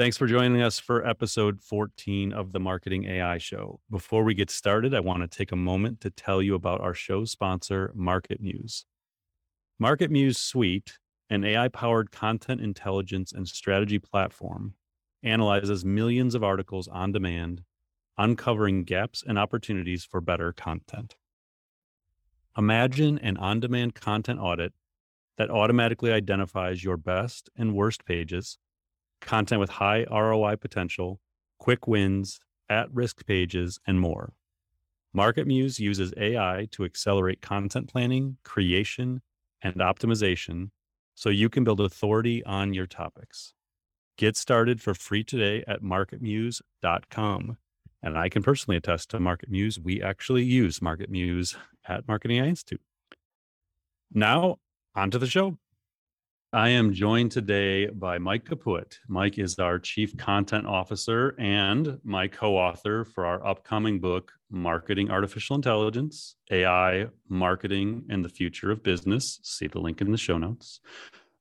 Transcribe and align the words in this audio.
Thanks 0.00 0.16
for 0.16 0.26
joining 0.26 0.62
us 0.62 0.78
for 0.78 1.06
episode 1.06 1.60
14 1.60 2.32
of 2.32 2.52
the 2.52 2.58
Marketing 2.58 3.04
AI 3.04 3.36
Show. 3.36 3.80
Before 3.90 4.24
we 4.24 4.32
get 4.32 4.48
started, 4.48 4.94
I 4.94 5.00
want 5.00 5.20
to 5.20 5.28
take 5.28 5.52
a 5.52 5.56
moment 5.56 6.00
to 6.00 6.08
tell 6.08 6.40
you 6.40 6.54
about 6.54 6.80
our 6.80 6.94
show 6.94 7.26
sponsor, 7.26 7.92
MarketMuse. 7.94 8.86
Market 9.78 10.10
Muse 10.10 10.38
Suite, 10.38 10.96
an 11.28 11.44
AI 11.44 11.68
powered 11.68 12.10
content 12.10 12.62
intelligence 12.62 13.30
and 13.30 13.46
strategy 13.46 13.98
platform, 13.98 14.72
analyzes 15.22 15.84
millions 15.84 16.34
of 16.34 16.42
articles 16.42 16.88
on 16.88 17.12
demand, 17.12 17.62
uncovering 18.16 18.84
gaps 18.84 19.22
and 19.26 19.38
opportunities 19.38 20.06
for 20.06 20.22
better 20.22 20.50
content. 20.50 21.16
Imagine 22.56 23.18
an 23.18 23.36
on 23.36 23.60
demand 23.60 23.94
content 23.94 24.40
audit 24.40 24.72
that 25.36 25.50
automatically 25.50 26.10
identifies 26.10 26.82
your 26.82 26.96
best 26.96 27.50
and 27.54 27.74
worst 27.74 28.06
pages 28.06 28.56
content 29.20 29.60
with 29.60 29.70
high 29.70 30.04
ROI 30.10 30.56
potential, 30.56 31.20
quick 31.58 31.86
wins, 31.86 32.40
at 32.68 32.92
risk 32.92 33.26
pages, 33.26 33.78
and 33.86 34.00
more. 34.00 34.32
MarketMuse 35.16 35.78
uses 35.78 36.14
AI 36.16 36.68
to 36.70 36.84
accelerate 36.84 37.42
content 37.42 37.88
planning, 37.88 38.36
creation, 38.44 39.22
and 39.62 39.76
optimization 39.76 40.70
so 41.14 41.28
you 41.28 41.48
can 41.48 41.64
build 41.64 41.80
authority 41.80 42.44
on 42.44 42.72
your 42.72 42.86
topics. 42.86 43.52
Get 44.16 44.36
started 44.36 44.80
for 44.80 44.94
free 44.94 45.24
today 45.24 45.64
at 45.66 45.82
marketmuse.com. 45.82 47.56
And 48.02 48.18
I 48.18 48.28
can 48.28 48.42
personally 48.42 48.76
attest 48.76 49.10
to 49.10 49.18
MarketMuse. 49.18 49.78
We 49.78 50.02
actually 50.02 50.44
use 50.44 50.78
MarketMuse 50.78 51.56
at 51.86 52.08
Marketing 52.08 52.38
AI 52.38 52.46
Institute. 52.46 52.80
Now, 54.12 54.56
on 54.94 55.10
to 55.10 55.18
the 55.18 55.26
show. 55.26 55.58
I 56.52 56.70
am 56.70 56.92
joined 56.92 57.30
today 57.30 57.86
by 57.86 58.18
Mike 58.18 58.44
Kaput. 58.44 58.98
Mike 59.06 59.38
is 59.38 59.60
our 59.60 59.78
Chief 59.78 60.16
Content 60.16 60.66
Officer 60.66 61.36
and 61.38 62.00
my 62.02 62.26
co 62.26 62.56
author 62.56 63.04
for 63.04 63.24
our 63.24 63.46
upcoming 63.46 64.00
book, 64.00 64.32
Marketing 64.50 65.12
Artificial 65.12 65.54
Intelligence, 65.54 66.34
AI, 66.50 67.06
Marketing, 67.28 68.04
and 68.10 68.24
the 68.24 68.28
Future 68.28 68.72
of 68.72 68.82
Business. 68.82 69.38
See 69.44 69.68
the 69.68 69.78
link 69.78 70.00
in 70.00 70.10
the 70.10 70.18
show 70.18 70.38
notes. 70.38 70.80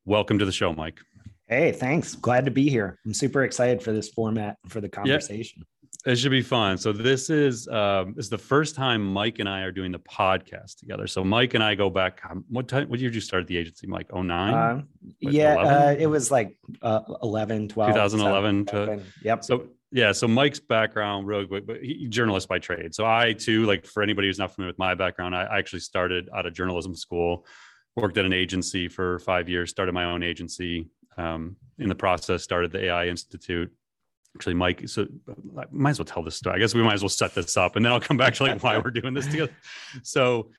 Welcome 0.06 0.38
to 0.38 0.46
the 0.46 0.52
show, 0.52 0.74
Mike. 0.74 1.00
Hey, 1.48 1.72
thanks. 1.72 2.14
Glad 2.14 2.46
to 2.46 2.52
be 2.52 2.70
here. 2.70 3.00
I'm 3.04 3.16
super 3.16 3.44
excited 3.44 3.82
for 3.82 3.92
this 3.92 4.10
format 4.10 4.58
for 4.68 4.80
the 4.80 4.90
conversation. 4.90 5.66
It 6.06 6.16
should 6.16 6.32
be 6.32 6.42
fun. 6.42 6.78
So 6.78 6.94
this 6.94 7.30
is 7.30 7.68
um, 7.68 8.14
this 8.16 8.26
is 8.26 8.30
the 8.30 8.38
first 8.38 8.74
time 8.74 9.06
Mike 9.06 9.40
and 9.40 9.50
I 9.50 9.62
are 9.62 9.72
doing 9.72 9.92
the 9.92 10.00
podcast 10.00 10.78
together. 10.78 11.08
So 11.08 11.26
Mike 11.26 11.56
and 11.56 11.64
I 11.64 11.76
go 11.76 11.90
back. 11.90 12.22
What 12.48 12.70
time? 12.70 12.88
What 12.88 13.00
year 13.00 13.10
did 13.10 13.16
you 13.16 13.22
start 13.22 13.48
the 13.48 13.58
agency, 13.58 13.86
Mike? 13.86 14.08
Oh 14.14 14.22
nine. 14.22 14.54
Uh, 14.54 14.82
yeah, 15.20 15.56
uh, 15.56 15.96
it 16.00 16.08
was 16.08 16.32
like 16.32 16.56
uh, 16.82 17.02
11, 17.22 17.68
12. 17.68 17.90
2011. 17.92 18.66
To, 18.68 19.02
yep. 19.24 19.44
So 19.44 19.68
yeah. 19.92 20.14
So 20.14 20.26
Mike's 20.26 20.62
background, 20.62 21.28
really 21.28 21.46
quick, 21.46 21.68
but 21.68 21.82
he, 21.82 22.08
journalist 22.08 22.48
by 22.48 22.60
trade. 22.60 22.96
So 22.96 23.06
I 23.06 23.34
too, 23.34 23.66
like 23.66 23.86
for 23.86 24.02
anybody 24.02 24.30
who's 24.30 24.40
not 24.40 24.56
familiar 24.56 24.70
with 24.72 24.80
my 24.80 24.96
background, 24.96 25.36
I, 25.36 25.44
I 25.44 25.58
actually 25.58 25.82
started 25.82 26.30
out 26.34 26.46
of 26.46 26.54
journalism 26.54 26.96
school, 26.96 27.46
worked 27.98 28.18
at 28.18 28.24
an 28.24 28.32
agency 28.32 28.88
for 28.88 29.20
five 29.20 29.50
years, 29.50 29.70
started 29.70 29.92
my 29.92 30.06
own 30.06 30.24
agency. 30.24 30.88
Um, 31.18 31.58
in 31.78 31.90
the 31.90 31.96
process, 31.96 32.44
started 32.44 32.72
the 32.72 32.86
AI 32.86 33.08
Institute 33.08 33.70
actually 34.36 34.54
mike 34.54 34.88
so 34.88 35.08
I 35.58 35.64
might 35.72 35.92
as 35.92 36.00
well 36.00 36.06
tell 36.06 36.24
this 36.24 36.36
story. 36.36 36.56
I 36.56 36.60
guess 36.60 36.74
we 36.74 36.84
might 36.84 36.94
as 36.94 37.02
well 37.02 37.10
set 37.10 37.34
this 37.36 37.58
up 37.58 37.76
and 37.76 37.84
then 37.84 37.92
i'll 37.92 38.00
come 38.00 38.18
back 38.18 38.36
to 38.36 38.44
like 38.44 38.62
why 38.62 38.78
we're 38.78 38.92
doing 38.92 39.14
this 39.14 39.28
together. 39.28 39.56
So 40.04 40.50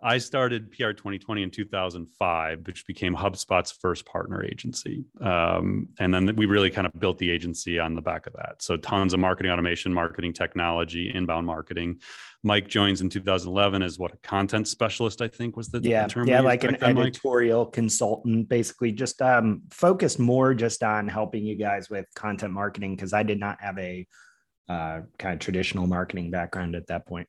i 0.00 0.18
started 0.18 0.70
PR 0.70 0.90
20/20 0.90 1.42
in 1.42 1.50
2005 1.50 2.66
which 2.66 2.86
became 2.86 3.14
hubspot's 3.14 3.72
first 3.72 4.06
partner 4.06 4.44
agency 4.44 5.04
um, 5.20 5.88
and 5.98 6.12
then 6.12 6.34
we 6.36 6.46
really 6.46 6.70
kind 6.70 6.86
of 6.86 6.92
built 6.98 7.18
the 7.18 7.30
agency 7.30 7.78
on 7.78 7.94
the 7.94 8.02
back 8.02 8.26
of 8.26 8.32
that 8.34 8.62
so 8.62 8.76
tons 8.76 9.14
of 9.14 9.20
marketing 9.20 9.50
automation 9.50 9.92
marketing 9.92 10.32
technology 10.32 11.10
inbound 11.14 11.46
marketing 11.46 11.98
Mike 12.44 12.68
joins 12.68 13.00
in 13.00 13.08
2011 13.08 13.82
as 13.82 13.98
what 13.98 14.12
a 14.12 14.16
content 14.18 14.68
specialist, 14.68 15.20
I 15.20 15.28
think 15.28 15.56
was 15.56 15.68
the, 15.68 15.80
yeah, 15.80 16.06
term. 16.06 16.28
Yeah, 16.28 16.40
like 16.40 16.62
an 16.62 16.82
editorial 16.82 17.64
Mike? 17.64 17.72
consultant, 17.72 18.48
basically 18.48 18.92
just 18.92 19.20
um, 19.20 19.62
focused 19.70 20.20
more 20.20 20.54
just 20.54 20.84
on 20.84 21.08
helping 21.08 21.44
you 21.44 21.56
guys 21.56 21.90
with 21.90 22.06
content 22.14 22.52
marketing 22.52 22.94
because 22.94 23.12
I 23.12 23.24
did 23.24 23.40
not 23.40 23.60
have 23.60 23.76
a 23.78 24.06
uh, 24.68 25.00
kind 25.18 25.34
of 25.34 25.40
traditional 25.40 25.86
marketing 25.86 26.30
background 26.30 26.76
at 26.76 26.86
that 26.86 27.06
point. 27.06 27.26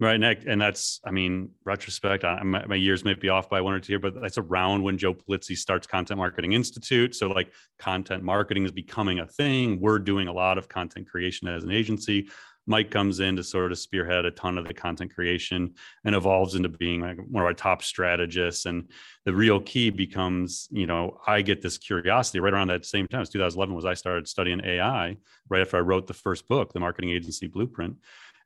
Right, 0.00 0.20
Nick, 0.20 0.44
and 0.46 0.60
that's, 0.60 1.00
I 1.04 1.10
mean, 1.10 1.50
retrospect. 1.64 2.22
I, 2.22 2.40
my, 2.44 2.64
my, 2.66 2.76
years 2.76 3.04
might 3.04 3.20
be 3.20 3.30
off 3.30 3.50
by 3.50 3.60
one 3.60 3.74
or 3.74 3.80
two, 3.80 3.94
here, 3.94 3.98
but 3.98 4.14
that's 4.20 4.38
around 4.38 4.84
when 4.84 4.96
Joe 4.96 5.12
Pulizzi 5.12 5.56
starts 5.56 5.88
Content 5.88 6.18
Marketing 6.18 6.52
Institute. 6.52 7.16
So, 7.16 7.26
like, 7.26 7.50
content 7.80 8.22
marketing 8.22 8.64
is 8.64 8.70
becoming 8.70 9.18
a 9.18 9.26
thing. 9.26 9.80
We're 9.80 9.98
doing 9.98 10.28
a 10.28 10.32
lot 10.32 10.56
of 10.56 10.68
content 10.68 11.08
creation 11.08 11.48
as 11.48 11.64
an 11.64 11.72
agency. 11.72 12.28
Mike 12.68 12.90
comes 12.90 13.18
in 13.18 13.34
to 13.34 13.42
sort 13.42 13.72
of 13.72 13.78
spearhead 13.78 14.26
a 14.26 14.30
ton 14.30 14.58
of 14.58 14.68
the 14.68 14.74
content 14.74 15.12
creation 15.12 15.74
and 16.04 16.14
evolves 16.14 16.54
into 16.54 16.68
being 16.68 17.00
like 17.00 17.16
one 17.16 17.42
of 17.42 17.46
our 17.46 17.54
top 17.54 17.82
strategists. 17.82 18.66
And 18.66 18.90
the 19.24 19.34
real 19.34 19.58
key 19.58 19.88
becomes, 19.88 20.68
you 20.70 20.86
know, 20.86 21.18
I 21.26 21.40
get 21.40 21.62
this 21.62 21.78
curiosity 21.78 22.40
right 22.40 22.52
around 22.52 22.68
that 22.68 22.84
same 22.84 23.08
time. 23.08 23.22
It's 23.22 23.30
2011 23.30 23.74
was 23.74 23.86
I 23.86 23.94
started 23.94 24.28
studying 24.28 24.64
AI 24.64 25.16
right 25.48 25.62
after 25.62 25.78
I 25.78 25.80
wrote 25.80 26.06
the 26.06 26.14
first 26.14 26.46
book, 26.46 26.74
The 26.74 26.80
Marketing 26.80 27.10
Agency 27.10 27.46
Blueprint. 27.46 27.96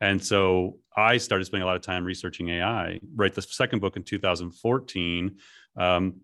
And 0.03 0.23
so 0.23 0.79
I 0.97 1.17
started 1.17 1.45
spending 1.45 1.63
a 1.63 1.67
lot 1.67 1.77
of 1.77 1.83
time 1.83 2.05
researching 2.05 2.49
AI. 2.49 2.99
Write 3.15 3.35
the 3.35 3.43
second 3.43 3.79
book 3.79 3.97
in 3.97 4.03
2014. 4.03 5.37
Um, 5.77 6.15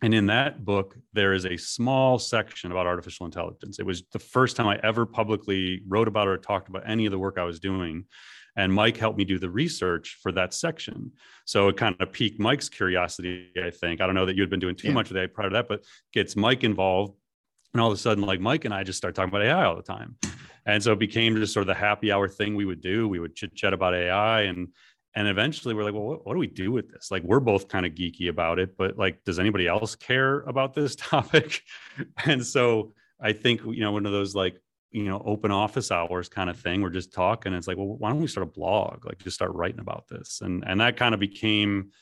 and 0.00 0.14
in 0.14 0.26
that 0.26 0.64
book, 0.64 0.96
there 1.12 1.32
is 1.32 1.44
a 1.44 1.56
small 1.56 2.20
section 2.20 2.70
about 2.70 2.86
artificial 2.86 3.26
intelligence. 3.26 3.80
It 3.80 3.84
was 3.84 4.04
the 4.12 4.20
first 4.20 4.54
time 4.54 4.68
I 4.68 4.78
ever 4.84 5.04
publicly 5.06 5.82
wrote 5.88 6.06
about 6.06 6.28
or 6.28 6.38
talked 6.38 6.68
about 6.68 6.88
any 6.88 7.04
of 7.04 7.10
the 7.10 7.18
work 7.18 7.36
I 7.36 7.42
was 7.42 7.58
doing. 7.58 8.04
And 8.54 8.72
Mike 8.72 8.96
helped 8.96 9.18
me 9.18 9.24
do 9.24 9.40
the 9.40 9.50
research 9.50 10.18
for 10.22 10.30
that 10.32 10.54
section. 10.54 11.10
So 11.46 11.68
it 11.68 11.76
kind 11.76 11.96
of 11.98 12.12
piqued 12.12 12.38
Mike's 12.38 12.68
curiosity, 12.68 13.48
I 13.60 13.70
think. 13.70 14.00
I 14.00 14.06
don't 14.06 14.14
know 14.14 14.26
that 14.26 14.36
you 14.36 14.42
had 14.42 14.50
been 14.50 14.60
doing 14.60 14.76
too 14.76 14.88
yeah. 14.88 14.94
much 14.94 15.10
of 15.10 15.14
that 15.14 15.34
prior 15.34 15.48
to 15.48 15.54
that, 15.54 15.66
but 15.66 15.82
gets 16.12 16.36
Mike 16.36 16.62
involved. 16.62 17.18
And 17.74 17.80
all 17.80 17.90
of 17.90 17.98
a 17.98 18.00
sudden, 18.00 18.22
like 18.22 18.38
Mike 18.38 18.64
and 18.64 18.72
I 18.72 18.84
just 18.84 18.98
start 18.98 19.16
talking 19.16 19.30
about 19.30 19.42
AI 19.42 19.64
all 19.64 19.74
the 19.74 19.82
time. 19.82 20.16
And 20.66 20.82
so 20.82 20.92
it 20.92 20.98
became 20.98 21.36
just 21.36 21.54
sort 21.54 21.62
of 21.62 21.68
the 21.68 21.74
happy 21.74 22.12
hour 22.12 22.28
thing 22.28 22.56
we 22.56 22.64
would 22.64 22.80
do. 22.80 23.08
We 23.08 23.20
would 23.20 23.34
chit 23.34 23.54
chat 23.54 23.72
about 23.72 23.94
AI 23.94 24.42
and 24.42 24.68
and 25.14 25.28
eventually 25.28 25.74
we're 25.74 25.84
like 25.84 25.94
well 25.94 26.02
what, 26.02 26.26
what, 26.26 26.34
do 26.34 26.38
we 26.38 26.46
do 26.46 26.70
with 26.70 26.90
this? 26.90 27.10
Like 27.10 27.22
we're 27.22 27.40
both 27.40 27.68
kind 27.68 27.86
of 27.86 27.92
geeky 27.92 28.28
about 28.28 28.58
it 28.58 28.76
but 28.76 28.98
like 28.98 29.24
does 29.24 29.38
anybody 29.38 29.66
else 29.66 29.94
care 29.94 30.40
about 30.40 30.74
this 30.74 30.94
topic? 30.96 31.62
And 32.24 32.44
so 32.44 32.92
i 33.18 33.32
think 33.32 33.62
you 33.64 33.80
know 33.80 33.92
one 33.92 34.04
of 34.04 34.12
those 34.12 34.34
like 34.34 34.60
you 34.90 35.04
know 35.04 35.22
open 35.24 35.50
office 35.50 35.90
hours 35.90 36.28
kind 36.28 36.50
of 36.50 36.60
thing 36.60 36.82
we're 36.82 36.90
just 36.90 37.14
talking 37.14 37.54
it's 37.54 37.66
like 37.66 37.78
well 37.78 37.96
why 37.96 38.10
don't 38.10 38.20
we 38.20 38.26
start 38.26 38.46
a 38.46 38.50
blog? 38.50 39.06
Like 39.06 39.18
just 39.18 39.36
start 39.36 39.52
writing 39.52 39.80
about 39.80 40.06
this. 40.08 40.40
And 40.42 40.64
and 40.66 40.80
that 40.80 40.96
kind 40.96 41.14
of 41.14 41.20
became 41.20 41.92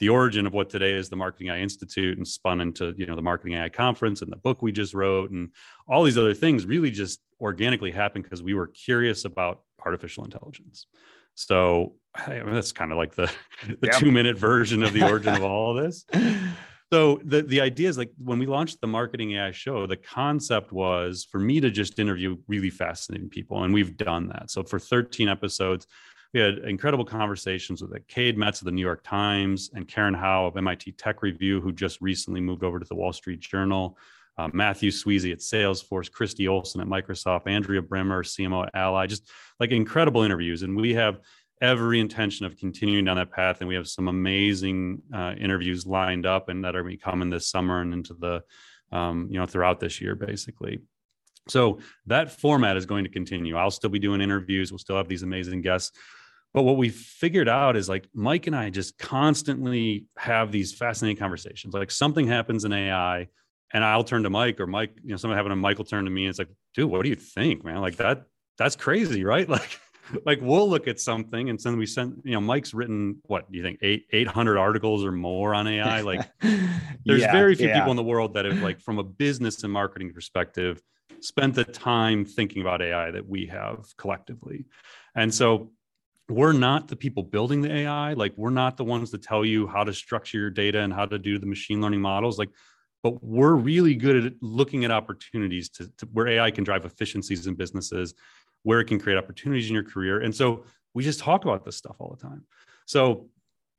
the 0.00 0.08
origin 0.08 0.46
of 0.46 0.52
what 0.52 0.68
today 0.68 0.92
is 0.92 1.08
the 1.08 1.16
marketing 1.16 1.48
AI 1.48 1.58
institute 1.58 2.16
and 2.18 2.26
spun 2.26 2.60
into 2.60 2.94
you 2.96 3.06
know 3.06 3.14
the 3.14 3.22
marketing 3.22 3.54
ai 3.54 3.68
conference 3.68 4.22
and 4.22 4.32
the 4.32 4.36
book 4.36 4.62
we 4.62 4.72
just 4.72 4.94
wrote 4.94 5.30
and 5.30 5.50
all 5.88 6.02
these 6.02 6.18
other 6.18 6.34
things 6.34 6.66
really 6.66 6.90
just 6.90 7.20
organically 7.40 7.90
happened 7.90 8.24
because 8.24 8.42
we 8.42 8.54
were 8.54 8.66
curious 8.66 9.24
about 9.24 9.60
artificial 9.84 10.24
intelligence 10.24 10.86
so 11.34 11.94
I 12.14 12.42
mean, 12.42 12.52
that's 12.52 12.72
kind 12.72 12.92
of 12.92 12.98
like 12.98 13.14
the 13.14 13.30
the 13.66 13.86
yep. 13.86 13.98
two 13.98 14.10
minute 14.10 14.36
version 14.36 14.82
of 14.82 14.92
the 14.92 15.08
origin 15.08 15.34
of 15.34 15.42
all 15.42 15.76
of 15.76 15.84
this. 15.84 16.04
So 16.92 17.20
the 17.24 17.42
the 17.42 17.60
idea 17.60 17.88
is 17.88 17.96
like 17.96 18.10
when 18.18 18.40
we 18.40 18.46
launched 18.46 18.80
the 18.80 18.88
marketing 18.88 19.30
AI 19.36 19.52
show, 19.52 19.86
the 19.86 19.96
concept 19.96 20.72
was 20.72 21.24
for 21.30 21.38
me 21.38 21.60
to 21.60 21.70
just 21.70 22.00
interview 22.00 22.36
really 22.48 22.70
fascinating 22.70 23.28
people, 23.28 23.62
and 23.62 23.72
we've 23.72 23.96
done 23.96 24.26
that. 24.30 24.50
So 24.50 24.64
for 24.64 24.80
13 24.80 25.28
episodes, 25.28 25.86
we 26.32 26.40
had 26.40 26.58
incredible 26.58 27.04
conversations 27.04 27.82
with 27.82 28.06
Cade 28.06 28.38
Metz 28.38 28.60
of 28.60 28.66
the 28.66 28.72
New 28.72 28.82
York 28.82 29.02
Times 29.02 29.70
and 29.74 29.88
Karen 29.88 30.14
Hao 30.14 30.46
of 30.46 30.56
MIT 30.56 30.92
Tech 30.92 31.22
Review, 31.22 31.60
who 31.60 31.72
just 31.72 32.00
recently 32.00 32.40
moved 32.40 32.62
over 32.62 32.78
to 32.78 32.86
the 32.86 32.94
Wall 32.94 33.12
Street 33.12 33.40
Journal. 33.40 33.98
Uh, 34.38 34.48
Matthew 34.52 34.90
Sweezey 34.90 35.32
at 35.32 35.40
Salesforce, 35.40 36.10
Christi 36.10 36.48
Olson 36.48 36.80
at 36.80 36.86
Microsoft, 36.86 37.46
Andrea 37.46 37.82
Brimmer, 37.82 38.22
CMO 38.22 38.64
at 38.64 38.70
Ally, 38.74 39.06
just 39.06 39.28
like 39.58 39.70
incredible 39.70 40.22
interviews. 40.22 40.62
And 40.62 40.76
we 40.76 40.94
have 40.94 41.20
every 41.60 42.00
intention 42.00 42.46
of 42.46 42.56
continuing 42.56 43.04
down 43.04 43.16
that 43.16 43.32
path. 43.32 43.60
And 43.60 43.68
we 43.68 43.74
have 43.74 43.88
some 43.88 44.08
amazing 44.08 45.02
uh, 45.12 45.34
interviews 45.38 45.84
lined 45.84 46.26
up 46.26 46.48
and 46.48 46.64
that 46.64 46.74
are 46.74 46.84
be 46.84 46.96
coming 46.96 47.28
this 47.28 47.48
summer 47.48 47.82
and 47.82 47.92
into 47.92 48.14
the, 48.14 48.42
um, 48.92 49.28
you 49.30 49.38
know, 49.38 49.46
throughout 49.46 49.80
this 49.80 50.00
year, 50.00 50.14
basically. 50.14 50.80
So 51.48 51.80
that 52.06 52.30
format 52.30 52.76
is 52.76 52.86
going 52.86 53.04
to 53.04 53.10
continue. 53.10 53.56
I'll 53.56 53.70
still 53.70 53.90
be 53.90 53.98
doing 53.98 54.20
interviews. 54.20 54.70
We'll 54.70 54.78
still 54.78 54.96
have 54.96 55.08
these 55.08 55.22
amazing 55.22 55.62
guests. 55.62 55.92
But 56.52 56.62
what 56.62 56.76
we 56.76 56.88
figured 56.88 57.48
out 57.48 57.76
is 57.76 57.88
like 57.88 58.08
Mike 58.12 58.46
and 58.46 58.56
I 58.56 58.70
just 58.70 58.98
constantly 58.98 60.06
have 60.16 60.50
these 60.50 60.74
fascinating 60.74 61.16
conversations. 61.16 61.74
Like 61.74 61.90
something 61.90 62.26
happens 62.26 62.64
in 62.64 62.72
AI, 62.72 63.28
and 63.72 63.84
I'll 63.84 64.04
turn 64.04 64.24
to 64.24 64.30
Mike, 64.30 64.58
or 64.58 64.66
Mike, 64.66 64.96
you 65.02 65.10
know, 65.10 65.16
something 65.16 65.36
happened, 65.36 65.52
and 65.52 65.62
will 65.62 65.84
turn 65.84 66.04
to 66.04 66.10
me. 66.10 66.24
And 66.24 66.30
it's 66.30 66.38
like, 66.38 66.48
dude, 66.74 66.90
what 66.90 67.02
do 67.02 67.08
you 67.08 67.14
think, 67.14 67.64
man? 67.64 67.80
Like 67.80 67.96
that, 67.96 68.24
that's 68.58 68.76
crazy, 68.76 69.24
right? 69.24 69.48
Like, 69.60 69.80
like 70.26 70.38
we'll 70.42 70.68
look 70.68 70.88
at 70.88 70.98
something, 70.98 71.50
and 71.50 71.58
then 71.60 71.78
we 71.78 71.86
send, 71.86 72.20
you 72.24 72.32
know, 72.32 72.40
Mike's 72.40 72.74
written 72.74 73.20
what 73.26 73.50
do 73.52 73.56
you 73.56 73.62
think, 73.62 73.78
eight 73.80 74.06
eight 74.10 74.26
hundred 74.26 74.58
articles 74.58 75.04
or 75.04 75.12
more 75.12 75.54
on 75.54 75.68
AI? 75.68 76.00
Like, 76.10 76.28
there's 76.40 77.22
Yeah, 77.22 77.30
very 77.30 77.54
few 77.54 77.68
yeah. 77.68 77.74
people 77.74 77.92
in 77.92 77.96
the 77.96 78.02
world 78.02 78.34
that 78.34 78.44
have, 78.44 78.60
like, 78.60 78.80
from 78.80 78.98
a 78.98 79.04
business 79.04 79.62
and 79.62 79.72
marketing 79.72 80.12
perspective, 80.12 80.82
spent 81.20 81.54
the 81.54 81.62
time 81.62 82.24
thinking 82.24 82.60
about 82.60 82.82
AI 82.82 83.12
that 83.12 83.28
we 83.28 83.46
have 83.46 83.86
collectively, 83.96 84.64
and 85.14 85.32
so 85.32 85.70
we're 86.30 86.52
not 86.52 86.88
the 86.88 86.96
people 86.96 87.22
building 87.22 87.60
the 87.60 87.72
AI. 87.72 88.12
Like 88.12 88.32
we're 88.36 88.50
not 88.50 88.76
the 88.76 88.84
ones 88.84 89.10
that 89.10 89.22
tell 89.22 89.44
you 89.44 89.66
how 89.66 89.84
to 89.84 89.92
structure 89.92 90.38
your 90.38 90.50
data 90.50 90.80
and 90.80 90.92
how 90.92 91.06
to 91.06 91.18
do 91.18 91.38
the 91.38 91.46
machine 91.46 91.80
learning 91.80 92.00
models. 92.00 92.38
Like, 92.38 92.50
but 93.02 93.22
we're 93.24 93.54
really 93.54 93.94
good 93.94 94.26
at 94.26 94.32
looking 94.40 94.84
at 94.84 94.90
opportunities 94.90 95.68
to, 95.70 95.90
to 95.98 96.06
where 96.12 96.28
AI 96.28 96.50
can 96.50 96.64
drive 96.64 96.84
efficiencies 96.84 97.46
in 97.46 97.54
businesses, 97.54 98.14
where 98.62 98.80
it 98.80 98.86
can 98.86 99.00
create 99.00 99.16
opportunities 99.16 99.68
in 99.68 99.74
your 99.74 99.84
career. 99.84 100.20
And 100.20 100.34
so 100.34 100.64
we 100.94 101.02
just 101.02 101.20
talk 101.20 101.44
about 101.44 101.64
this 101.64 101.76
stuff 101.76 101.96
all 101.98 102.14
the 102.14 102.22
time. 102.22 102.44
So 102.86 103.28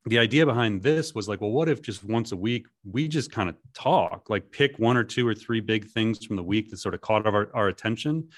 the 0.05 0.17
idea 0.17 0.45
behind 0.45 0.81
this 0.81 1.13
was 1.13 1.29
like, 1.29 1.41
well, 1.41 1.51
what 1.51 1.69
if 1.69 1.81
just 1.81 2.03
once 2.03 2.31
a 2.31 2.35
week 2.35 2.65
we 2.83 3.07
just 3.07 3.31
kind 3.31 3.49
of 3.49 3.55
talk, 3.73 4.29
like 4.29 4.51
pick 4.51 4.79
one 4.79 4.97
or 4.97 5.03
two 5.03 5.27
or 5.27 5.35
three 5.35 5.59
big 5.59 5.85
things 5.89 6.25
from 6.25 6.35
the 6.35 6.43
week 6.43 6.71
that 6.71 6.77
sort 6.77 6.95
of 6.95 7.01
caught 7.01 7.27
our, 7.27 7.49
our 7.53 7.67
attention, 7.67 8.29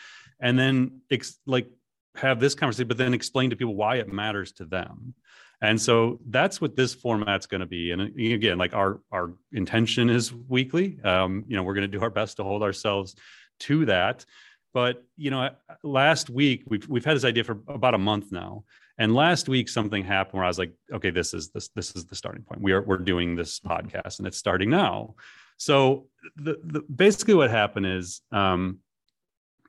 and 0.42 0.60
then 0.60 1.00
ex- 1.10 1.40
like 1.46 1.70
have 2.16 2.40
this 2.40 2.56
conversation, 2.56 2.88
but 2.88 2.98
then 2.98 3.14
explain 3.14 3.50
to 3.50 3.56
people 3.56 3.76
why 3.76 3.98
it 3.98 4.12
matters 4.12 4.52
to 4.54 4.66
them. 4.66 5.14
And 5.62 5.82
so 5.82 6.20
that's 6.28 6.60
what 6.60 6.76
this 6.76 6.94
format's 6.94 7.46
going 7.46 7.62
to 7.62 7.68
be. 7.68 7.92
And 7.92 8.02
uh, 8.02 8.06
again, 8.18 8.58
like 8.58 8.74
our 8.74 9.00
our 9.12 9.34
intention 9.54 10.10
is 10.10 10.34
weekly. 10.34 11.00
Um, 11.04 11.46
you 11.48 11.56
know, 11.56 11.64
we're 11.64 11.74
going 11.74 11.90
to 11.90 11.98
do 11.98 12.04
our 12.04 12.10
best 12.10 12.38
to 12.38 12.44
hold 12.44 12.64
ourselves 12.64 13.16
to 13.62 13.86
that. 13.86 14.26
But 14.74 15.04
you 15.16 15.32
know, 15.32 15.52
last 15.84 16.30
week 16.30 16.64
we've 16.68 16.88
we've 16.90 17.06
had 17.06 17.16
this 17.16 17.24
idea 17.24 17.44
for 17.44 17.60
about 17.68 17.94
a 17.94 18.00
month 18.00 18.32
now. 18.32 18.66
And 18.98 19.16
last 19.16 19.48
week 19.48 19.70
something 19.70 20.04
happened 20.04 20.36
where 20.36 20.44
I 20.44 20.48
was 20.48 20.60
like, 20.60 20.74
okay, 20.92 21.12
this 21.12 21.34
is 21.34 21.50
this 21.50 21.70
this 21.70 21.96
is 21.96 22.06
the 22.06 22.16
starting 22.16 22.44
point. 22.44 22.62
We 22.62 22.74
are 22.74 22.82
we're 22.82 22.98
doing 22.98 23.36
this 23.36 23.60
podcast 23.60 24.18
and 24.18 24.28
it's 24.28 24.38
starting 24.38 24.70
now. 24.70 25.16
So 25.58 26.08
the, 26.36 26.60
the 26.64 26.82
basically 26.82 27.36
what 27.36 27.50
happened 27.50 27.86
is 27.86 28.22
um, 28.32 28.80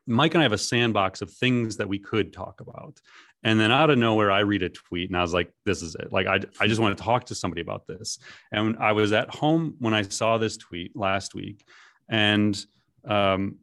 Mike 0.06 0.34
and 0.34 0.40
I 0.40 0.44
have 0.44 0.52
a 0.52 0.58
sandbox 0.58 1.22
of 1.22 1.30
things 1.30 1.76
that 1.78 1.88
we 1.88 1.98
could 1.98 2.32
talk 2.32 2.60
about. 2.60 3.00
And 3.42 3.60
then 3.60 3.70
out 3.70 3.90
of 3.90 3.98
nowhere, 3.98 4.30
I 4.30 4.40
read 4.40 4.62
a 4.62 4.70
tweet 4.70 5.10
and 5.10 5.18
I 5.18 5.22
was 5.22 5.34
like, 5.34 5.52
this 5.66 5.82
is 5.82 5.94
it. 5.96 6.10
Like, 6.10 6.26
I, 6.26 6.40
I 6.60 6.66
just 6.66 6.80
want 6.80 6.96
to 6.96 7.04
talk 7.04 7.26
to 7.26 7.34
somebody 7.34 7.60
about 7.60 7.86
this. 7.86 8.18
And 8.52 8.76
I 8.78 8.92
was 8.92 9.12
at 9.12 9.34
home 9.34 9.76
when 9.78 9.92
I 9.92 10.02
saw 10.02 10.38
this 10.38 10.56
tweet 10.56 10.96
last 10.96 11.34
week. 11.34 11.62
And 12.08 12.58
um, 13.06 13.56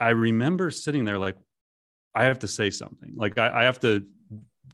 I 0.00 0.10
remember 0.10 0.70
sitting 0.70 1.04
there 1.04 1.18
like, 1.18 1.36
I 2.14 2.24
have 2.24 2.40
to 2.40 2.48
say 2.48 2.70
something. 2.70 3.12
Like, 3.14 3.38
I, 3.38 3.60
I 3.60 3.64
have 3.64 3.78
to 3.80 4.04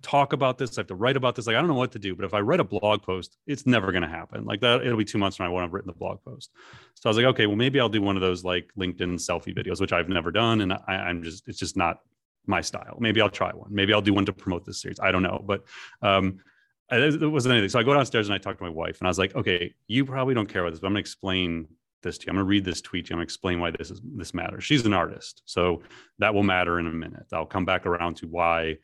talk 0.03 0.33
about 0.33 0.59
this. 0.59 0.77
I 0.77 0.81
have 0.81 0.87
to 0.89 0.95
write 0.95 1.17
about 1.17 1.35
this. 1.35 1.47
Like, 1.47 1.57
I 1.57 1.61
don't 1.61 1.69
know 1.69 1.75
what 1.75 1.93
to 1.93 1.99
do, 1.99 2.15
but 2.15 2.25
if 2.25 2.35
I 2.35 2.41
write 2.41 2.61
a 2.61 2.65
blog 2.65 3.03
post, 3.03 3.37
it's 3.47 3.67
never 3.67 3.93
going 3.93 4.03
to 4.03 4.09
happen. 4.09 4.45
Like 4.45 4.61
that, 4.61 4.83
it'll 4.83 4.99
be 4.99 5.05
two 5.05 5.19
months 5.19 5.37
from 5.37 5.47
now 5.47 5.53
when 5.53 5.65
I've 5.65 5.73
written 5.73 5.89
the 5.89 5.99
blog 5.99 6.23
post. 6.25 6.51
So 6.95 7.09
I 7.09 7.11
was 7.11 7.17
like, 7.17 7.27
okay, 7.27 7.47
well, 7.47 7.57
maybe 7.57 7.81
I'll 7.81 7.89
do 7.89 8.03
one 8.03 8.17
of 8.17 8.23
those 8.23 8.45
like 8.45 8.71
LinkedIn 8.79 9.15
selfie 9.15 9.57
videos, 9.57 9.81
which 9.81 9.93
I've 9.93 10.09
never 10.09 10.31
done. 10.31 10.61
And 10.61 10.73
I, 10.73 10.81
I'm 10.89 11.23
just, 11.23 11.49
it's 11.49 11.59
just 11.59 11.77
not 11.77 12.01
my 12.47 12.61
style. 12.61 12.97
Maybe 13.01 13.21
I'll 13.21 13.31
try 13.31 13.51
one. 13.51 13.75
Maybe 13.75 13.93
I'll 13.93 14.03
do 14.03 14.15
one 14.15 14.27
to 14.27 14.33
promote 14.33 14.65
this 14.65 14.81
series. 14.81 15.01
I 15.01 15.11
don't 15.11 15.23
know. 15.23 15.43
But 15.45 15.65
um, 16.03 16.41
it 16.91 17.31
wasn't 17.31 17.53
anything. 17.53 17.71
So 17.71 17.79
I 17.79 17.83
go 17.83 17.95
downstairs 17.95 18.29
and 18.29 18.35
I 18.35 18.39
talk 18.39 18.59
to 18.59 18.65
my 18.65 18.71
wife 18.71 18.99
and 19.01 19.07
I 19.07 19.11
was 19.11 19.19
like, 19.19 19.35
okay, 19.35 19.75
you 19.87 20.05
probably 20.05 20.35
don't 20.35 20.49
care 20.49 20.63
about 20.63 20.73
this, 20.73 20.81
but 20.81 20.89
I'm 20.89 20.93
going 20.93 21.03
to 21.03 21.09
explain 21.09 21.69
this 22.03 22.19
to 22.19 22.27
you. 22.27 22.31
I'm 22.31 22.37
going 22.37 22.45
to 22.45 22.49
read 22.49 22.65
this 22.65 22.83
tweet 22.83 23.07
to 23.07 23.11
you. 23.11 23.15
I'm 23.15 23.19
going 23.19 23.27
to 23.27 23.31
explain 23.31 23.61
why 23.61 23.71
this 23.71 23.91
is, 23.91 24.01
this 24.05 24.35
matters. 24.35 24.65
She's 24.65 24.85
an 24.85 24.93
artist. 24.93 25.43
So 25.47 25.83
that 26.19 26.35
will 26.35 26.43
matter 26.43 26.79
in 26.79 26.87
a 26.87 26.93
minute. 26.93 27.27
I'll 27.33 27.47
come 27.47 27.65
back 27.65 27.87
around 27.87 28.17
to 28.19 28.27
why 28.27 28.77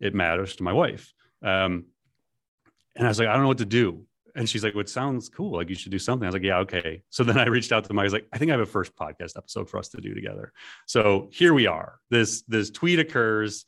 it 0.00 0.14
matters 0.14 0.56
to 0.56 0.62
my 0.62 0.72
wife. 0.72 1.12
Um, 1.42 1.86
and 2.96 3.06
I 3.06 3.08
was 3.08 3.18
like, 3.18 3.28
I 3.28 3.32
don't 3.32 3.42
know 3.42 3.48
what 3.48 3.58
to 3.58 3.64
do. 3.64 4.04
And 4.34 4.48
she's 4.48 4.62
like, 4.62 4.74
well, 4.74 4.82
it 4.82 4.88
sounds 4.88 5.28
cool. 5.28 5.52
Like 5.56 5.68
you 5.68 5.74
should 5.74 5.92
do 5.92 5.98
something. 5.98 6.24
I 6.24 6.28
was 6.28 6.34
like, 6.34 6.42
yeah, 6.42 6.58
okay. 6.58 7.02
So 7.10 7.24
then 7.24 7.38
I 7.38 7.46
reached 7.46 7.72
out 7.72 7.84
to 7.84 7.92
Mike. 7.92 8.02
I 8.02 8.04
was 8.04 8.12
like, 8.12 8.28
I 8.32 8.38
think 8.38 8.50
I 8.50 8.54
have 8.54 8.60
a 8.60 8.66
first 8.66 8.94
podcast 8.96 9.36
episode 9.36 9.68
for 9.68 9.78
us 9.78 9.88
to 9.90 10.00
do 10.00 10.14
together. 10.14 10.52
So 10.86 11.28
here 11.32 11.52
we 11.52 11.66
are. 11.66 11.98
This 12.10 12.42
this 12.42 12.70
tweet 12.70 12.98
occurs. 12.98 13.66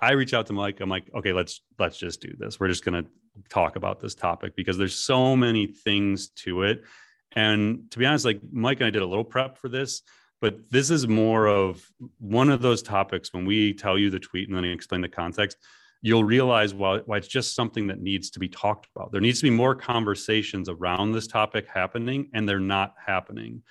I 0.00 0.12
reach 0.12 0.34
out 0.34 0.46
to 0.46 0.52
Mike. 0.52 0.80
I'm 0.80 0.88
like, 0.88 1.10
okay, 1.14 1.32
let's 1.32 1.62
let's 1.78 1.96
just 1.96 2.20
do 2.20 2.32
this. 2.38 2.60
We're 2.60 2.68
just 2.68 2.84
gonna 2.84 3.04
talk 3.48 3.76
about 3.76 4.00
this 4.00 4.14
topic 4.14 4.54
because 4.54 4.78
there's 4.78 4.94
so 4.94 5.36
many 5.36 5.66
things 5.66 6.28
to 6.28 6.62
it. 6.62 6.84
And 7.32 7.90
to 7.90 7.98
be 7.98 8.06
honest, 8.06 8.24
like 8.24 8.40
Mike 8.52 8.78
and 8.78 8.86
I 8.86 8.90
did 8.90 9.02
a 9.02 9.06
little 9.06 9.24
prep 9.24 9.58
for 9.58 9.68
this, 9.68 10.02
but 10.44 10.70
this 10.70 10.90
is 10.90 11.08
more 11.08 11.46
of 11.46 11.90
one 12.18 12.50
of 12.50 12.60
those 12.60 12.82
topics 12.82 13.32
when 13.32 13.46
we 13.46 13.72
tell 13.72 13.98
you 13.98 14.10
the 14.10 14.20
tweet 14.20 14.46
and 14.46 14.54
then 14.54 14.62
explain 14.66 15.00
the 15.00 15.08
context 15.08 15.56
you'll 16.02 16.22
realize 16.22 16.74
why, 16.74 16.98
why 17.06 17.16
it's 17.16 17.26
just 17.26 17.54
something 17.54 17.86
that 17.86 17.98
needs 17.98 18.28
to 18.28 18.38
be 18.38 18.46
talked 18.46 18.86
about. 18.94 19.10
There 19.10 19.22
needs 19.22 19.38
to 19.38 19.44
be 19.44 19.56
more 19.64 19.74
conversations 19.74 20.68
around 20.68 21.12
this 21.12 21.26
topic 21.26 21.66
happening, 21.66 22.28
and 22.34 22.46
they're 22.46 22.60
not 22.60 22.92
happening. 23.06 23.62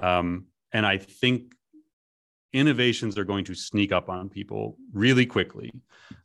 Um, 0.00 0.46
and 0.72 0.86
I 0.86 0.96
think 0.96 1.52
innovations 2.54 3.18
are 3.18 3.24
going 3.24 3.44
to 3.44 3.54
sneak 3.54 3.92
up 3.92 4.08
on 4.08 4.30
people 4.30 4.78
really 4.94 5.26
quickly 5.26 5.70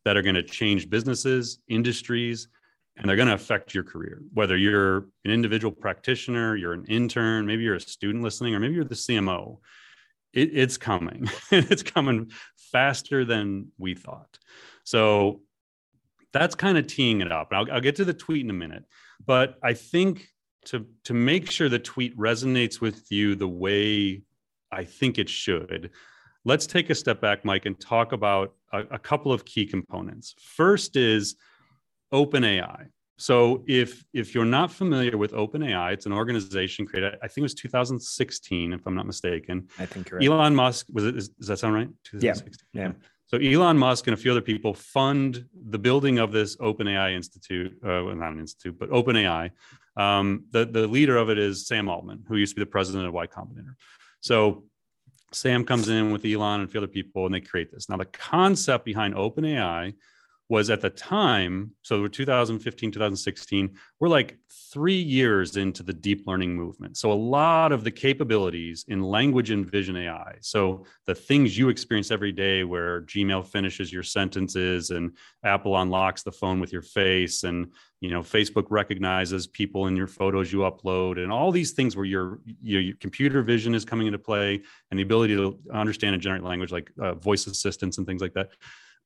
that 0.05 0.15
are 0.15 0.21
going 0.21 0.35
to 0.35 0.43
change 0.43 0.89
businesses, 0.89 1.59
industries, 1.67 2.47
and 2.95 3.09
they're 3.09 3.17
going 3.17 3.27
to 3.27 3.33
affect 3.33 3.73
your 3.73 3.83
career. 3.83 4.21
Whether 4.33 4.55
you're 4.55 4.99
an 5.25 5.31
individual 5.31 5.73
practitioner, 5.73 6.55
you're 6.55 6.71
an 6.71 6.85
intern, 6.85 7.45
maybe 7.45 7.63
you're 7.63 7.75
a 7.75 7.81
student 7.81 8.23
listening, 8.23 8.55
or 8.55 8.61
maybe 8.61 8.75
you're 8.75 8.85
the 8.85 8.95
CMO. 8.95 9.57
It, 10.37 10.51
it's 10.53 10.77
coming. 10.77 11.27
it's 11.51 11.81
coming 11.81 12.31
faster 12.71 13.25
than 13.25 13.71
we 13.79 13.95
thought. 13.95 14.37
So 14.83 15.41
that's 16.31 16.53
kind 16.53 16.77
of 16.77 16.85
teeing 16.85 17.21
it 17.21 17.31
up. 17.31 17.49
I'll, 17.51 17.65
I'll, 17.71 17.81
get 17.81 17.95
to 17.95 18.05
the 18.05 18.13
tweet 18.13 18.43
in 18.43 18.49
a 18.51 18.53
minute, 18.53 18.85
but 19.25 19.55
I 19.63 19.73
think 19.73 20.27
to 20.65 20.85
to 21.05 21.13
make 21.13 21.49
sure 21.49 21.69
the 21.69 21.79
tweet 21.79 22.15
resonates 22.17 22.79
with 22.79 23.11
you 23.11 23.35
the 23.35 23.47
way 23.47 24.21
I 24.71 24.83
think 24.83 25.17
it 25.17 25.27
should, 25.27 25.89
let's 26.45 26.67
take 26.67 26.91
a 26.91 26.95
step 26.95 27.19
back, 27.19 27.43
Mike, 27.43 27.65
and 27.65 27.79
talk 27.79 28.11
about 28.11 28.53
a, 28.71 28.81
a 28.91 28.99
couple 28.99 29.33
of 29.33 29.43
key 29.43 29.65
components. 29.65 30.35
First 30.39 30.95
is 30.95 31.35
OpenAI. 32.13 32.89
So 33.17 33.63
if 33.67 34.05
if 34.13 34.35
you're 34.35 34.45
not 34.45 34.71
familiar 34.71 35.17
with 35.17 35.31
OpenAI, 35.31 35.93
it's 35.93 36.05
an 36.05 36.13
organization 36.13 36.85
created, 36.85 37.15
I 37.23 37.27
think 37.27 37.39
it 37.39 37.41
was 37.43 37.55
2016, 37.55 38.73
if 38.73 38.85
I'm 38.85 38.95
not 38.95 39.07
mistaken. 39.07 39.67
I 39.79 39.87
think 39.87 40.09
you're 40.09 40.19
right. 40.19 40.27
Elon 40.27 40.55
Musk 40.55 40.85
was 40.91 41.05
it? 41.05 41.17
Is, 41.17 41.29
does 41.29 41.47
that 41.47 41.59
sound 41.59 41.73
right? 41.73 41.89
Yeah. 42.19 42.35
Yeah. 42.73 42.91
So 43.25 43.37
Elon 43.37 43.77
Musk 43.77 44.07
and 44.07 44.13
a 44.13 44.17
few 44.17 44.31
other 44.31 44.41
people 44.41 44.73
fund 44.73 45.45
the 45.69 45.79
building 45.79 46.19
of 46.19 46.31
this 46.31 46.55
OpenAI 46.57 47.13
Institute, 47.13 47.73
uh, 47.83 48.05
well, 48.05 48.15
not 48.15 48.31
an 48.31 48.39
institute, 48.39 48.79
but 48.79 48.89
OpenAI. 48.89 49.51
Um, 49.97 50.45
the 50.51 50.65
the 50.65 50.87
leader 50.87 51.17
of 51.17 51.29
it 51.29 51.39
is 51.39 51.67
Sam 51.67 51.89
Altman, 51.89 52.23
who 52.27 52.37
used 52.37 52.51
to 52.51 52.55
be 52.57 52.61
the 52.61 52.71
president 52.71 53.07
of 53.07 53.13
Y 53.13 53.25
Combinator. 53.25 53.73
So 54.21 54.63
Sam 55.33 55.65
comes 55.65 55.89
in 55.89 56.11
with 56.11 56.23
Elon 56.23 56.61
and 56.61 56.69
a 56.69 56.71
few 56.71 56.79
other 56.79 56.87
people, 56.87 57.25
and 57.25 57.33
they 57.33 57.41
create 57.41 57.71
this. 57.71 57.89
Now 57.89 57.97
the 57.97 58.05
concept 58.05 58.85
behind 58.85 59.15
OpenAI 59.15 59.95
was 60.49 60.69
at 60.69 60.79
the 60.79 60.89
time, 60.89 61.71
so 61.81 62.07
2015, 62.07 62.91
2016, 62.91 63.75
we're 63.99 64.07
like 64.07 64.37
three 64.71 64.99
years 64.99 65.57
into 65.57 65.83
the 65.83 65.93
deep 65.93 66.25
learning 66.25 66.55
movement. 66.55 66.95
So 66.95 67.11
a 67.11 67.13
lot 67.13 67.73
of 67.73 67.83
the 67.83 67.91
capabilities 67.91 68.85
in 68.87 69.01
language 69.01 69.51
and 69.51 69.69
vision 69.69 69.97
AI, 69.97 70.35
so 70.39 70.85
the 71.05 71.15
things 71.15 71.57
you 71.57 71.67
experience 71.67 72.11
every 72.11 72.31
day 72.31 72.63
where 72.63 73.01
Gmail 73.01 73.45
finishes 73.45 73.91
your 73.91 74.03
sentences 74.03 74.89
and 74.89 75.11
Apple 75.43 75.77
unlocks 75.77 76.23
the 76.23 76.31
phone 76.31 76.61
with 76.61 76.71
your 76.71 76.81
face 76.81 77.43
and 77.43 77.71
you 77.99 78.09
know 78.09 78.21
Facebook 78.21 78.67
recognizes 78.69 79.47
people 79.47 79.87
in 79.87 79.95
your 79.95 80.07
photos 80.07 80.53
you 80.53 80.59
upload 80.59 81.21
and 81.21 81.31
all 81.31 81.51
these 81.51 81.71
things 81.71 81.95
where 81.95 82.05
your 82.05 82.39
your, 82.61 82.93
computer 82.99 83.41
vision 83.41 83.73
is 83.73 83.83
coming 83.83 84.07
into 84.07 84.19
play 84.19 84.61
and 84.91 84.99
the 84.99 85.03
ability 85.03 85.35
to 85.35 85.57
understand 85.73 86.13
and 86.13 86.21
generate 86.21 86.43
language 86.43 86.71
like 86.71 86.91
uh, 87.01 87.15
voice 87.15 87.47
assistants 87.47 87.97
and 87.97 88.05
things 88.05 88.21
like 88.21 88.33
that 88.33 88.49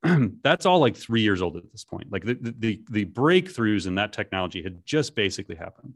that's 0.44 0.66
all 0.66 0.80
like 0.80 0.96
three 0.96 1.22
years 1.22 1.42
old 1.42 1.58
at 1.58 1.72
this 1.72 1.84
point. 1.84 2.12
Like 2.12 2.26
the, 2.26 2.36
the 2.58 2.82
the 2.90 3.06
breakthroughs 3.06 3.88
in 3.88 3.96
that 3.96 4.14
technology 4.14 4.64
had 4.64 4.86
just 4.86 5.16
basically 5.16 5.56
happened, 5.56 5.96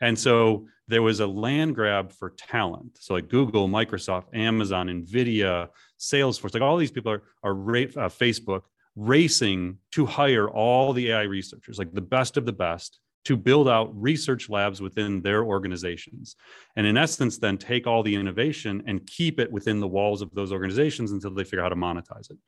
and 0.00 0.18
so 0.18 0.66
there 0.88 1.02
was 1.02 1.20
a 1.20 1.26
land 1.26 1.74
grab 1.74 2.12
for 2.12 2.30
talent. 2.30 2.98
So 3.00 3.14
like 3.14 3.28
Google, 3.28 3.68
Microsoft, 3.68 4.34
Amazon, 4.34 4.88
Nvidia, 4.88 5.68
Salesforce, 5.98 6.54
like 6.54 6.62
all 6.62 6.76
these 6.76 6.90
people 6.90 7.12
are 7.12 7.22
are 7.42 7.52
uh, 7.52 8.08
Facebook 8.08 8.62
racing 8.96 9.78
to 9.92 10.06
hire 10.06 10.48
all 10.50 10.92
the 10.92 11.10
AI 11.10 11.22
researchers, 11.22 11.78
like 11.78 11.92
the 11.92 12.00
best 12.00 12.36
of 12.36 12.44
the 12.44 12.52
best, 12.52 13.00
to 13.24 13.36
build 13.36 13.68
out 13.68 13.90
research 13.94 14.50
labs 14.50 14.80
within 14.80 15.22
their 15.22 15.44
organizations. 15.44 16.36
And 16.76 16.86
in 16.86 16.96
essence, 16.96 17.38
then 17.38 17.56
take 17.56 17.86
all 17.86 18.02
the 18.02 18.14
innovation 18.14 18.82
and 18.86 19.06
keep 19.06 19.38
it 19.38 19.50
within 19.50 19.80
the 19.80 19.88
walls 19.88 20.22
of 20.22 20.30
those 20.34 20.52
organizations 20.52 21.12
until 21.12 21.30
they 21.30 21.44
figure 21.44 21.60
out 21.60 21.64
how 21.64 21.68
to 21.68 21.76
monetize 21.76 22.30
it. 22.30 22.38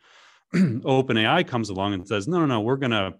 OpenAI 0.85 1.47
comes 1.47 1.69
along 1.69 1.95
and 1.95 2.07
says, 2.07 2.29
no, 2.29 2.39
no, 2.41 2.47
no, 2.47 2.61
we're 2.61 2.77
going 2.77 2.93
to 2.93 3.15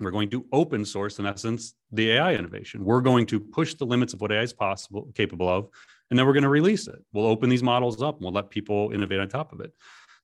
we're 0.00 0.10
going 0.10 0.30
to 0.30 0.44
open 0.52 0.84
source, 0.84 1.18
in 1.18 1.26
essence, 1.26 1.74
the 1.92 2.12
AI 2.12 2.34
innovation. 2.34 2.84
We're 2.84 3.02
going 3.02 3.26
to 3.26 3.38
push 3.38 3.74
the 3.74 3.84
limits 3.84 4.12
of 4.14 4.20
what 4.20 4.32
AI 4.32 4.42
is 4.42 4.52
possible, 4.52 5.08
capable 5.14 5.48
of, 5.48 5.68
and 6.10 6.18
then 6.18 6.26
we're 6.26 6.32
going 6.32 6.42
to 6.42 6.48
release 6.48 6.88
it. 6.88 6.98
We'll 7.12 7.26
open 7.26 7.48
these 7.48 7.62
models 7.62 8.02
up 8.02 8.16
and 8.16 8.24
we'll 8.24 8.32
let 8.32 8.50
people 8.50 8.90
innovate 8.92 9.20
on 9.20 9.28
top 9.28 9.52
of 9.52 9.60
it. 9.60 9.72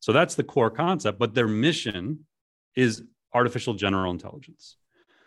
So 0.00 0.12
that's 0.12 0.34
the 0.34 0.42
core 0.42 0.70
concept. 0.70 1.18
But 1.18 1.34
their 1.34 1.48
mission 1.48 2.26
is 2.74 3.02
artificial 3.32 3.74
general 3.74 4.10
intelligence. 4.10 4.76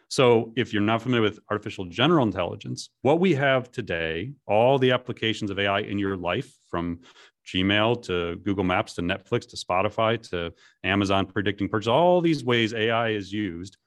So 0.07 0.51
if 0.57 0.73
you're 0.73 0.81
not 0.81 1.01
familiar 1.01 1.21
with 1.21 1.39
artificial 1.49 1.85
general 1.85 2.25
intelligence, 2.25 2.89
what 3.01 3.21
we 3.21 3.33
have 3.35 3.71
today, 3.71 4.33
all 4.45 4.77
the 4.77 4.91
applications 4.91 5.49
of 5.49 5.57
AI 5.57 5.79
in 5.79 5.97
your 5.97 6.17
life, 6.17 6.51
from 6.69 6.99
Gmail 7.53 8.01
to 8.03 8.35
Google 8.37 8.63
Maps 8.63 8.93
to 8.93 9.01
Netflix 9.01 9.47
to 9.49 9.57
Spotify 9.57 10.21
to 10.29 10.53
Amazon 10.83 11.25
predicting 11.25 11.67
purchase, 11.67 11.87
all 11.87 12.21
these 12.21 12.43
ways 12.43 12.73
AI 12.73 13.09
is 13.09 13.31
used 13.31 13.77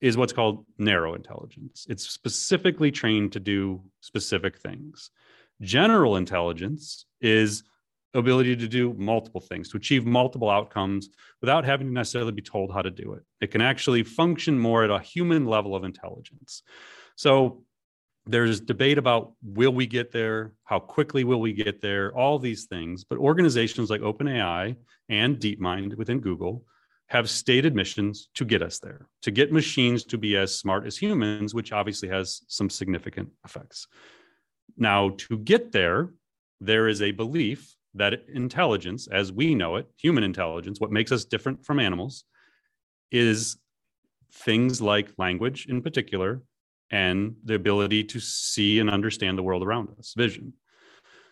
is 0.00 0.16
what's 0.16 0.32
called 0.32 0.66
narrow 0.78 1.14
intelligence. 1.14 1.86
It's 1.88 2.08
specifically 2.08 2.90
trained 2.90 3.32
to 3.32 3.40
do 3.40 3.82
specific 4.00 4.58
things. 4.58 5.10
General 5.60 6.16
intelligence 6.16 7.06
is 7.20 7.62
ability 8.14 8.56
to 8.56 8.68
do 8.68 8.94
multiple 8.94 9.40
things, 9.40 9.68
to 9.70 9.76
achieve 9.76 10.06
multiple 10.06 10.50
outcomes 10.50 11.08
without 11.40 11.64
having 11.64 11.88
to 11.88 11.92
necessarily 11.92 12.32
be 12.32 12.42
told 12.42 12.72
how 12.72 12.82
to 12.82 12.90
do 12.90 13.14
it. 13.14 13.22
It 13.40 13.50
can 13.50 13.60
actually 13.60 14.02
function 14.04 14.58
more 14.58 14.84
at 14.84 14.90
a 14.90 15.00
human 15.00 15.46
level 15.46 15.74
of 15.74 15.84
intelligence. 15.84 16.62
So 17.16 17.64
there's 18.26 18.60
debate 18.60 18.98
about 18.98 19.32
will 19.42 19.72
we 19.72 19.86
get 19.86 20.10
there? 20.10 20.52
How 20.64 20.78
quickly 20.78 21.24
will 21.24 21.40
we 21.40 21.52
get 21.52 21.82
there? 21.82 22.12
All 22.16 22.38
these 22.38 22.64
things. 22.64 23.04
But 23.04 23.18
organizations 23.18 23.90
like 23.90 24.00
OpenAI 24.00 24.76
and 25.08 25.38
DeepMind 25.38 25.96
within 25.96 26.20
Google 26.20 26.64
have 27.08 27.28
stated 27.28 27.74
missions 27.74 28.30
to 28.34 28.46
get 28.46 28.62
us 28.62 28.78
there, 28.78 29.08
to 29.22 29.30
get 29.30 29.52
machines 29.52 30.04
to 30.04 30.16
be 30.16 30.36
as 30.36 30.54
smart 30.58 30.86
as 30.86 30.96
humans, 30.96 31.54
which 31.54 31.70
obviously 31.70 32.08
has 32.08 32.42
some 32.48 32.70
significant 32.70 33.28
effects. 33.44 33.86
Now, 34.78 35.10
to 35.10 35.38
get 35.38 35.70
there, 35.70 36.10
there 36.60 36.88
is 36.88 37.02
a 37.02 37.10
belief 37.10 37.76
that 37.94 38.24
intelligence, 38.32 39.06
as 39.06 39.32
we 39.32 39.54
know 39.54 39.76
it, 39.76 39.86
human 39.98 40.24
intelligence, 40.24 40.80
what 40.80 40.90
makes 40.90 41.12
us 41.12 41.26
different 41.26 41.64
from 41.64 41.78
animals, 41.78 42.24
is 43.12 43.58
things 44.32 44.80
like 44.80 45.12
language 45.18 45.66
in 45.68 45.82
particular 45.82 46.42
and 46.90 47.34
the 47.44 47.54
ability 47.54 48.04
to 48.04 48.20
see 48.20 48.78
and 48.78 48.90
understand 48.90 49.38
the 49.38 49.42
world 49.42 49.62
around 49.62 49.88
us, 49.98 50.14
vision. 50.16 50.52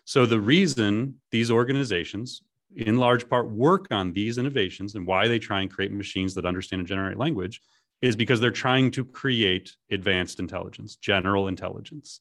So, 0.05 0.27
the 0.27 0.41
reason 0.41 1.21
these 1.31 1.51
organizations, 1.51 2.43
in 2.75 2.97
large 2.97 3.29
part, 3.29 3.51
work 3.51 3.87
on 3.91 4.13
these 4.13 4.39
innovations 4.39 4.95
and 4.95 5.07
why 5.07 5.29
they 5.29 5.39
try 5.39 5.61
and 5.61 5.71
create 5.71 5.93
machines 5.93 6.35
that 6.35 6.47
understand 6.47 6.81
and 6.81 6.89
generate 6.89 7.19
language 7.19 7.61
is 8.01 8.17
because 8.17 8.41
they're 8.41 8.51
trying 8.51 8.91
to 8.91 9.05
create 9.05 9.77
advanced 9.91 10.41
intelligence, 10.41 10.97
general 10.97 11.47
intelligence. 11.49 12.21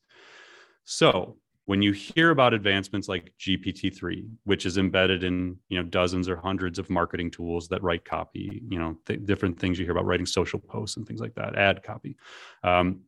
So, 0.84 1.38
when 1.66 1.82
you 1.82 1.92
hear 1.92 2.32
about 2.32 2.54
advancements 2.54 3.08
like 3.08 3.34
GPT-3, 3.40 4.28
which 4.44 4.66
is 4.66 4.78
embedded 4.78 5.24
in 5.24 5.58
you 5.70 5.78
know 5.82 5.88
dozens 5.88 6.28
or 6.28 6.36
hundreds 6.36 6.80
of 6.80 6.90
marketing 6.90 7.32
tools 7.32 7.68
that 7.70 7.82
write 7.82 8.04
copy, 8.04 8.62
you 8.68 8.80
know 8.80 8.98
th- 9.06 9.26
different 9.26 9.60
things 9.60 9.80
you 9.80 9.86
hear 9.86 9.94
about 9.94 10.06
writing 10.06 10.26
social 10.26 10.60
posts 10.60 10.98
and 10.98 11.08
things 11.08 11.22
like 11.22 11.36
that, 11.36 11.56
ad 11.56 11.82
copy, 11.84 12.18
um, 12.64 13.02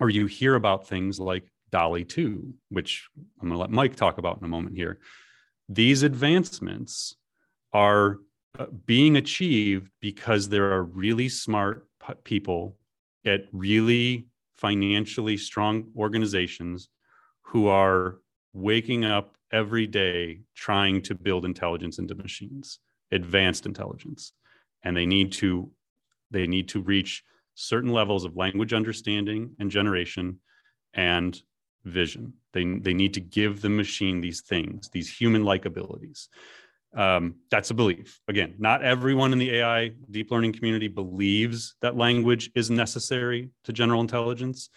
or 0.00 0.10
you 0.10 0.26
hear 0.26 0.54
about 0.54 0.88
things 0.88 1.18
like 1.18 1.50
DALL-E 1.70 2.04
2, 2.04 2.54
which 2.70 3.08
I'm 3.40 3.48
going 3.48 3.52
to 3.52 3.58
let 3.58 3.70
Mike 3.70 3.96
talk 3.96 4.18
about 4.18 4.38
in 4.38 4.44
a 4.44 4.48
moment 4.48 4.76
here. 4.76 4.98
These 5.68 6.02
advancements 6.02 7.16
are 7.72 8.18
uh, 8.58 8.66
being 8.86 9.16
achieved 9.16 9.90
because 10.00 10.48
there 10.48 10.72
are 10.72 10.84
really 10.84 11.28
smart 11.28 11.86
people 12.24 12.76
at 13.24 13.46
really 13.52 14.28
financially 14.56 15.36
strong 15.36 15.88
organizations 15.96 16.88
who 17.42 17.66
are 17.66 18.18
waking 18.52 19.04
up 19.04 19.36
every 19.52 19.86
day 19.86 20.40
trying 20.54 21.02
to 21.02 21.14
build 21.14 21.44
intelligence 21.44 21.98
into 21.98 22.14
machines 22.14 22.80
advanced 23.12 23.66
intelligence 23.66 24.32
and 24.82 24.96
they 24.96 25.06
need 25.06 25.30
to 25.32 25.70
they 26.30 26.46
need 26.46 26.68
to 26.68 26.80
reach 26.80 27.22
certain 27.56 27.90
levels 27.90 28.24
of 28.24 28.36
language 28.36 28.72
understanding 28.72 29.56
and 29.58 29.70
generation 29.70 30.38
and 30.94 31.40
vision. 31.84 32.34
They, 32.52 32.64
they 32.64 32.94
need 32.94 33.14
to 33.14 33.20
give 33.20 33.60
the 33.60 33.68
machine 33.68 34.20
these 34.20 34.42
things 34.42 34.88
these 34.90 35.12
human 35.12 35.44
like 35.44 35.64
abilities. 35.64 36.28
Um, 36.96 37.36
that's 37.50 37.70
a 37.70 37.74
belief. 37.74 38.20
Again 38.28 38.54
not 38.58 38.82
everyone 38.82 39.32
in 39.32 39.38
the 39.38 39.56
ai 39.56 39.90
deep 40.10 40.30
learning 40.30 40.52
community 40.52 40.88
believes 40.88 41.74
that 41.82 41.96
language 41.96 42.50
is 42.54 42.70
necessary 42.70 43.50
to 43.64 43.72
general 43.72 44.00
intelligence 44.00 44.70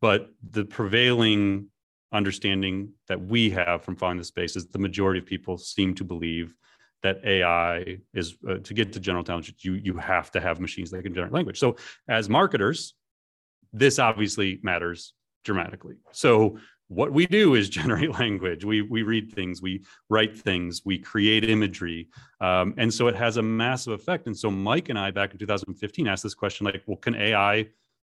but 0.00 0.28
the 0.50 0.64
prevailing 0.64 1.68
understanding 2.12 2.92
that 3.08 3.20
we 3.20 3.50
have 3.50 3.82
from 3.82 3.96
following 3.96 4.18
the 4.18 4.24
space 4.24 4.56
is 4.56 4.66
the 4.66 4.78
majority 4.78 5.18
of 5.18 5.26
people 5.26 5.58
seem 5.58 5.94
to 5.94 6.04
believe 6.04 6.54
that 7.02 7.20
AI 7.24 7.98
is 8.14 8.36
uh, 8.48 8.56
to 8.58 8.74
get 8.74 8.92
to 8.92 9.00
general 9.00 9.22
intelligence, 9.22 9.64
you 9.64 9.74
you 9.74 9.96
have 9.96 10.30
to 10.32 10.40
have 10.40 10.60
machines 10.60 10.90
that 10.90 11.02
can 11.02 11.14
generate 11.14 11.32
language. 11.32 11.58
So 11.58 11.76
as 12.08 12.28
marketers, 12.28 12.94
this 13.72 13.98
obviously 13.98 14.60
matters 14.62 15.12
dramatically. 15.44 15.96
So 16.12 16.58
what 16.88 17.12
we 17.12 17.26
do 17.26 17.54
is 17.54 17.68
generate 17.80 18.12
language. 18.18 18.64
We 18.64 18.82
we 18.82 19.02
read 19.02 19.32
things, 19.32 19.62
we 19.62 19.84
write 20.08 20.36
things, 20.36 20.82
we 20.84 20.98
create 20.98 21.48
imagery, 21.48 22.08
um, 22.40 22.74
and 22.76 22.92
so 22.92 23.08
it 23.08 23.16
has 23.16 23.36
a 23.36 23.42
massive 23.42 23.92
effect. 23.92 24.26
And 24.26 24.36
so 24.36 24.50
Mike 24.50 24.88
and 24.88 24.98
I 24.98 25.10
back 25.10 25.32
in 25.32 25.38
2015 25.38 26.08
asked 26.08 26.22
this 26.22 26.34
question 26.34 26.64
like, 26.64 26.82
well, 26.86 26.96
can 26.96 27.14
AI 27.14 27.68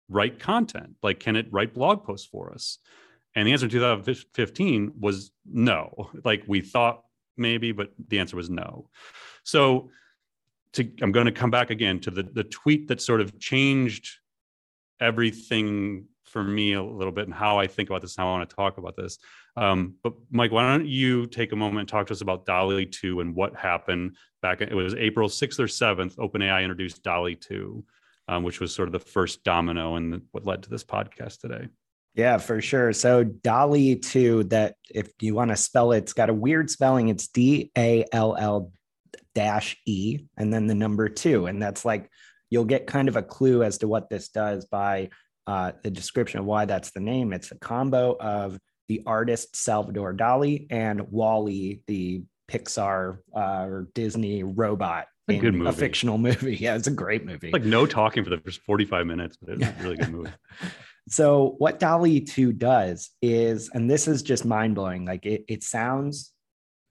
write 0.09 0.38
content? 0.38 0.95
Like, 1.02 1.21
can 1.21 1.37
it 1.37 1.47
write 1.50 1.75
blog 1.75 2.04
posts 2.04 2.26
for 2.26 2.52
us? 2.52 2.78
And 3.35 3.47
the 3.47 3.52
answer 3.52 3.66
in 3.66 3.71
2015 3.71 4.92
was 4.99 5.30
no. 5.45 6.11
Like 6.25 6.45
we 6.47 6.62
thought 6.62 7.02
maybe, 7.37 7.73
but 7.73 7.90
the 8.09 8.19
answer 8.19 8.37
was 8.37 8.50
no. 8.50 8.88
So 9.45 9.90
to, 10.75 10.90
I'm 11.00 11.12
going 11.12 11.26
to 11.26 11.33
come 11.33 11.50
back 11.50 11.71
again 11.71 12.00
to 12.00 12.11
the, 12.11 12.23
the 12.23 12.45
tweet 12.45 12.88
that 12.88 13.00
sort 13.00 13.21
of 13.21 13.38
changed 13.38 14.11
everything 15.00 16.07
for 16.25 16.43
me 16.43 16.75
a 16.75 16.83
little 16.83 17.12
bit 17.12 17.25
and 17.25 17.35
how 17.35 17.59
I 17.59 17.66
think 17.66 17.88
about 17.88 18.02
this, 18.02 18.16
how 18.16 18.28
I 18.28 18.38
want 18.38 18.50
to 18.50 18.57
talk 18.57 18.78
about 18.78 18.97
this. 18.97 19.19
Um, 19.57 19.95
but 20.02 20.12
Mike, 20.31 20.52
why 20.52 20.71
don't 20.71 20.87
you 20.87 21.26
take 21.26 21.52
a 21.52 21.57
moment 21.57 21.81
and 21.81 21.88
talk 21.88 22.09
to 22.09 22.12
us 22.12 22.21
about 22.21 22.45
DALL-E 22.45 22.87
2 22.87 23.21
and 23.21 23.35
what 23.35 23.57
happened 23.57 24.16
back? 24.43 24.61
It 24.61 24.75
was 24.75 24.95
April 24.95 25.28
6th 25.28 25.59
or 25.59 25.66
7th. 25.66 26.16
OpenAI 26.16 26.62
introduced 26.62 27.02
DALL-E 27.02 27.37
2, 27.37 27.85
um, 28.28 28.43
which 28.43 28.61
was 28.61 28.75
sort 28.75 28.88
of 28.88 28.93
the 28.93 28.99
first 28.99 29.45
domino 29.45 29.95
and 29.95 30.23
what 30.33 30.45
led 30.45 30.62
to 30.64 30.69
this 30.69 30.85
podcast 30.85 31.40
today. 31.40 31.69
Yeah, 32.17 32.39
for 32.39 32.63
sure. 32.63 32.95
So 32.95 33.25
DALL-E 33.25 33.97
2, 33.97 34.45
that 34.45 34.77
if 34.91 35.13
you 35.21 35.35
want 35.35 35.51
to 35.51 35.57
spell 35.57 35.93
it, 35.93 35.99
it's 35.99 36.15
got 36.15 36.31
a 36.31 36.35
weird 36.35 36.71
spelling. 36.71 37.11
It's 37.11 37.29
D 37.29 37.71
A 37.77 38.07
L 38.11 38.35
L 38.37 38.73
dash 39.35 39.77
E 39.85 40.21
and 40.39 40.51
then 40.53 40.67
the 40.67 40.75
number 40.75 41.11
two. 41.11 41.45
And 41.45 41.61
that's 41.61 41.85
like, 41.85 42.11
you'll 42.49 42.65
get 42.65 42.87
kind 42.87 43.09
of 43.09 43.17
a 43.17 43.23
clue 43.23 43.63
as 43.63 43.79
to 43.79 43.89
what 43.89 44.09
this 44.09 44.31
does 44.31 44.65
by 44.65 45.11
uh, 45.47 45.73
the 45.83 45.91
description 45.91 46.41
of 46.41 46.47
why 46.47 46.65
that's 46.65 46.91
the 46.91 47.01
name. 47.01 47.35
It's 47.35 47.53
a 47.53 47.59
combo 47.59 48.17
of 48.19 48.59
the 48.89 49.03
artist 49.05 49.55
Salvador 49.55 50.15
Dali 50.15 50.67
and 50.71 51.03
WALL-E, 51.11 51.83
the 51.87 52.23
Pixar 52.49 53.19
uh, 53.37 53.67
or 53.67 53.89
Disney 53.95 54.43
robot. 54.43 55.07
A 55.29 55.37
good 55.37 55.55
movie. 55.55 55.69
A 55.69 55.73
fictional 55.73 56.17
movie. 56.29 56.57
Yeah, 56.57 56.77
it's 56.77 56.87
a 56.87 56.93
great 56.93 57.27
movie. 57.27 57.51
Like 57.51 57.65
no 57.65 57.85
talking 57.85 58.25
for 58.25 58.31
the 58.31 58.39
first 58.39 58.63
45 58.63 59.07
minutes, 59.07 59.37
but 59.37 59.61
it's 59.61 59.67
a 59.67 59.83
really 59.83 59.97
good 59.97 60.13
movie. 60.13 60.31
So 61.09 61.55
what 61.59 61.79
DALL-E 61.79 62.21
2 62.21 62.53
does 62.53 63.11
is, 63.23 63.71
and 63.73 63.89
this 63.89 64.09
is 64.09 64.23
just 64.23 64.45
mind 64.45 64.75
blowing, 64.75 65.05
like 65.05 65.25
it, 65.25 65.45
it 65.49 65.63
sounds 65.63 66.33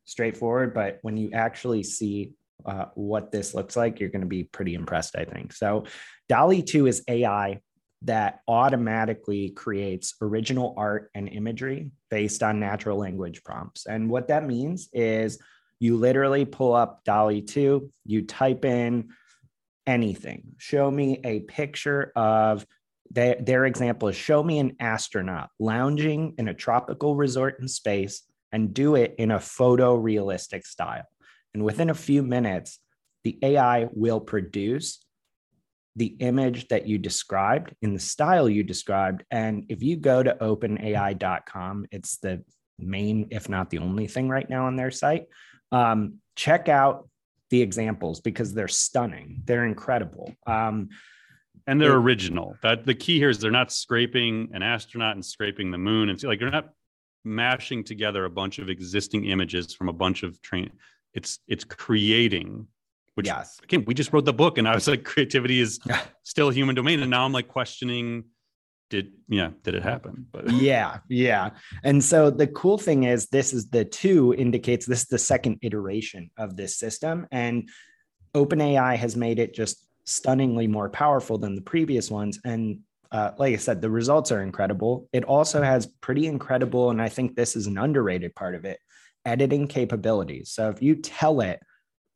straightforward, 0.05 0.73
but 0.73 0.99
when 1.01 1.17
you 1.17 1.31
actually 1.33 1.83
see 1.83 2.31
uh, 2.65 2.85
what 2.95 3.31
this 3.31 3.53
looks 3.53 3.75
like, 3.75 3.99
you're 3.99 4.09
going 4.09 4.21
to 4.21 4.27
be 4.27 4.43
pretty 4.43 4.73
impressed, 4.73 5.15
I 5.17 5.25
think. 5.25 5.51
So 5.53 5.85
DALL-E 6.29 6.63
2 6.63 6.87
is 6.87 7.03
AI 7.07 7.59
that 8.03 8.39
automatically 8.47 9.49
creates 9.49 10.15
original 10.21 10.73
art 10.77 11.09
and 11.13 11.27
imagery 11.27 11.91
based 12.09 12.43
on 12.43 12.59
natural 12.59 12.97
language 12.97 13.43
prompts. 13.43 13.85
And 13.85 14.09
what 14.09 14.27
that 14.29 14.45
means 14.45 14.89
is 14.93 15.39
you 15.79 15.97
literally 15.97 16.45
pull 16.45 16.73
up 16.73 17.03
DALL-E 17.03 17.41
2, 17.41 17.91
you 18.05 18.21
type 18.21 18.63
in 18.63 19.09
anything. 19.85 20.43
Show 20.57 20.89
me 20.89 21.19
a 21.23 21.41
picture 21.41 22.11
of 22.15 22.65
their 23.11 23.65
example 23.65 24.07
is 24.07 24.15
show 24.15 24.43
me 24.43 24.59
an 24.59 24.75
astronaut 24.79 25.49
lounging 25.59 26.33
in 26.37 26.47
a 26.47 26.53
tropical 26.53 27.15
resort 27.15 27.59
in 27.59 27.67
space 27.67 28.23
and 28.51 28.73
do 28.73 28.95
it 28.95 29.15
in 29.17 29.31
a 29.31 29.37
photorealistic 29.37 30.65
style. 30.65 31.05
And 31.53 31.63
within 31.63 31.89
a 31.89 31.95
few 31.95 32.23
minutes, 32.23 32.79
the 33.23 33.37
AI 33.41 33.87
will 33.91 34.19
produce 34.19 35.05
the 35.95 36.15
image 36.19 36.67
that 36.67 36.87
you 36.87 36.97
described 36.97 37.73
in 37.81 37.93
the 37.93 37.99
style 37.99 38.49
you 38.49 38.63
described. 38.63 39.23
And 39.31 39.65
if 39.69 39.81
you 39.81 39.95
go 39.95 40.21
to 40.21 40.35
openai.com, 40.35 41.85
it's 41.91 42.17
the 42.17 42.43
main, 42.77 43.27
if 43.31 43.47
not 43.47 43.69
the 43.69 43.79
only 43.79 44.07
thing 44.07 44.27
right 44.27 44.49
now 44.49 44.65
on 44.65 44.75
their 44.75 44.91
site. 44.91 45.27
Um, 45.71 46.15
check 46.35 46.67
out 46.67 47.09
the 47.49 47.61
examples 47.61 48.19
because 48.19 48.53
they're 48.53 48.67
stunning, 48.67 49.41
they're 49.45 49.65
incredible. 49.65 50.35
Um, 50.45 50.89
and 51.67 51.81
they're 51.81 51.95
original. 51.95 52.57
That 52.61 52.85
the 52.85 52.93
key 52.93 53.17
here 53.17 53.29
is 53.29 53.39
they're 53.39 53.51
not 53.51 53.71
scraping 53.71 54.49
an 54.53 54.63
astronaut 54.63 55.15
and 55.15 55.25
scraping 55.25 55.71
the 55.71 55.77
moon, 55.77 56.09
and 56.09 56.21
like 56.23 56.39
they're 56.39 56.51
not 56.51 56.69
mashing 57.23 57.83
together 57.83 58.25
a 58.25 58.29
bunch 58.29 58.59
of 58.59 58.69
existing 58.69 59.25
images 59.25 59.73
from 59.73 59.89
a 59.89 59.93
bunch 59.93 60.23
of 60.23 60.41
train. 60.41 60.71
It's 61.13 61.39
it's 61.47 61.63
creating. 61.63 62.67
Which 63.15 63.27
yes. 63.27 63.59
again, 63.63 63.85
we 63.87 63.93
just 63.93 64.11
wrote 64.11 64.25
the 64.25 64.33
book, 64.33 64.57
and 64.57 64.67
I 64.67 64.75
was 64.75 64.89
like, 64.89 65.05
creativity 65.05 65.61
is 65.61 65.79
still 66.23 66.49
a 66.49 66.53
human 66.53 66.75
domain, 66.75 66.99
and 66.99 67.09
now 67.09 67.23
I'm 67.23 67.31
like 67.31 67.47
questioning 67.47 68.25
did 68.89 69.13
yeah 69.27 69.49
did 69.63 69.73
it 69.73 69.83
happen 69.83 70.27
but 70.31 70.49
yeah 70.53 70.99
yeah 71.09 71.49
and 71.83 72.03
so 72.03 72.29
the 72.29 72.47
cool 72.47 72.77
thing 72.77 73.03
is 73.03 73.27
this 73.27 73.53
is 73.53 73.69
the 73.69 73.83
two 73.83 74.33
indicates 74.37 74.85
this 74.85 75.01
is 75.01 75.07
the 75.07 75.17
second 75.17 75.57
iteration 75.61 76.29
of 76.37 76.55
this 76.55 76.77
system 76.77 77.25
and 77.31 77.67
openai 78.35 78.95
has 78.95 79.15
made 79.15 79.39
it 79.39 79.53
just 79.53 79.84
stunningly 80.05 80.67
more 80.67 80.89
powerful 80.89 81.37
than 81.37 81.55
the 81.55 81.61
previous 81.61 82.09
ones 82.09 82.39
and 82.45 82.79
uh, 83.11 83.31
like 83.37 83.53
i 83.53 83.57
said 83.57 83.81
the 83.81 83.89
results 83.89 84.31
are 84.31 84.41
incredible 84.41 85.07
it 85.13 85.23
also 85.23 85.61
has 85.61 85.87
pretty 86.01 86.27
incredible 86.27 86.89
and 86.89 87.01
i 87.01 87.09
think 87.09 87.35
this 87.35 87.55
is 87.55 87.67
an 87.67 87.77
underrated 87.77 88.33
part 88.35 88.55
of 88.55 88.65
it 88.65 88.79
editing 89.25 89.67
capabilities 89.67 90.51
so 90.51 90.69
if 90.69 90.81
you 90.81 90.95
tell 90.95 91.41
it 91.41 91.59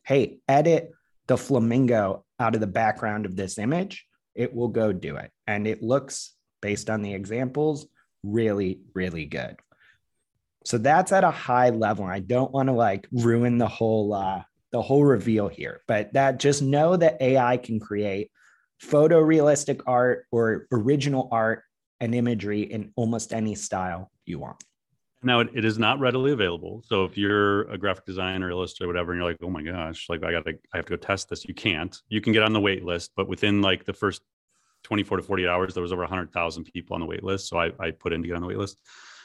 hey 0.05 0.39
edit 0.47 0.91
the 1.27 1.37
flamingo 1.37 2.23
out 2.39 2.55
of 2.55 2.61
the 2.61 2.67
background 2.67 3.25
of 3.25 3.35
this 3.35 3.57
image 3.57 4.05
it 4.35 4.53
will 4.53 4.67
go 4.67 4.93
do 4.93 5.15
it 5.15 5.31
and 5.47 5.67
it 5.67 5.81
looks 5.81 6.33
based 6.61 6.89
on 6.89 7.01
the 7.01 7.13
examples, 7.13 7.87
really, 8.23 8.81
really 8.93 9.25
good. 9.25 9.57
So 10.65 10.77
that's 10.77 11.11
at 11.11 11.23
a 11.23 11.31
high 11.31 11.69
level. 11.69 12.05
I 12.05 12.19
don't 12.19 12.51
want 12.51 12.67
to 12.67 12.73
like 12.73 13.07
ruin 13.11 13.57
the 13.57 13.67
whole 13.67 14.13
uh, 14.13 14.43
the 14.71 14.81
whole 14.81 15.03
reveal 15.03 15.47
here, 15.47 15.81
but 15.87 16.13
that 16.13 16.39
just 16.39 16.61
know 16.61 16.95
that 16.95 17.21
AI 17.21 17.57
can 17.57 17.79
create 17.79 18.31
photorealistic 18.83 19.81
art 19.87 20.25
or 20.31 20.67
original 20.71 21.27
art 21.31 21.63
and 21.99 22.15
imagery 22.15 22.61
in 22.61 22.91
almost 22.95 23.33
any 23.33 23.55
style 23.55 24.11
you 24.25 24.39
want. 24.39 24.63
Now 25.21 25.41
it, 25.41 25.49
it 25.53 25.65
is 25.65 25.77
not 25.77 25.99
readily 25.99 26.31
available. 26.31 26.81
So 26.85 27.03
if 27.03 27.17
you're 27.17 27.63
a 27.63 27.77
graphic 27.77 28.05
designer, 28.05 28.49
illustrator, 28.49 28.87
whatever, 28.87 29.11
and 29.11 29.19
you're 29.19 29.29
like, 29.29 29.39
oh 29.43 29.49
my 29.49 29.61
gosh, 29.61 30.05
like 30.07 30.23
I 30.23 30.31
gotta 30.31 30.53
I 30.73 30.77
have 30.77 30.85
to 30.85 30.91
go 30.91 30.95
test 30.95 31.29
this. 31.29 31.45
You 31.45 31.53
can't. 31.53 31.95
You 32.07 32.21
can 32.21 32.31
get 32.31 32.43
on 32.43 32.53
the 32.53 32.61
wait 32.61 32.85
list, 32.85 33.11
but 33.17 33.27
within 33.27 33.61
like 33.61 33.83
the 33.85 33.93
first 33.93 34.21
24 34.83 35.17
to 35.17 35.23
48 35.23 35.47
hours, 35.49 35.73
there 35.73 35.83
was 35.83 35.91
over 35.91 36.03
100,000 36.03 36.63
people 36.63 36.93
on 36.93 37.01
the 37.01 37.05
wait 37.05 37.23
list. 37.23 37.49
So 37.49 37.57
I, 37.57 37.71
I 37.79 37.91
put 37.91 38.13
in 38.13 38.21
to 38.21 38.27
get 38.27 38.35
on 38.35 38.41
the 38.41 38.47
wait 38.47 38.57
list. 38.57 38.77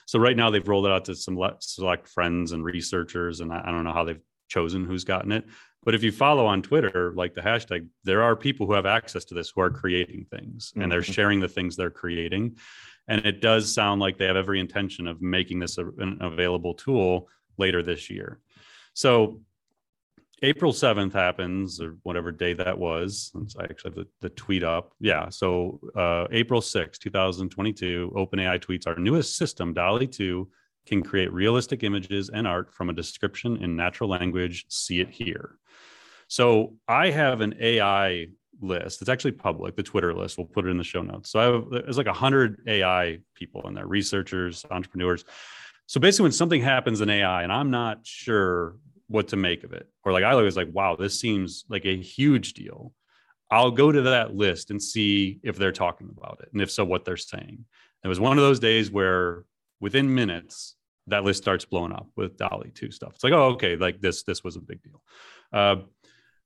So 0.06 0.18
right 0.18 0.36
now 0.36 0.50
they've 0.50 0.66
rolled 0.66 0.86
it 0.86 0.92
out 0.92 1.04
to 1.06 1.14
some 1.14 1.38
select 1.60 2.08
friends 2.08 2.52
and 2.52 2.64
researchers, 2.64 3.40
and 3.40 3.52
I, 3.52 3.62
I 3.64 3.70
don't 3.70 3.84
know 3.84 3.92
how 3.92 4.04
they've 4.04 4.20
chosen 4.48 4.84
who's 4.84 5.04
gotten 5.04 5.32
it. 5.32 5.44
But 5.84 5.94
if 5.94 6.02
you 6.02 6.12
follow 6.12 6.46
on 6.46 6.62
Twitter, 6.62 7.12
like 7.14 7.34
the 7.34 7.42
hashtag, 7.42 7.86
there 8.04 8.22
are 8.22 8.34
people 8.34 8.66
who 8.66 8.72
have 8.72 8.86
access 8.86 9.24
to 9.26 9.34
this 9.34 9.50
who 9.50 9.60
are 9.60 9.70
creating 9.70 10.26
things 10.30 10.70
mm-hmm. 10.70 10.82
and 10.82 10.92
they're 10.92 11.00
mm-hmm. 11.00 11.12
sharing 11.12 11.40
the 11.40 11.48
things 11.48 11.76
they're 11.76 11.90
creating. 11.90 12.56
And 13.06 13.24
it 13.26 13.42
does 13.42 13.72
sound 13.72 14.00
like 14.00 14.16
they 14.16 14.24
have 14.24 14.36
every 14.36 14.60
intention 14.60 15.06
of 15.06 15.20
making 15.20 15.58
this 15.58 15.76
a, 15.76 15.86
an 15.86 16.18
available 16.22 16.74
tool 16.74 17.28
later 17.58 17.82
this 17.82 18.08
year. 18.08 18.40
So 18.94 19.40
April 20.42 20.72
7th 20.72 21.12
happens, 21.12 21.80
or 21.80 21.96
whatever 22.02 22.32
day 22.32 22.52
that 22.54 22.78
was. 22.78 23.32
I 23.58 23.64
actually 23.64 23.90
have 23.90 23.94
the, 23.94 24.06
the 24.20 24.28
tweet 24.30 24.62
up. 24.62 24.92
Yeah. 25.00 25.28
So 25.28 25.80
uh, 25.96 26.26
April 26.30 26.60
6th, 26.60 26.98
2022, 26.98 28.12
OpenAI 28.14 28.58
tweets 28.58 28.86
our 28.86 28.96
newest 28.96 29.36
system, 29.36 29.72
DALL-E 29.72 30.06
2, 30.06 30.48
can 30.86 31.02
create 31.02 31.32
realistic 31.32 31.82
images 31.82 32.28
and 32.28 32.46
art 32.46 32.72
from 32.72 32.90
a 32.90 32.92
description 32.92 33.62
in 33.62 33.76
natural 33.76 34.10
language. 34.10 34.66
See 34.68 35.00
it 35.00 35.10
here. 35.10 35.58
So 36.28 36.74
I 36.88 37.10
have 37.10 37.40
an 37.40 37.54
AI 37.60 38.28
list. 38.60 39.02
It's 39.02 39.10
actually 39.10 39.32
public, 39.32 39.76
the 39.76 39.82
Twitter 39.82 40.14
list. 40.14 40.38
We'll 40.38 40.46
put 40.46 40.66
it 40.66 40.70
in 40.70 40.78
the 40.78 40.84
show 40.84 41.02
notes. 41.02 41.30
So 41.30 41.40
I 41.40 41.44
have, 41.44 41.64
there's 41.70 41.98
like 41.98 42.06
a 42.06 42.10
100 42.10 42.62
AI 42.66 43.18
people 43.34 43.66
in 43.66 43.74
there, 43.74 43.86
researchers, 43.86 44.64
entrepreneurs. 44.70 45.24
So 45.86 46.00
basically, 46.00 46.24
when 46.24 46.32
something 46.32 46.62
happens 46.62 47.00
in 47.00 47.10
AI 47.10 47.42
and 47.42 47.52
I'm 47.52 47.70
not 47.70 48.06
sure 48.06 48.76
what 49.08 49.28
to 49.28 49.36
make 49.36 49.64
of 49.64 49.72
it. 49.72 49.88
Or 50.04 50.12
like 50.12 50.24
I 50.24 50.34
was 50.34 50.56
like, 50.56 50.68
wow, 50.72 50.96
this 50.96 51.18
seems 51.18 51.64
like 51.68 51.84
a 51.84 51.96
huge 51.96 52.54
deal. 52.54 52.92
I'll 53.50 53.70
go 53.70 53.92
to 53.92 54.02
that 54.02 54.34
list 54.34 54.70
and 54.70 54.82
see 54.82 55.38
if 55.42 55.56
they're 55.56 55.72
talking 55.72 56.08
about 56.16 56.40
it. 56.42 56.48
And 56.52 56.62
if 56.62 56.70
so, 56.70 56.84
what 56.84 57.04
they're 57.04 57.16
saying. 57.16 57.64
It 58.02 58.08
was 58.08 58.20
one 58.20 58.36
of 58.38 58.44
those 58.44 58.58
days 58.58 58.90
where 58.90 59.44
within 59.80 60.14
minutes, 60.14 60.76
that 61.06 61.24
list 61.24 61.42
starts 61.42 61.64
blowing 61.64 61.92
up 61.92 62.08
with 62.16 62.36
DALL-E 62.36 62.70
2 62.74 62.90
stuff. 62.90 63.12
It's 63.14 63.24
like, 63.24 63.32
oh, 63.32 63.50
okay, 63.50 63.76
like 63.76 64.00
this, 64.00 64.22
this 64.22 64.42
was 64.42 64.56
a 64.56 64.60
big 64.60 64.82
deal. 64.82 65.02
Uh, 65.52 65.76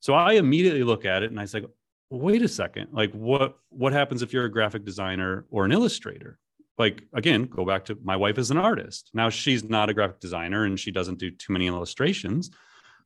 so 0.00 0.14
I 0.14 0.34
immediately 0.34 0.82
look 0.82 1.04
at 1.04 1.22
it 1.22 1.30
and 1.30 1.38
I 1.38 1.44
say, 1.44 1.64
wait 2.10 2.42
a 2.42 2.48
second, 2.48 2.88
like 2.92 3.12
what 3.12 3.58
what 3.68 3.92
happens 3.92 4.22
if 4.22 4.32
you're 4.32 4.46
a 4.46 4.50
graphic 4.50 4.84
designer 4.84 5.44
or 5.50 5.64
an 5.64 5.72
illustrator? 5.72 6.38
like 6.78 7.02
again 7.12 7.44
go 7.44 7.64
back 7.64 7.84
to 7.84 7.98
my 8.02 8.16
wife 8.16 8.38
is 8.38 8.50
an 8.50 8.56
artist 8.56 9.10
now 9.12 9.28
she's 9.28 9.64
not 9.64 9.90
a 9.90 9.94
graphic 9.94 10.20
designer 10.20 10.64
and 10.64 10.78
she 10.78 10.90
doesn't 10.90 11.18
do 11.18 11.30
too 11.30 11.52
many 11.52 11.66
illustrations 11.66 12.50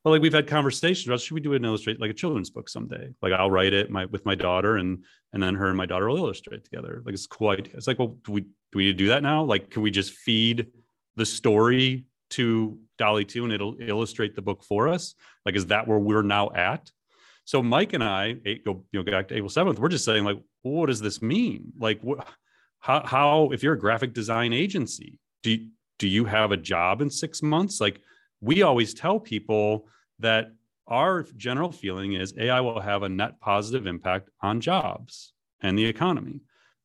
but 0.04 0.10
like 0.10 0.22
we've 0.22 0.32
had 0.32 0.46
conversations 0.46 1.06
about 1.06 1.20
should 1.20 1.34
we 1.34 1.40
do 1.40 1.54
an 1.54 1.64
illustrate 1.64 2.00
like 2.00 2.10
a 2.10 2.14
children's 2.14 2.50
book 2.50 2.68
someday 2.68 3.08
like 3.22 3.32
i'll 3.32 3.50
write 3.50 3.72
it 3.72 3.90
my 3.90 4.04
with 4.06 4.24
my 4.26 4.34
daughter 4.34 4.76
and 4.76 5.04
and 5.32 5.42
then 5.42 5.54
her 5.54 5.68
and 5.68 5.76
my 5.76 5.86
daughter 5.86 6.08
will 6.08 6.18
illustrate 6.18 6.64
together 6.64 7.02
like 7.04 7.14
it's 7.14 7.24
a 7.24 7.28
cool 7.28 7.48
idea 7.48 7.72
it's 7.74 7.86
like 7.86 7.98
well 7.98 8.16
do 8.24 8.32
we 8.32 8.44
do 8.72 8.78
we 8.78 8.86
need 8.86 8.92
to 8.92 9.04
do 9.04 9.08
that 9.08 9.22
now? 9.22 9.44
Like 9.44 9.70
can 9.70 9.82
we 9.82 9.90
just 9.90 10.12
feed 10.12 10.66
the 11.16 11.26
story 11.26 12.06
to 12.30 12.78
DALL-E 12.98 13.24
2 13.26 13.44
and 13.44 13.52
it'll 13.52 13.76
illustrate 13.80 14.34
the 14.34 14.42
book 14.42 14.64
for 14.64 14.88
us? 14.88 15.14
Like 15.44 15.56
is 15.56 15.66
that 15.66 15.86
where 15.86 15.98
we're 15.98 16.22
now 16.22 16.50
at? 16.54 16.90
So 17.44 17.62
mike 17.62 17.92
and 17.92 18.04
i 18.04 18.34
go 18.64 18.84
you 18.92 19.02
know 19.02 19.02
back 19.02 19.26
to 19.28 19.34
april 19.34 19.50
7th 19.50 19.80
we're 19.80 19.88
just 19.88 20.04
saying 20.04 20.24
like 20.24 20.38
what 20.62 20.86
does 20.86 21.00
this 21.00 21.20
mean? 21.20 21.72
Like 21.78 22.00
what 22.02 22.26
how, 22.78 23.04
how 23.04 23.50
if 23.50 23.62
you're 23.62 23.74
a 23.74 23.78
graphic 23.78 24.12
design 24.12 24.52
agency 24.52 25.18
do 25.42 25.50
you, 25.50 25.68
do 25.98 26.08
you 26.08 26.24
have 26.24 26.52
a 26.52 26.56
job 26.56 27.00
in 27.00 27.10
six 27.10 27.42
months? 27.42 27.80
Like 27.80 28.00
we 28.40 28.62
always 28.62 28.94
tell 28.94 29.20
people 29.20 29.88
that 30.18 30.52
our 30.88 31.24
general 31.36 31.70
feeling 31.70 32.14
is 32.14 32.34
ai 32.38 32.60
will 32.60 32.80
have 32.80 33.02
a 33.02 33.08
net 33.08 33.40
positive 33.40 33.86
impact 33.86 34.28
on 34.40 34.60
jobs 34.60 35.32
and 35.60 35.78
the 35.78 35.84
economy 35.84 36.40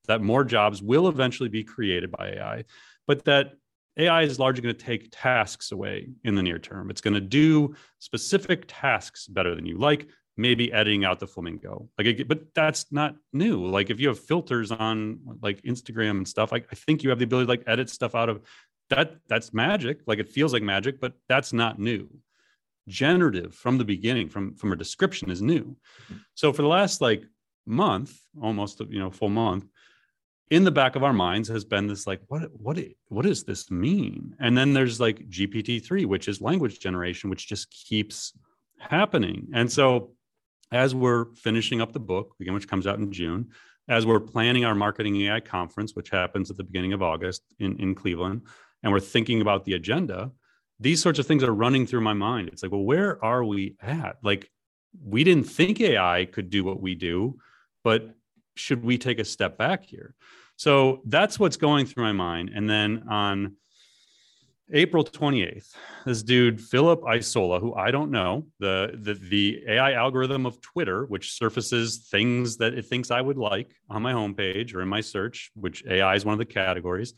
that 0.07 0.21
more 0.21 0.43
jobs 0.43 0.81
will 0.81 1.07
eventually 1.07 1.49
be 1.49 1.63
created 1.63 2.11
by 2.11 2.29
ai 2.29 2.63
but 3.07 3.23
that 3.25 3.53
ai 3.97 4.21
is 4.21 4.39
largely 4.39 4.61
going 4.61 4.75
to 4.75 4.85
take 4.85 5.09
tasks 5.11 5.71
away 5.71 6.09
in 6.23 6.35
the 6.35 6.43
near 6.43 6.59
term. 6.59 6.89
It's 6.89 7.01
going 7.01 7.15
to 7.15 7.21
do 7.21 7.75
specific 7.99 8.65
tasks 8.67 9.27
better 9.27 9.55
than 9.55 9.65
you 9.65 9.77
like 9.77 10.07
maybe 10.39 10.71
editing 10.71 11.03
out 11.03 11.19
the 11.19 11.25
flamingo. 11.25 11.89
Like 11.97 12.27
but 12.27 12.53
that's 12.53 12.85
not 12.91 13.15
new. 13.33 13.65
Like 13.65 13.89
if 13.89 13.99
you 13.99 14.09
have 14.09 14.19
filters 14.19 14.71
on 14.71 15.19
like 15.41 15.61
instagram 15.63 16.11
and 16.11 16.27
stuff 16.27 16.51
like 16.51 16.67
i 16.71 16.75
think 16.75 17.03
you 17.03 17.09
have 17.09 17.19
the 17.19 17.25
ability 17.25 17.47
to 17.47 17.51
like 17.51 17.63
edit 17.67 17.89
stuff 17.89 18.13
out 18.13 18.29
of 18.29 18.41
that 18.89 19.15
that's 19.27 19.53
magic. 19.53 20.01
Like 20.05 20.19
it 20.19 20.29
feels 20.29 20.53
like 20.53 20.63
magic 20.63 20.99
but 21.01 21.13
that's 21.27 21.53
not 21.53 21.79
new. 21.79 22.07
Generative 22.87 23.53
from 23.53 23.77
the 23.77 23.83
beginning 23.83 24.29
from 24.29 24.55
from 24.55 24.71
a 24.71 24.75
description 24.75 25.31
is 25.31 25.41
new. 25.41 25.75
So 26.35 26.53
for 26.53 26.61
the 26.61 26.67
last 26.67 27.01
like 27.01 27.23
month 27.65 28.17
almost 28.41 28.79
you 28.79 28.99
know 28.99 29.11
full 29.11 29.29
month 29.29 29.65
in 30.49 30.63
the 30.63 30.71
back 30.71 30.95
of 30.95 31.03
our 31.03 31.13
minds 31.13 31.49
has 31.49 31.65
been 31.65 31.87
this 31.87 32.07
like 32.07 32.21
what 32.27 32.43
what 32.53 32.79
what 33.09 33.25
does 33.25 33.43
this 33.43 33.69
mean 33.69 34.35
and 34.39 34.57
then 34.57 34.73
there's 34.73 34.99
like 34.99 35.19
gpt-3 35.29 36.05
which 36.05 36.27
is 36.27 36.39
language 36.39 36.79
generation 36.79 37.29
which 37.29 37.47
just 37.47 37.69
keeps 37.69 38.33
happening 38.79 39.47
and 39.53 39.71
so 39.71 40.11
as 40.71 40.93
we're 40.93 41.25
finishing 41.35 41.81
up 41.81 41.93
the 41.93 41.99
book, 41.99 42.35
again, 42.39 42.53
which 42.53 42.67
comes 42.67 42.87
out 42.87 42.99
in 42.99 43.11
June, 43.11 43.49
as 43.87 44.05
we're 44.05 44.19
planning 44.19 44.65
our 44.65 44.75
marketing 44.75 45.15
AI 45.21 45.39
conference, 45.39 45.95
which 45.95 46.09
happens 46.09 46.51
at 46.51 46.57
the 46.57 46.63
beginning 46.63 46.93
of 46.93 47.01
August 47.01 47.43
in, 47.59 47.79
in 47.79 47.95
Cleveland, 47.95 48.41
and 48.83 48.91
we're 48.91 48.99
thinking 48.99 49.41
about 49.41 49.65
the 49.65 49.73
agenda, 49.73 50.31
these 50.79 51.01
sorts 51.01 51.19
of 51.19 51.25
things 51.25 51.43
are 51.43 51.53
running 51.53 51.87
through 51.87 52.01
my 52.01 52.13
mind. 52.13 52.49
It's 52.49 52.61
like, 52.61 52.71
well, 52.71 52.83
where 52.83 53.23
are 53.23 53.43
we 53.43 53.75
at? 53.81 54.17
Like, 54.21 54.51
we 55.03 55.23
didn't 55.23 55.45
think 55.45 55.79
AI 55.79 56.25
could 56.25 56.49
do 56.49 56.63
what 56.63 56.81
we 56.81 56.95
do, 56.95 57.37
but 57.83 58.13
should 58.57 58.83
we 58.83 58.97
take 58.97 59.19
a 59.19 59.25
step 59.25 59.57
back 59.57 59.83
here? 59.83 60.15
So 60.55 61.01
that's 61.05 61.39
what's 61.39 61.57
going 61.57 61.85
through 61.85 62.03
my 62.03 62.11
mind. 62.13 62.51
And 62.53 62.69
then 62.69 63.03
on 63.09 63.55
April 64.73 65.03
28th, 65.03 65.75
this 66.05 66.23
dude, 66.23 66.59
Phillip 66.59 67.05
Isola, 67.05 67.59
who 67.59 67.73
I 67.73 67.91
don't 67.91 68.11
know, 68.11 68.47
the, 68.59 68.91
the, 68.93 69.13
the 69.13 69.63
AI 69.67 69.93
algorithm 69.93 70.45
of 70.45 70.59
Twitter, 70.59 71.05
which 71.05 71.33
surfaces 71.33 72.07
things 72.11 72.57
that 72.57 72.73
it 72.73 72.85
thinks 72.85 73.11
I 73.11 73.21
would 73.21 73.37
like 73.37 73.73
on 73.89 74.01
my 74.01 74.11
homepage 74.11 74.73
or 74.75 74.81
in 74.81 74.89
my 74.89 75.01
search, 75.01 75.51
which 75.55 75.85
AI 75.85 76.15
is 76.15 76.25
one 76.25 76.33
of 76.33 76.39
the 76.39 76.45
categories, 76.45 77.13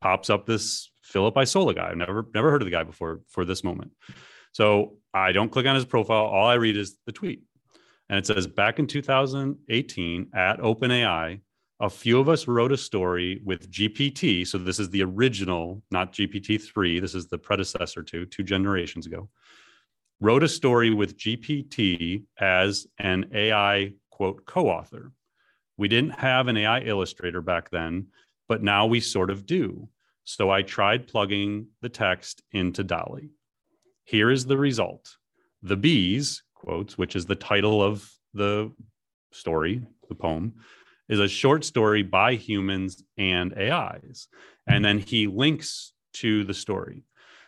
pops 0.00 0.30
up 0.30 0.46
this 0.46 0.92
Phillip 1.02 1.36
Isola 1.36 1.74
guy. 1.74 1.90
I've 1.90 1.96
never, 1.96 2.26
never 2.34 2.50
heard 2.50 2.62
of 2.62 2.66
the 2.66 2.72
guy 2.72 2.84
before 2.84 3.20
for 3.28 3.44
this 3.44 3.64
moment. 3.64 3.90
So 4.52 4.98
I 5.12 5.32
don't 5.32 5.50
click 5.50 5.66
on 5.66 5.74
his 5.74 5.84
profile. 5.84 6.26
All 6.26 6.46
I 6.46 6.54
read 6.54 6.76
is 6.76 6.96
the 7.06 7.12
tweet. 7.12 7.42
And 8.08 8.18
it 8.18 8.26
says 8.26 8.46
back 8.46 8.78
in 8.78 8.86
2018 8.86 10.30
at 10.34 10.58
OpenAI, 10.58 11.40
a 11.80 11.90
few 11.90 12.20
of 12.20 12.28
us 12.28 12.46
wrote 12.46 12.72
a 12.72 12.76
story 12.76 13.40
with 13.44 13.70
GPT. 13.70 14.46
So 14.46 14.58
this 14.58 14.78
is 14.78 14.90
the 14.90 15.02
original, 15.02 15.82
not 15.90 16.12
GPT 16.12 16.62
3. 16.62 17.00
This 17.00 17.14
is 17.14 17.26
the 17.26 17.38
predecessor 17.38 18.02
to 18.04 18.26
two 18.26 18.42
generations 18.42 19.06
ago. 19.06 19.28
Wrote 20.20 20.44
a 20.44 20.48
story 20.48 20.94
with 20.94 21.18
GPT 21.18 22.24
as 22.38 22.86
an 22.98 23.26
AI 23.34 23.92
quote 24.10 24.46
co 24.46 24.68
author. 24.68 25.12
We 25.76 25.88
didn't 25.88 26.12
have 26.12 26.46
an 26.46 26.56
AI 26.56 26.80
illustrator 26.80 27.40
back 27.40 27.70
then, 27.70 28.06
but 28.48 28.62
now 28.62 28.86
we 28.86 29.00
sort 29.00 29.30
of 29.30 29.44
do. 29.44 29.88
So 30.22 30.50
I 30.50 30.62
tried 30.62 31.08
plugging 31.08 31.66
the 31.82 31.88
text 31.88 32.42
into 32.52 32.84
DALL-E. 32.84 33.30
Here 34.04 34.30
is 34.30 34.46
the 34.46 34.56
result. 34.56 35.16
The 35.62 35.76
bees, 35.76 36.42
quotes, 36.64 36.96
which 36.96 37.14
is 37.14 37.26
the 37.26 37.34
title 37.34 37.82
of 37.82 38.10
the 38.32 38.72
story, 39.32 39.82
the 40.08 40.14
poem, 40.14 40.54
is 41.08 41.20
a 41.20 41.28
short 41.28 41.64
story 41.64 42.02
by 42.02 42.34
humans 42.34 43.02
and 43.18 43.56
AIs. 43.58 44.28
And 44.66 44.84
then 44.84 44.98
he 44.98 45.26
links 45.26 45.92
to 46.14 46.44
the 46.44 46.54
story. 46.54 47.02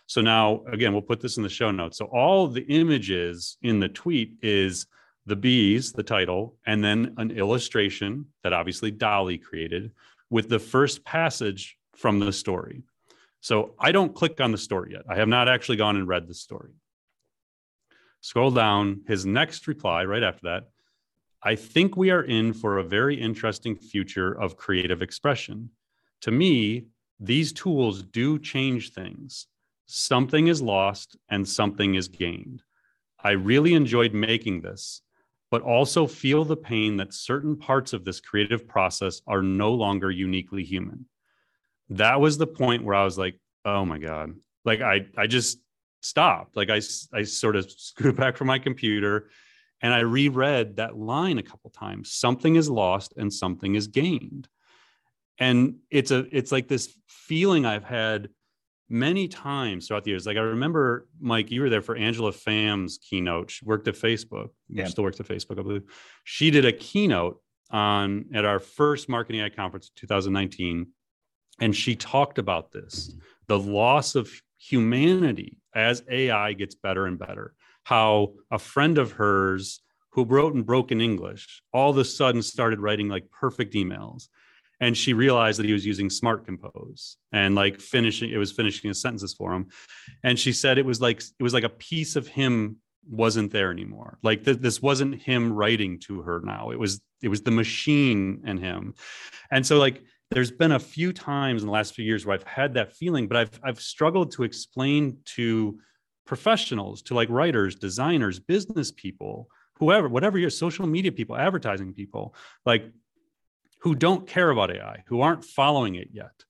So 0.07 0.20
now, 0.20 0.62
again, 0.70 0.92
we'll 0.92 1.02
put 1.02 1.20
this 1.20 1.37
in 1.37 1.42
the 1.42 1.48
show 1.48 1.70
notes. 1.70 1.98
So 1.98 2.05
all 2.07 2.46
the 2.46 2.62
images 2.62 3.57
in 3.62 3.81
the 3.81 3.88
tweet 3.88 4.35
is 4.42 4.87
the 5.24 5.37
bees, 5.37 5.92
the 5.92 6.02
title, 6.02 6.55
and 6.66 6.85
then 6.85 7.14
an 7.16 7.33
illustration 7.33 8.26
that 8.44 8.52
obviously 8.52 8.90
DALL-E 8.90 9.38
created 9.38 9.90
with 10.31 10.48
the 10.48 10.59
first 10.59 11.05
passage 11.05 11.76
from 11.96 12.20
the 12.20 12.33
story. 12.33 12.83
So 13.40 13.74
I 13.79 13.90
don't 13.90 14.14
click 14.14 14.40
on 14.40 14.52
the 14.52 14.59
story 14.59 14.92
yet. 14.92 15.02
I 15.09 15.16
have 15.16 15.29
not 15.29 15.48
actually 15.48 15.76
gone 15.76 15.96
and 15.96 16.07
read 16.07 16.29
the 16.29 16.35
story. 16.35 16.72
Scroll 18.20 18.50
down, 18.50 19.02
his 19.07 19.24
next 19.24 19.68
reply 19.68 20.05
right 20.05 20.22
after 20.22 20.40
that. 20.44 20.68
I 21.42 21.55
think 21.55 21.96
we 21.96 22.11
are 22.11 22.22
in 22.22 22.52
for 22.52 22.79
a 22.79 22.85
very 22.85 23.14
interesting 23.14 23.76
future 23.76 24.33
of 24.33 24.57
creative 24.57 25.02
expression. 25.02 25.70
To 26.22 26.31
me, 26.31 26.87
these 27.20 27.52
tools 27.52 28.02
do 28.02 28.38
change 28.38 28.92
things. 28.92 29.46
Something 29.87 30.48
is 30.48 30.61
lost 30.61 31.16
and 31.29 31.48
something 31.48 31.94
is 31.94 32.09
gained. 32.09 32.62
I 33.22 33.31
really 33.33 33.74
enjoyed 33.74 34.12
making 34.12 34.62
this, 34.62 35.02
but 35.50 35.62
also 35.62 36.07
feel 36.07 36.44
the 36.44 36.57
pain 36.57 36.96
that 36.96 37.14
certain 37.14 37.57
parts 37.57 37.92
of 37.92 38.05
this 38.05 38.20
creative 38.20 38.66
process 38.66 39.22
are 39.26 39.42
no 39.42 39.72
longer 39.72 40.11
uniquely 40.11 40.64
human. 40.64 41.07
That 41.90 42.20
was 42.20 42.38
the 42.38 42.46
point 42.46 42.85
where 42.85 42.94
I 42.94 43.05
was 43.05 43.16
like, 43.16 43.38
oh 43.64 43.85
my 43.85 43.98
God. 43.98 44.35
Like 44.64 44.81
I 44.81 45.07
I 45.16 45.29
just 45.29 45.59
stopped. 46.09 46.57
Like 46.57 46.71
I 46.71 46.81
I 47.12 47.23
sort 47.23 47.57
of 47.57 47.71
screwed 47.71 48.16
back 48.16 48.37
from 48.37 48.47
my 48.47 48.59
computer 48.59 49.31
and 49.83 49.92
I 49.92 50.01
reread 50.01 50.77
that 50.77 50.97
line 50.97 51.38
a 51.38 51.42
couple 51.42 51.71
times. 51.71 52.12
Something 52.12 52.57
is 52.57 52.71
lost 52.71 53.14
and 53.16 53.33
something 53.33 53.75
is 53.75 53.88
gained. 53.88 54.49
And 55.38 55.77
it's 55.90 56.11
a 56.11 56.27
it's 56.33 56.53
like 56.53 56.69
this 56.69 56.97
feeling 57.09 57.66
I've 57.66 57.85
had 57.85 58.31
many 58.88 59.29
times 59.29 59.88
throughout 59.88 60.05
the 60.05 60.11
years. 60.11 60.27
Like 60.27 60.37
I 60.37 60.40
remember, 60.40 61.09
Mike, 61.21 61.51
you 61.51 61.61
were 61.61 61.69
there 61.71 61.83
for 61.83 61.97
Angela 61.97 62.33
Pham's 62.33 62.99
keynote. 62.99 63.51
She 63.51 63.64
worked 63.64 63.88
at 63.88 63.95
Facebook. 63.95 64.51
Yeah. 64.69 64.87
Still 64.87 65.05
works 65.05 65.21
at 65.21 65.27
Facebook, 65.27 65.59
I 65.59 65.62
believe. 65.62 65.83
She 66.25 66.51
did 66.51 66.64
a 66.64 66.73
keynote 66.73 67.40
on 67.71 68.27
at 68.33 68.45
our 68.45 68.61
first 68.61 69.09
marketing 69.09 69.42
AI 69.42 69.51
conference 69.51 69.88
in 69.88 70.01
2019. 70.01 70.87
And 71.61 71.75
she 71.75 71.97
talked 71.97 72.38
about 72.38 72.71
this, 72.71 73.14
the 73.47 73.59
loss 73.59 74.14
of 74.14 74.31
humanity 74.59 75.59
as 75.77 76.03
AI 76.11 76.55
gets 76.55 76.75
better 76.75 77.07
and 77.07 77.19
better. 77.19 77.55
How 77.85 78.33
a 78.51 78.59
friend 78.59 78.99
of 78.99 79.12
hers 79.12 79.83
who 80.11 80.25
wrote 80.25 80.55
in 80.55 80.62
broken 80.62 81.01
English 81.01 81.62
all 81.73 81.91
of 81.91 81.99
a 81.99 82.05
sudden 82.05 82.43
started 82.43 82.81
writing 82.81 83.09
like 83.09 83.31
perfect 83.31 83.75
emails. 83.75 84.29
And 84.81 84.97
she 84.97 85.12
realized 85.12 85.59
that 85.59 85.67
he 85.67 85.73
was 85.73 85.87
using 85.87 86.11
smart 86.11 86.45
compose 86.45 87.19
and 87.33 87.55
like 87.55 87.81
finishing 87.81 88.31
it 88.31 88.37
was 88.39 88.53
finishing 88.53 88.89
his 88.89 89.01
sentences 89.01 89.35
for 89.35 89.53
him. 89.53 89.69
And 90.25 90.39
she 90.39 90.53
said 90.53 90.79
it 90.79 90.85
was 90.85 91.01
like 91.01 91.23
it 91.39 91.43
was 91.43 91.55
like 91.55 91.65
a 91.65 91.69
piece 91.69 92.17
of 92.17 92.27
him 92.27 92.77
wasn't 93.09 93.53
there 93.53 93.71
anymore. 93.71 94.19
Like 94.23 94.45
th- 94.45 94.59
this 94.59 94.83
wasn't 94.83 95.23
him 95.23 95.53
writing 95.53 95.99
to 96.01 96.23
her 96.23 96.41
now. 96.43 96.71
It 96.71 96.79
was 96.79 97.01
it 97.23 97.29
was 97.29 97.43
the 97.43 97.51
machine 97.51 98.43
and 98.45 98.59
him. 98.59 98.95
And 99.51 99.67
so 99.67 99.79
like 99.79 100.03
there's 100.31 100.51
been 100.51 100.73
a 100.73 100.79
few 100.79 101.12
times 101.12 101.62
in 101.62 101.67
the 101.67 101.73
last 101.73 101.95
few 101.95 102.05
years 102.05 102.27
where 102.27 102.35
i've 102.35 102.43
had 102.43 102.75
that 102.75 102.97
feeling 102.97 103.29
but 103.29 103.37
i've 103.37 103.61
i've 103.62 103.81
struggled 103.81 104.33
to 104.33 104.43
explain 104.43 105.19
to 105.25 105.79
professionals 106.27 107.03
to 107.03 107.15
like 107.15 107.29
writers 107.31 107.75
designers 107.77 108.39
business 108.39 108.91
people 108.91 109.49
whoever 109.79 110.09
whatever 110.09 110.39
your 110.39 110.51
social 110.51 110.87
media 110.87 111.12
people 111.12 111.37
advertising 111.37 111.93
people 111.93 112.35
like 112.65 112.91
who 113.87 113.95
don't 113.95 114.27
care 114.27 114.51
about 114.51 114.75
AI, 114.75 115.05
who 115.07 115.21
aren't 115.21 115.45
following 115.45 115.95
it 115.95 116.09
yet, 116.12 116.45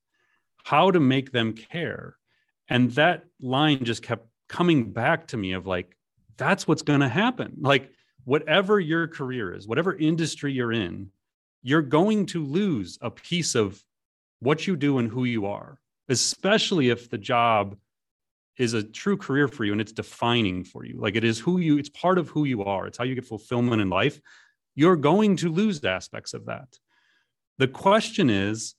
how 0.64 0.90
to 0.90 0.98
make 0.98 1.32
them 1.32 1.52
care. 1.52 2.16
And 2.68 2.90
that 2.92 3.24
line 3.40 3.84
just 3.84 4.02
kept 4.02 4.26
coming 4.48 4.90
back 4.92 5.26
to 5.28 5.36
me 5.36 5.52
of 5.52 5.66
like, 5.66 5.96
that's 6.38 6.66
what's 6.66 6.80
going 6.80 7.00
to 7.00 7.08
happen. 7.08 7.56
Like, 7.60 7.90
whatever 8.24 8.80
your 8.80 9.06
career 9.06 9.54
is, 9.54 9.68
whatever 9.68 9.94
industry 9.94 10.52
you're 10.52 10.72
in, 10.72 11.10
you're 11.66 11.82
going 11.82 12.24
to 12.24 12.44
lose 12.44 12.96
a 13.02 13.10
piece 13.10 13.56
of 13.56 13.82
what 14.38 14.68
you 14.68 14.76
do 14.76 14.98
and 14.98 15.10
who 15.10 15.24
you 15.24 15.46
are, 15.46 15.80
especially 16.08 16.90
if 16.90 17.10
the 17.10 17.18
job 17.18 17.76
is 18.56 18.72
a 18.72 18.84
true 18.84 19.16
career 19.16 19.48
for 19.48 19.64
you 19.64 19.72
and 19.72 19.80
it's 19.80 19.90
defining 19.90 20.62
for 20.62 20.84
you. 20.84 20.96
Like 20.96 21.16
it 21.16 21.24
is 21.24 21.40
who 21.40 21.58
you, 21.58 21.76
it's 21.76 21.88
part 21.88 22.18
of 22.18 22.28
who 22.28 22.44
you 22.44 22.62
are, 22.62 22.86
it's 22.86 22.96
how 22.96 23.02
you 23.02 23.16
get 23.16 23.24
fulfillment 23.24 23.82
in 23.82 23.90
life. 23.90 24.20
You're 24.76 24.94
going 24.94 25.34
to 25.38 25.50
lose 25.50 25.84
aspects 25.84 26.34
of 26.34 26.46
that. 26.46 26.68
The 27.58 27.66
question 27.66 28.30
is, 28.30 28.76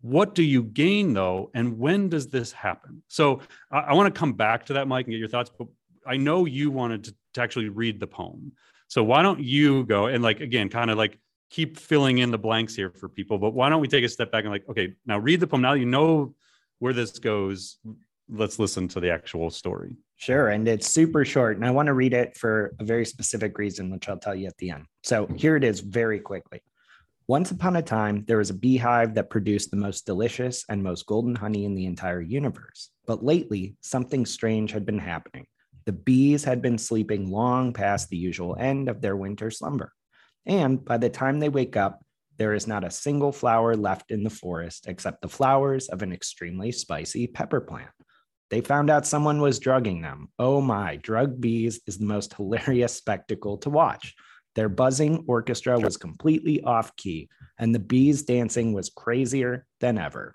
what 0.00 0.34
do 0.34 0.42
you 0.42 0.62
gain 0.62 1.12
though? 1.12 1.50
And 1.52 1.78
when 1.78 2.08
does 2.08 2.28
this 2.28 2.50
happen? 2.50 3.02
So 3.08 3.42
I, 3.70 3.80
I 3.80 3.92
want 3.92 4.12
to 4.12 4.18
come 4.18 4.32
back 4.32 4.64
to 4.66 4.72
that, 4.72 4.88
Mike, 4.88 5.04
and 5.04 5.12
get 5.12 5.18
your 5.18 5.28
thoughts. 5.28 5.50
But 5.58 5.68
I 6.06 6.16
know 6.16 6.46
you 6.46 6.70
wanted 6.70 7.04
to, 7.04 7.14
to 7.34 7.42
actually 7.42 7.68
read 7.68 8.00
the 8.00 8.06
poem. 8.06 8.52
So 8.88 9.04
why 9.04 9.20
don't 9.20 9.40
you 9.40 9.84
go 9.84 10.06
and 10.06 10.22
like 10.22 10.40
again, 10.40 10.70
kind 10.70 10.90
of 10.90 10.96
like 10.96 11.18
keep 11.50 11.76
filling 11.76 12.18
in 12.18 12.30
the 12.30 12.38
blanks 12.38 12.74
here 12.74 12.90
for 12.90 13.08
people. 13.08 13.38
But 13.38 13.50
why 13.50 13.68
don't 13.68 13.80
we 13.80 13.88
take 13.88 14.04
a 14.04 14.08
step 14.08 14.30
back 14.30 14.44
and 14.44 14.52
like, 14.52 14.68
okay, 14.68 14.94
now 15.04 15.18
read 15.18 15.40
the 15.40 15.46
poem. 15.46 15.62
Now 15.62 15.74
you 15.74 15.86
know 15.86 16.34
where 16.78 16.92
this 16.92 17.18
goes. 17.18 17.78
Let's 18.28 18.60
listen 18.60 18.86
to 18.88 19.00
the 19.00 19.10
actual 19.10 19.50
story. 19.50 19.96
Sure. 20.16 20.48
And 20.48 20.68
it's 20.68 20.86
super 20.86 21.24
short. 21.24 21.56
And 21.56 21.66
I 21.66 21.70
want 21.72 21.86
to 21.86 21.94
read 21.94 22.12
it 22.12 22.36
for 22.36 22.74
a 22.78 22.84
very 22.84 23.04
specific 23.04 23.58
reason, 23.58 23.90
which 23.90 24.08
I'll 24.08 24.18
tell 24.18 24.34
you 24.34 24.46
at 24.46 24.56
the 24.58 24.70
end. 24.70 24.84
So 25.02 25.26
here 25.36 25.56
it 25.56 25.64
is 25.64 25.80
very 25.80 26.20
quickly. 26.20 26.62
Once 27.26 27.50
upon 27.50 27.76
a 27.76 27.82
time, 27.82 28.24
there 28.26 28.38
was 28.38 28.50
a 28.50 28.54
beehive 28.54 29.14
that 29.14 29.30
produced 29.30 29.70
the 29.70 29.76
most 29.76 30.04
delicious 30.04 30.64
and 30.68 30.82
most 30.82 31.06
golden 31.06 31.34
honey 31.34 31.64
in 31.64 31.74
the 31.74 31.86
entire 31.86 32.20
universe. 32.20 32.90
But 33.06 33.24
lately, 33.24 33.76
something 33.80 34.26
strange 34.26 34.72
had 34.72 34.84
been 34.84 34.98
happening. 34.98 35.46
The 35.86 35.92
bees 35.92 36.44
had 36.44 36.60
been 36.60 36.78
sleeping 36.78 37.30
long 37.30 37.72
past 37.72 38.08
the 38.08 38.16
usual 38.16 38.56
end 38.58 38.88
of 38.88 39.00
their 39.00 39.16
winter 39.16 39.50
slumber. 39.50 39.92
And 40.46 40.84
by 40.84 40.98
the 40.98 41.10
time 41.10 41.38
they 41.38 41.48
wake 41.48 41.76
up, 41.76 42.00
there 42.38 42.54
is 42.54 42.66
not 42.66 42.84
a 42.84 42.90
single 42.90 43.32
flower 43.32 43.76
left 43.76 44.10
in 44.10 44.24
the 44.24 44.30
forest 44.30 44.86
except 44.88 45.20
the 45.20 45.28
flowers 45.28 45.88
of 45.88 46.02
an 46.02 46.12
extremely 46.12 46.72
spicy 46.72 47.26
pepper 47.26 47.60
plant. 47.60 47.90
They 48.48 48.60
found 48.60 48.90
out 48.90 49.06
someone 49.06 49.40
was 49.40 49.58
drugging 49.58 50.02
them. 50.02 50.28
Oh 50.38 50.60
my, 50.60 50.96
drug 50.96 51.40
bees 51.40 51.80
is 51.86 51.98
the 51.98 52.06
most 52.06 52.34
hilarious 52.36 52.94
spectacle 52.94 53.58
to 53.58 53.70
watch. 53.70 54.14
Their 54.56 54.68
buzzing 54.68 55.24
orchestra 55.28 55.78
was 55.78 55.96
completely 55.96 56.62
off 56.62 56.96
key, 56.96 57.28
and 57.58 57.74
the 57.74 57.78
bees 57.78 58.22
dancing 58.22 58.72
was 58.72 58.90
crazier 58.90 59.66
than 59.78 59.98
ever. 59.98 60.34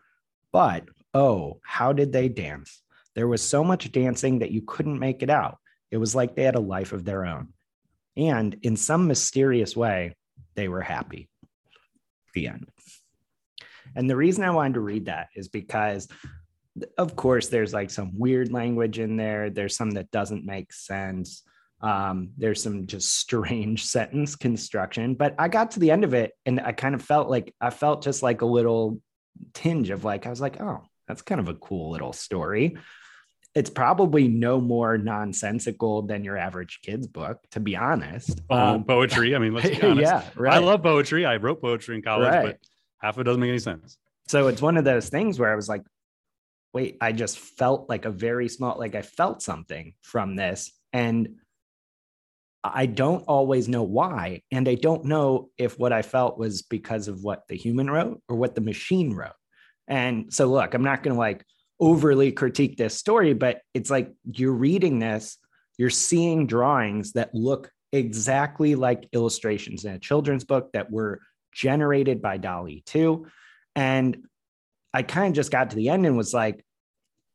But 0.54 0.86
oh, 1.14 1.60
how 1.64 1.92
did 1.92 2.14
they 2.14 2.30
dance? 2.30 2.82
There 3.16 3.28
was 3.28 3.42
so 3.42 3.64
much 3.64 3.92
dancing 3.92 4.40
that 4.40 4.52
you 4.52 4.62
couldn't 4.62 5.00
make 5.00 5.24
it 5.24 5.30
out. 5.30 5.58
It 5.92 5.98
was 5.98 6.16
like 6.16 6.36
they 6.36 6.44
had 6.44 6.56
a 6.56 6.62
life 6.62 6.94
of 6.94 7.04
their 7.04 7.26
own. 7.26 7.50
And 8.18 8.58
in 8.62 8.76
some 8.76 9.08
mysterious 9.08 9.76
way, 9.76 10.16
they 10.56 10.68
were 10.68 10.82
happy. 10.82 11.30
The 12.34 12.48
end. 12.48 12.70
And 13.96 14.10
the 14.10 14.16
reason 14.16 14.44
I 14.44 14.52
wanted 14.52 14.76
to 14.76 14.82
read 14.82 15.06
that 15.06 15.30
is 15.36 15.48
because, 15.48 16.08
of 16.98 17.16
course, 17.16 17.48
there's 17.48 17.74
like 17.74 17.90
some 17.90 18.18
weird 18.18 18.52
language 18.52 19.00
in 19.00 19.16
there, 19.16 19.50
there's 19.50 19.76
some 19.76 19.92
that 19.92 20.12
doesn't 20.12 20.46
make 20.46 20.74
sense. 20.74 21.44
Um, 21.82 22.30
there's 22.38 22.64
some 22.64 22.88
just 22.88 23.14
strange 23.14 23.86
sentence 23.88 24.36
construction, 24.36 25.16
but 25.16 25.36
I 25.38 25.48
got 25.48 25.72
to 25.72 25.80
the 25.80 25.92
end 25.92 26.04
of 26.04 26.14
it 26.14 26.32
and 26.46 26.60
I 26.60 26.72
kind 26.72 26.96
of 26.96 27.02
felt 27.02 27.30
like 27.30 27.54
I 27.62 27.70
felt 27.70 28.04
just 28.04 28.24
like 28.24 28.42
a 28.42 28.46
little 28.46 29.02
tinge 29.54 29.90
of 29.90 30.04
like, 30.04 30.26
I 30.26 30.30
was 30.30 30.42
like, 30.42 30.60
oh, 30.62 30.82
that's 31.08 31.22
kind 31.22 31.40
of 31.40 31.50
a 31.50 31.54
cool 31.54 31.92
little 31.92 32.14
story. 32.14 32.78
It's 33.56 33.70
probably 33.70 34.28
no 34.28 34.60
more 34.60 34.98
nonsensical 34.98 36.02
than 36.02 36.26
your 36.26 36.38
average 36.38 36.80
kid's 36.84 37.08
book, 37.08 37.40
to 37.52 37.62
be 37.62 37.76
honest. 37.76 38.42
Oh, 38.50 38.58
um, 38.58 38.84
poetry. 38.84 39.34
I 39.34 39.40
mean, 39.40 39.54
let's 39.54 39.70
be 39.70 39.82
honest. 39.82 40.02
yeah, 40.02 40.24
right. 40.36 40.56
I 40.56 40.58
love 40.60 40.84
poetry. 40.84 41.26
I 41.26 41.38
wrote 41.38 41.62
poetry 41.62 41.96
in 41.96 42.02
college, 42.02 42.34
right. 42.34 42.46
but 42.46 42.60
half 43.00 43.16
of 43.16 43.22
it 43.22 43.24
doesn't 43.24 43.40
make 43.40 43.50
any 43.50 43.60
sense. 43.60 43.98
So 44.28 44.48
it's 44.48 44.62
one 44.62 44.76
of 44.76 44.84
those 44.84 45.08
things 45.08 45.40
where 45.40 45.52
I 45.52 45.56
was 45.56 45.70
like, 45.70 45.84
wait, 46.74 46.98
I 47.00 47.14
just 47.14 47.40
felt 47.40 47.88
like 47.88 48.04
a 48.04 48.12
very 48.12 48.50
small, 48.50 48.78
like 48.78 48.96
I 48.96 49.02
felt 49.02 49.42
something 49.42 49.94
from 50.02 50.36
this. 50.36 50.72
And 50.92 51.38
I 52.64 52.88
don't 52.88 53.24
always 53.28 53.70
know 53.70 53.84
why. 53.84 54.42
And 54.52 54.68
I 54.68 54.76
don't 54.76 55.06
know 55.06 55.50
if 55.58 55.80
what 55.80 55.94
I 55.94 56.02
felt 56.02 56.38
was 56.38 56.64
because 56.64 57.08
of 57.08 57.24
what 57.24 57.48
the 57.48 57.56
human 57.56 57.90
wrote 57.90 58.22
or 58.28 58.36
what 58.36 58.56
the 58.56 58.62
machine 58.62 59.14
wrote. 59.14 59.32
And 59.88 60.34
so, 60.34 60.48
look, 60.48 60.74
I'm 60.74 60.84
not 60.84 61.04
going 61.04 61.14
to 61.14 61.20
like 61.20 61.46
overly 61.80 62.32
critique 62.32 62.78
this 62.78 62.98
story, 62.98 63.34
but 63.34 63.62
it's 63.74 63.90
like 63.90 64.12
you're 64.32 64.54
reading 64.54 65.00
this, 65.00 65.38
you're 65.78 65.90
seeing 65.90 66.48
drawings 66.48 67.14
that 67.14 67.34
look 67.34 67.72
exactly 67.92 68.76
like 68.76 69.08
illustrations 69.14 69.86
in 69.86 69.94
a 69.94 70.00
children's 70.00 70.44
book 70.44 70.72
that 70.74 70.92
were 70.92 71.20
generated 71.52 72.22
by 72.22 72.38
DALL-E 72.38 72.84
2. 72.86 73.28
And 73.76 74.26
I 74.94 75.04
kind 75.04 75.28
of 75.28 75.34
just 75.34 75.52
got 75.52 75.70
to 75.72 75.76
the 75.76 75.90
end 75.90 76.06
and 76.06 76.18
was 76.18 76.34
like, 76.34 76.66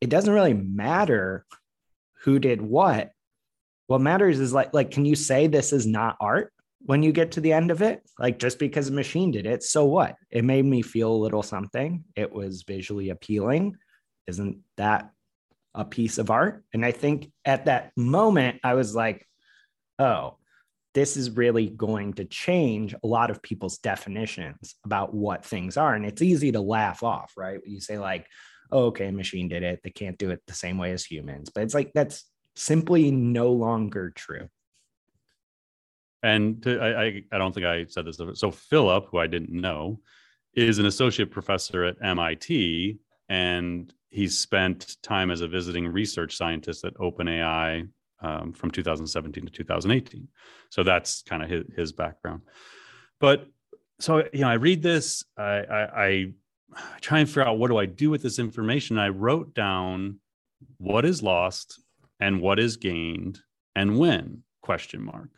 it 0.01 0.09
doesn't 0.09 0.33
really 0.33 0.55
matter 0.55 1.45
who 2.23 2.39
did 2.39 2.63
what. 2.63 3.11
What 3.87 4.01
matters 4.01 4.39
is 4.39 4.53
like, 4.53 4.73
like, 4.73 4.91
can 4.91 5.05
you 5.05 5.17
say 5.17 5.47
this 5.47 5.73
is 5.73 5.87
not 5.87 6.17
art 6.21 6.53
when 6.87 7.03
you 7.03 7.13
get 7.13 7.33
to 7.33 7.41
the 7.41 7.53
end 7.53 7.71
of 7.71 7.83
it? 7.83 8.03
Like, 8.19 8.39
just 8.39 8.59
because 8.59 8.89
a 8.89 8.93
machine 8.93 9.31
did 9.31 9.47
it, 9.47 9.63
so 9.63 9.85
what? 9.85 10.17
It 10.31 10.45
made 10.45 10.65
me 10.65 10.81
feel 10.81 11.13
a 11.13 11.23
little 11.23 11.43
something. 11.43 12.05
It 12.17 12.33
was 12.33 12.63
visually 12.63 13.11
appealing. 13.11 13.77
Isn't 14.27 14.59
that 14.77 15.11
a 15.75 15.85
piece 15.85 16.19
of 16.19 16.31
art? 16.31 16.65
And 16.73 16.85
I 16.85 16.93
think 16.93 17.31
at 17.45 17.67
that 17.67 17.93
moment, 17.97 18.61
I 18.65 18.75
was 18.75 18.95
like, 18.95 19.27
oh, 19.99 20.37
this 20.95 21.17
is 21.17 21.31
really 21.31 21.69
going 21.69 22.15
to 22.15 22.25
change 22.25 22.95
a 22.95 23.07
lot 23.07 23.31
of 23.31 23.43
people's 23.43 23.79
definitions 23.79 24.75
about 24.85 25.15
what 25.15 25.45
things 25.45 25.77
are. 25.77 25.95
And 25.95 26.05
it's 26.05 26.23
easy 26.23 26.53
to 26.53 26.61
laugh 26.61 27.03
off, 27.03 27.33
right? 27.37 27.61
You 27.65 27.81
say, 27.81 27.99
like, 27.99 28.27
oh, 28.73 28.87
okay, 28.87 29.11
machine 29.11 29.49
did 29.49 29.63
it. 29.63 29.81
They 29.85 29.91
can't 29.91 30.19
do 30.19 30.31
it 30.31 30.43
the 30.47 30.55
same 30.55 30.79
way 30.79 30.93
as 30.93 31.05
humans. 31.05 31.51
But 31.55 31.63
it's 31.63 31.75
like, 31.75 31.93
that's 31.95 32.25
simply 32.57 33.11
no 33.11 33.53
longer 33.53 34.11
true. 34.11 34.49
And 36.23 36.63
to, 36.65 36.79
I, 36.79 37.03
I, 37.03 37.23
I 37.33 37.39
don't 37.39 37.55
think 37.55 37.67
I 37.67 37.87
said 37.89 38.05
this. 38.05 38.21
So 38.35 38.51
Phillip, 38.51 39.07
who 39.11 39.19
I 39.19 39.27
didn't 39.27 39.53
know, 39.53 40.01
is 40.55 40.79
an 40.79 40.87
associate 40.87 41.31
professor 41.31 41.85
at 41.85 42.03
MIT, 42.03 42.99
and 43.29 43.93
he's 44.11 44.39
spent 44.39 44.97
time 45.03 45.31
as 45.31 45.41
a 45.41 45.49
visiting 45.49 45.87
research 45.89 46.37
scientist 46.37 46.85
at 46.85 46.95
OpenAI 46.95 47.89
um, 48.21 48.53
from 48.53 48.71
2017 48.71 49.45
to 49.45 49.51
2018. 49.51 50.29
So 50.69 50.83
that's 50.83 51.23
kind 51.23 51.43
of 51.43 51.49
his, 51.49 51.65
his, 51.75 51.93
background. 51.93 52.43
But 53.19 53.47
so 53.99 54.19
you 54.33 54.41
know, 54.41 54.49
I 54.49 54.55
read 54.55 54.83
this, 54.83 55.25
I, 55.39 55.43
I, 55.43 56.05
I 56.05 56.33
try 57.01 57.21
and 57.21 57.29
figure 57.29 57.47
out 57.47 57.59
what 57.59 57.69
do 57.69 57.79
I 57.79 57.87
do 57.87 58.11
with 58.11 58.23
this 58.23 58.39
information. 58.39 58.99
I 58.99 59.09
wrote 59.09 59.55
down 59.55 60.21
what 60.79 61.05
is 61.05 61.23
lost 61.23 61.81
and 62.19 62.43
what 62.43 62.59
is 62.59 62.77
gained 62.77 63.39
and 63.75 63.99
when 63.99 64.43
question 64.63 65.03
mark. 65.03 65.31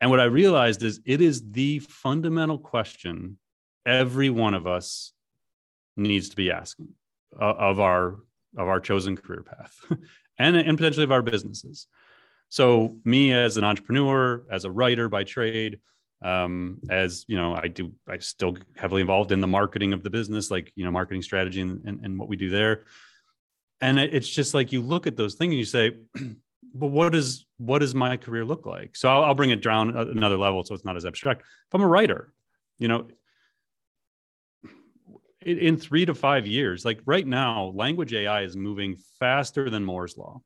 And 0.00 0.10
what 0.10 0.20
I 0.20 0.24
realized 0.24 0.82
is 0.82 1.00
it 1.04 1.20
is 1.20 1.50
the 1.50 1.78
fundamental 1.80 2.58
question 2.58 3.38
every 3.86 4.30
one 4.30 4.54
of 4.54 4.66
us 4.66 5.12
needs 5.96 6.28
to 6.28 6.36
be 6.36 6.50
asking 6.50 6.94
uh, 7.40 7.44
of 7.44 7.80
our 7.80 8.16
of 8.56 8.68
our 8.68 8.80
chosen 8.80 9.16
career 9.16 9.42
path 9.42 9.74
and, 10.38 10.56
and 10.56 10.76
potentially 10.76 11.04
of 11.04 11.12
our 11.12 11.22
businesses. 11.22 11.86
So 12.48 12.98
me 13.04 13.32
as 13.32 13.56
an 13.56 13.64
entrepreneur, 13.64 14.44
as 14.50 14.64
a 14.64 14.70
writer 14.70 15.08
by 15.08 15.24
trade, 15.24 15.80
um, 16.22 16.78
as 16.90 17.24
you 17.26 17.36
know, 17.36 17.54
I 17.54 17.68
do, 17.68 17.92
I 18.08 18.18
still 18.18 18.56
heavily 18.76 19.00
involved 19.00 19.32
in 19.32 19.40
the 19.40 19.46
marketing 19.46 19.92
of 19.92 20.02
the 20.02 20.10
business, 20.10 20.50
like, 20.50 20.72
you 20.76 20.84
know, 20.84 20.90
marketing 20.90 21.22
strategy 21.22 21.60
and, 21.60 21.82
and, 21.84 22.04
and 22.04 22.18
what 22.18 22.28
we 22.28 22.36
do 22.36 22.50
there. 22.50 22.84
And 23.80 23.98
it's 23.98 24.28
just 24.28 24.54
like, 24.54 24.70
you 24.70 24.80
look 24.80 25.06
at 25.06 25.16
those 25.16 25.34
things 25.34 25.50
and 25.50 25.58
you 25.58 25.64
say, 25.64 25.92
but 26.74 26.86
what 26.86 27.12
does, 27.12 27.46
what 27.56 27.80
does 27.80 27.94
my 27.94 28.16
career 28.16 28.44
look 28.44 28.66
like? 28.66 28.94
So 28.94 29.08
I'll, 29.08 29.24
I'll 29.24 29.34
bring 29.34 29.50
it 29.50 29.62
down 29.62 29.96
another 29.96 30.36
level. 30.36 30.62
So 30.62 30.74
it's 30.74 30.84
not 30.84 30.96
as 30.96 31.04
abstract. 31.04 31.40
If 31.40 31.74
I'm 31.74 31.80
a 31.80 31.88
writer, 31.88 32.32
you 32.78 32.86
know, 32.86 33.08
in 35.46 35.76
three 35.76 36.04
to 36.04 36.14
five 36.14 36.46
years 36.46 36.84
like 36.84 37.00
right 37.06 37.26
now 37.26 37.72
language 37.74 38.14
ai 38.14 38.42
is 38.42 38.56
moving 38.56 38.96
faster 39.18 39.70
than 39.70 39.84
moore's 39.84 40.16
law. 40.16 40.40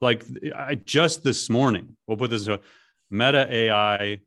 Like 0.00 0.24
i 0.56 0.74
just 0.74 1.22
this 1.22 1.48
morning 1.48 1.96
we'll 2.06 2.16
put 2.16 2.30
this 2.30 2.48
meta 3.10 3.46
ai 3.50 4.18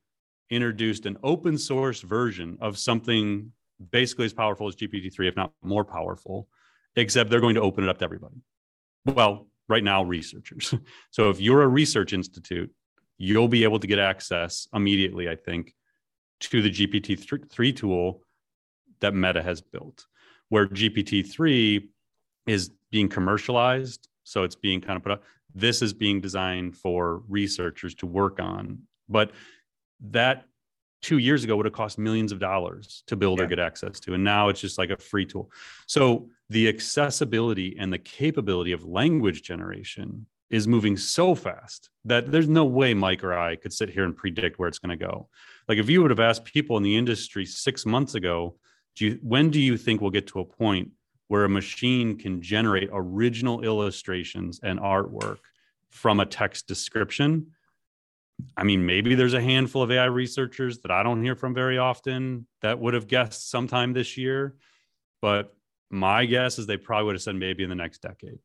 introduced 0.49 1.05
an 1.05 1.17
open 1.23 1.57
source 1.57 2.01
version 2.01 2.57
of 2.61 2.77
something 2.77 3.51
basically 3.91 4.25
as 4.25 4.33
powerful 4.33 4.67
as 4.67 4.75
gpt-3 4.75 5.27
if 5.27 5.35
not 5.35 5.51
more 5.63 5.83
powerful 5.83 6.47
except 6.95 7.29
they're 7.29 7.41
going 7.41 7.55
to 7.55 7.61
open 7.61 7.83
it 7.83 7.89
up 7.89 7.97
to 7.97 8.05
everybody. 8.05 8.35
Well 9.05 9.47
right 9.67 9.83
now 9.83 10.03
researchers. 10.03 10.73
So 11.11 11.29
if 11.29 11.41
you're 11.41 11.63
a 11.63 11.67
research 11.67 12.13
institute 12.13 12.71
you'll 13.17 13.47
be 13.47 13.63
able 13.63 13.79
to 13.79 13.87
get 13.87 13.99
access 13.99 14.67
immediately 14.73 15.29
i 15.29 15.35
think 15.35 15.73
to 16.39 16.61
the 16.61 16.69
gpt-3 16.69 17.75
tool 17.75 18.21
that 18.99 19.13
meta 19.13 19.41
has 19.41 19.61
built 19.61 20.05
where 20.49 20.67
GPT-3 20.67 21.87
is 22.47 22.71
being 22.91 23.09
commercialized. 23.09 24.07
So 24.23 24.43
it's 24.43 24.55
being 24.55 24.81
kind 24.81 24.97
of 24.97 25.03
put 25.03 25.11
up. 25.13 25.23
This 25.53 25.81
is 25.81 25.93
being 25.93 26.21
designed 26.21 26.75
for 26.75 27.21
researchers 27.27 27.95
to 27.95 28.05
work 28.05 28.39
on. 28.39 28.79
But 29.07 29.31
that 30.09 30.45
two 31.01 31.17
years 31.19 31.43
ago 31.43 31.55
would 31.55 31.65
have 31.65 31.73
cost 31.73 31.99
millions 31.99 32.31
of 32.31 32.39
dollars 32.39 33.03
to 33.07 33.15
build 33.15 33.39
yeah. 33.39 33.45
or 33.45 33.47
get 33.47 33.59
access 33.59 33.99
to. 33.99 34.13
And 34.15 34.23
now 34.23 34.49
it's 34.49 34.59
just 34.59 34.77
like 34.77 34.89
a 34.89 34.97
free 34.97 35.25
tool. 35.25 35.51
So 35.85 36.29
the 36.49 36.67
accessibility 36.67 37.75
and 37.79 37.93
the 37.93 37.99
capability 37.99 38.71
of 38.71 38.83
language 38.83 39.43
generation 39.43 40.25
is 40.49 40.67
moving 40.67 40.95
so 40.95 41.35
fast 41.35 41.89
that 42.05 42.31
there's 42.31 42.47
no 42.47 42.65
way 42.65 42.93
Mike 42.93 43.23
or 43.23 43.37
I 43.37 43.55
could 43.55 43.73
sit 43.73 43.89
here 43.89 44.03
and 44.03 44.15
predict 44.15 44.57
where 44.57 44.67
it's 44.67 44.79
going 44.79 44.97
to 44.97 45.05
go. 45.05 45.27
Like 45.67 45.77
if 45.77 45.89
you 45.89 46.01
would 46.01 46.11
have 46.11 46.19
asked 46.19 46.45
people 46.45 46.77
in 46.77 46.83
the 46.83 46.95
industry 46.95 47.45
six 47.45 47.85
months 47.85 48.15
ago, 48.15 48.57
do 48.95 49.05
you, 49.05 49.19
when 49.21 49.49
do 49.49 49.59
you 49.59 49.77
think 49.77 50.01
we'll 50.01 50.11
get 50.11 50.27
to 50.27 50.39
a 50.39 50.45
point 50.45 50.91
where 51.27 51.43
a 51.43 51.49
machine 51.49 52.17
can 52.17 52.41
generate 52.41 52.89
original 52.91 53.61
illustrations 53.61 54.59
and 54.63 54.79
artwork 54.79 55.37
from 55.89 56.19
a 56.19 56.25
text 56.25 56.67
description? 56.67 57.47
I 58.57 58.63
mean, 58.63 58.85
maybe 58.85 59.15
there's 59.15 59.33
a 59.33 59.41
handful 59.41 59.81
of 59.81 59.91
AI 59.91 60.05
researchers 60.05 60.79
that 60.79 60.91
I 60.91 61.03
don't 61.03 61.23
hear 61.23 61.35
from 61.35 61.53
very 61.53 61.77
often 61.77 62.47
that 62.61 62.79
would 62.79 62.93
have 62.93 63.07
guessed 63.07 63.49
sometime 63.49 63.93
this 63.93 64.17
year. 64.17 64.55
But 65.21 65.55
my 65.89 66.25
guess 66.25 66.59
is 66.59 66.67
they 66.67 66.77
probably 66.77 67.05
would 67.05 67.15
have 67.15 67.21
said 67.21 67.35
maybe 67.35 67.63
in 67.63 67.69
the 67.69 67.75
next 67.75 68.01
decade 68.01 68.39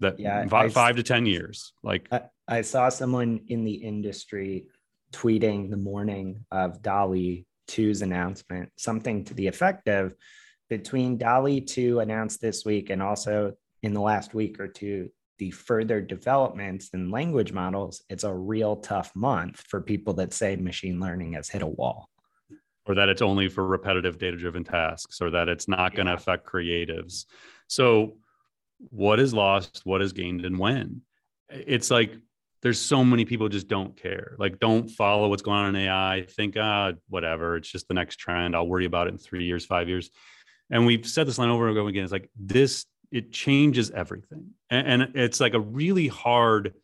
that 0.00 0.18
yeah, 0.18 0.46
five, 0.46 0.70
I, 0.70 0.72
five 0.72 0.96
to 0.96 1.02
10 1.02 1.26
years. 1.26 1.72
Like 1.82 2.08
I, 2.10 2.22
I 2.48 2.60
saw 2.62 2.88
someone 2.88 3.40
in 3.48 3.64
the 3.64 3.74
industry 3.74 4.66
tweeting 5.12 5.70
the 5.70 5.76
morning 5.76 6.44
of 6.50 6.82
DALL-E 6.82 7.46
2's 7.68 8.02
announcement, 8.02 8.70
something 8.76 9.24
to 9.24 9.34
the 9.34 9.46
effect 9.46 9.88
of 9.88 10.14
between 10.68 11.18
DALL-E 11.18 11.60
2 11.60 12.00
announced 12.00 12.40
this 12.40 12.64
week 12.64 12.90
and 12.90 13.02
also 13.02 13.54
in 13.82 13.94
the 13.94 14.00
last 14.00 14.34
week 14.34 14.58
or 14.58 14.66
two, 14.66 15.10
the 15.38 15.50
further 15.50 16.00
developments 16.00 16.90
in 16.94 17.10
language 17.10 17.52
models, 17.52 18.02
it's 18.08 18.24
a 18.24 18.34
real 18.34 18.76
tough 18.76 19.14
month 19.14 19.62
for 19.68 19.80
people 19.80 20.14
that 20.14 20.32
say 20.32 20.56
machine 20.56 20.98
learning 20.98 21.34
has 21.34 21.48
hit 21.48 21.62
a 21.62 21.66
wall. 21.66 22.08
Or 22.86 22.94
that 22.94 23.08
it's 23.08 23.22
only 23.22 23.48
for 23.48 23.66
repetitive 23.66 24.18
data 24.18 24.36
driven 24.36 24.64
tasks, 24.64 25.20
or 25.20 25.30
that 25.30 25.48
it's 25.48 25.68
not 25.68 25.94
going 25.94 26.06
to 26.06 26.14
affect 26.14 26.46
creatives. 26.46 27.26
So, 27.66 28.16
what 28.90 29.18
is 29.18 29.34
lost, 29.34 29.80
what 29.84 30.02
is 30.02 30.12
gained, 30.12 30.44
and 30.44 30.58
when? 30.58 31.02
It's 31.50 31.90
like 31.90 32.16
there's 32.66 32.80
so 32.80 33.04
many 33.04 33.24
people 33.24 33.48
just 33.48 33.68
don't 33.68 33.96
care. 33.96 34.34
Like, 34.40 34.58
don't 34.58 34.90
follow 34.90 35.28
what's 35.28 35.40
going 35.40 35.56
on 35.56 35.76
in 35.76 35.82
AI. 35.82 36.26
Think, 36.28 36.56
ah, 36.58 36.94
whatever. 37.08 37.56
It's 37.56 37.70
just 37.70 37.86
the 37.86 37.94
next 37.94 38.16
trend. 38.16 38.56
I'll 38.56 38.66
worry 38.66 38.86
about 38.86 39.06
it 39.06 39.10
in 39.10 39.18
three 39.18 39.44
years, 39.44 39.64
five 39.64 39.88
years. 39.88 40.10
And 40.68 40.84
we've 40.84 41.06
said 41.06 41.28
this 41.28 41.38
line 41.38 41.48
over 41.48 41.68
and 41.68 41.78
over 41.78 41.88
again. 41.88 42.02
It's 42.02 42.10
like 42.10 42.28
this. 42.34 42.84
It 43.12 43.30
changes 43.30 43.92
everything, 43.92 44.50
and, 44.68 45.02
and 45.02 45.14
it's 45.14 45.38
like 45.38 45.54
a 45.54 45.60
really 45.60 46.08
hard 46.08 46.74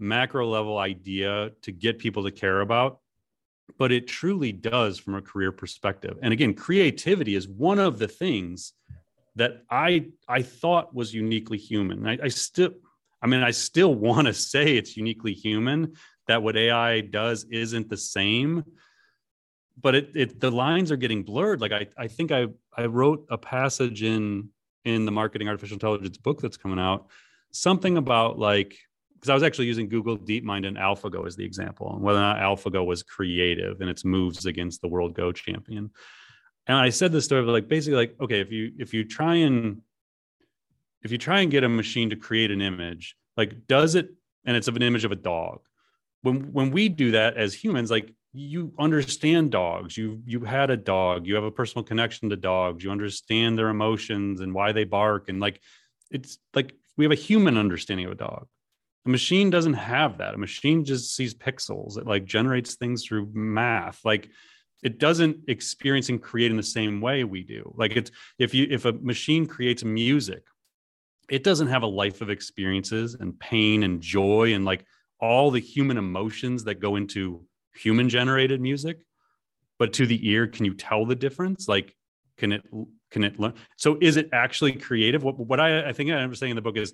macro 0.00 0.48
level 0.48 0.76
idea 0.76 1.52
to 1.62 1.70
get 1.70 2.00
people 2.00 2.24
to 2.24 2.32
care 2.32 2.60
about 2.60 2.98
but 3.78 3.90
it 3.90 4.06
truly 4.06 4.52
does 4.52 4.98
from 4.98 5.16
a 5.16 5.22
career 5.22 5.50
perspective 5.50 6.16
and 6.22 6.32
again 6.32 6.54
creativity 6.54 7.34
is 7.34 7.48
one 7.48 7.80
of 7.80 7.98
the 7.98 8.06
things 8.06 8.74
that 9.34 9.64
i 9.70 10.06
i 10.28 10.40
thought 10.40 10.94
was 10.94 11.12
uniquely 11.12 11.58
human 11.58 12.06
I, 12.06 12.18
I, 12.22 12.28
still 12.28 12.70
I 13.20 13.26
mean, 13.26 13.42
I 13.42 13.50
still 13.50 13.94
want 14.06 14.26
to 14.26 14.34
say 14.34 14.76
it's 14.76 14.96
uniquely 14.96 15.34
human 15.34 15.94
that 16.26 16.42
what 16.42 16.56
AI 16.56 17.00
does 17.00 17.44
isn't 17.50 17.88
the 17.88 17.96
same, 17.96 18.64
but 19.80 19.94
it, 19.94 20.10
it 20.14 20.40
the 20.40 20.50
lines 20.50 20.92
are 20.92 20.96
getting 20.96 21.22
blurred. 21.22 21.60
Like 21.60 21.72
I, 21.72 21.86
I 21.96 22.08
think 22.08 22.32
I, 22.32 22.46
I 22.76 22.86
wrote 22.86 23.26
a 23.30 23.38
passage 23.38 24.02
in 24.02 24.50
in 24.84 25.04
the 25.04 25.12
marketing 25.12 25.48
artificial 25.48 25.74
intelligence 25.74 26.16
book 26.16 26.40
that's 26.40 26.56
coming 26.56 26.78
out, 26.78 27.08
something 27.50 27.96
about 27.96 28.38
like 28.38 28.76
because 29.14 29.30
I 29.30 29.34
was 29.34 29.42
actually 29.42 29.66
using 29.66 29.88
Google 29.88 30.16
DeepMind 30.16 30.66
and 30.66 30.76
AlphaGo 30.76 31.26
as 31.26 31.34
the 31.34 31.44
example, 31.44 31.92
and 31.92 32.02
whether 32.02 32.18
or 32.18 32.22
not 32.22 32.38
AlphaGo 32.38 32.86
was 32.86 33.02
creative 33.02 33.80
in 33.80 33.88
its 33.88 34.04
moves 34.04 34.46
against 34.46 34.80
the 34.80 34.88
world 34.88 35.14
Go 35.14 35.32
champion. 35.32 35.90
And 36.68 36.76
I 36.76 36.90
said 36.90 37.10
this 37.10 37.24
story 37.24 37.40
of 37.40 37.48
like 37.48 37.66
basically 37.66 37.96
like, 37.96 38.16
okay, 38.20 38.40
if 38.40 38.52
you 38.52 38.72
if 38.78 38.94
you 38.94 39.04
try 39.04 39.36
and 39.36 39.80
if 41.02 41.12
you 41.12 41.18
try 41.18 41.40
and 41.40 41.50
get 41.50 41.64
a 41.64 41.68
machine 41.68 42.10
to 42.10 42.16
create 42.16 42.50
an 42.50 42.60
image, 42.60 43.16
like 43.36 43.66
does 43.66 43.94
it 43.94 44.10
and 44.44 44.56
it's 44.56 44.68
of 44.68 44.76
an 44.76 44.82
image 44.82 45.04
of 45.04 45.12
a 45.12 45.16
dog. 45.16 45.60
When 46.22 46.52
when 46.52 46.70
we 46.70 46.88
do 46.88 47.12
that 47.12 47.36
as 47.36 47.54
humans, 47.54 47.90
like 47.90 48.12
you 48.32 48.72
understand 48.78 49.50
dogs. 49.50 49.96
You 49.96 50.22
you 50.26 50.40
had 50.40 50.70
a 50.70 50.76
dog. 50.76 51.26
You 51.26 51.34
have 51.34 51.44
a 51.44 51.50
personal 51.50 51.84
connection 51.84 52.30
to 52.30 52.36
dogs. 52.36 52.84
You 52.84 52.90
understand 52.90 53.56
their 53.56 53.68
emotions 53.68 54.40
and 54.40 54.54
why 54.54 54.72
they 54.72 54.84
bark 54.84 55.28
and 55.28 55.40
like 55.40 55.60
it's 56.10 56.38
like 56.54 56.74
we 56.96 57.04
have 57.04 57.12
a 57.12 57.16
human 57.16 57.56
understanding 57.56 58.06
of 58.06 58.12
a 58.12 58.16
dog. 58.16 58.46
A 59.06 59.10
machine 59.10 59.50
doesn't 59.50 59.74
have 59.74 60.18
that. 60.18 60.34
A 60.34 60.38
machine 60.38 60.84
just 60.84 61.14
sees 61.14 61.34
pixels. 61.34 61.96
It 61.98 62.06
like 62.06 62.24
generates 62.24 62.74
things 62.74 63.04
through 63.04 63.30
math. 63.32 64.00
Like 64.04 64.28
it 64.82 64.98
doesn't 64.98 65.48
experience 65.48 66.08
and 66.08 66.22
create 66.22 66.50
in 66.50 66.56
the 66.56 66.62
same 66.62 67.00
way 67.00 67.24
we 67.24 67.42
do. 67.42 67.72
Like 67.76 67.96
it's 67.96 68.10
if 68.38 68.54
you 68.54 68.66
if 68.70 68.84
a 68.84 68.92
machine 68.92 69.46
creates 69.46 69.84
music, 69.84 70.44
it 71.30 71.44
doesn't 71.44 71.68
have 71.68 71.82
a 71.82 71.86
life 71.86 72.20
of 72.20 72.30
experiences 72.30 73.14
and 73.14 73.38
pain 73.38 73.82
and 73.82 74.00
joy 74.00 74.54
and 74.54 74.64
like 74.64 74.84
all 75.20 75.50
the 75.50 75.60
human 75.60 75.98
emotions 75.98 76.64
that 76.64 76.80
go 76.80 76.96
into 76.96 77.44
human 77.74 78.08
generated 78.08 78.60
music. 78.60 78.98
But 79.78 79.92
to 79.94 80.06
the 80.06 80.28
ear, 80.28 80.46
can 80.46 80.64
you 80.64 80.74
tell 80.74 81.06
the 81.06 81.14
difference? 81.14 81.68
Like, 81.68 81.94
can 82.36 82.52
it 82.52 82.62
can 83.10 83.24
it 83.24 83.38
learn? 83.38 83.54
So 83.76 83.98
is 84.00 84.16
it 84.16 84.28
actually 84.32 84.72
creative? 84.72 85.22
What 85.22 85.38
what 85.38 85.60
I, 85.60 85.88
I 85.88 85.92
think 85.92 86.10
I'm 86.10 86.34
saying 86.34 86.50
in 86.50 86.56
the 86.56 86.62
book 86.62 86.76
is 86.76 86.92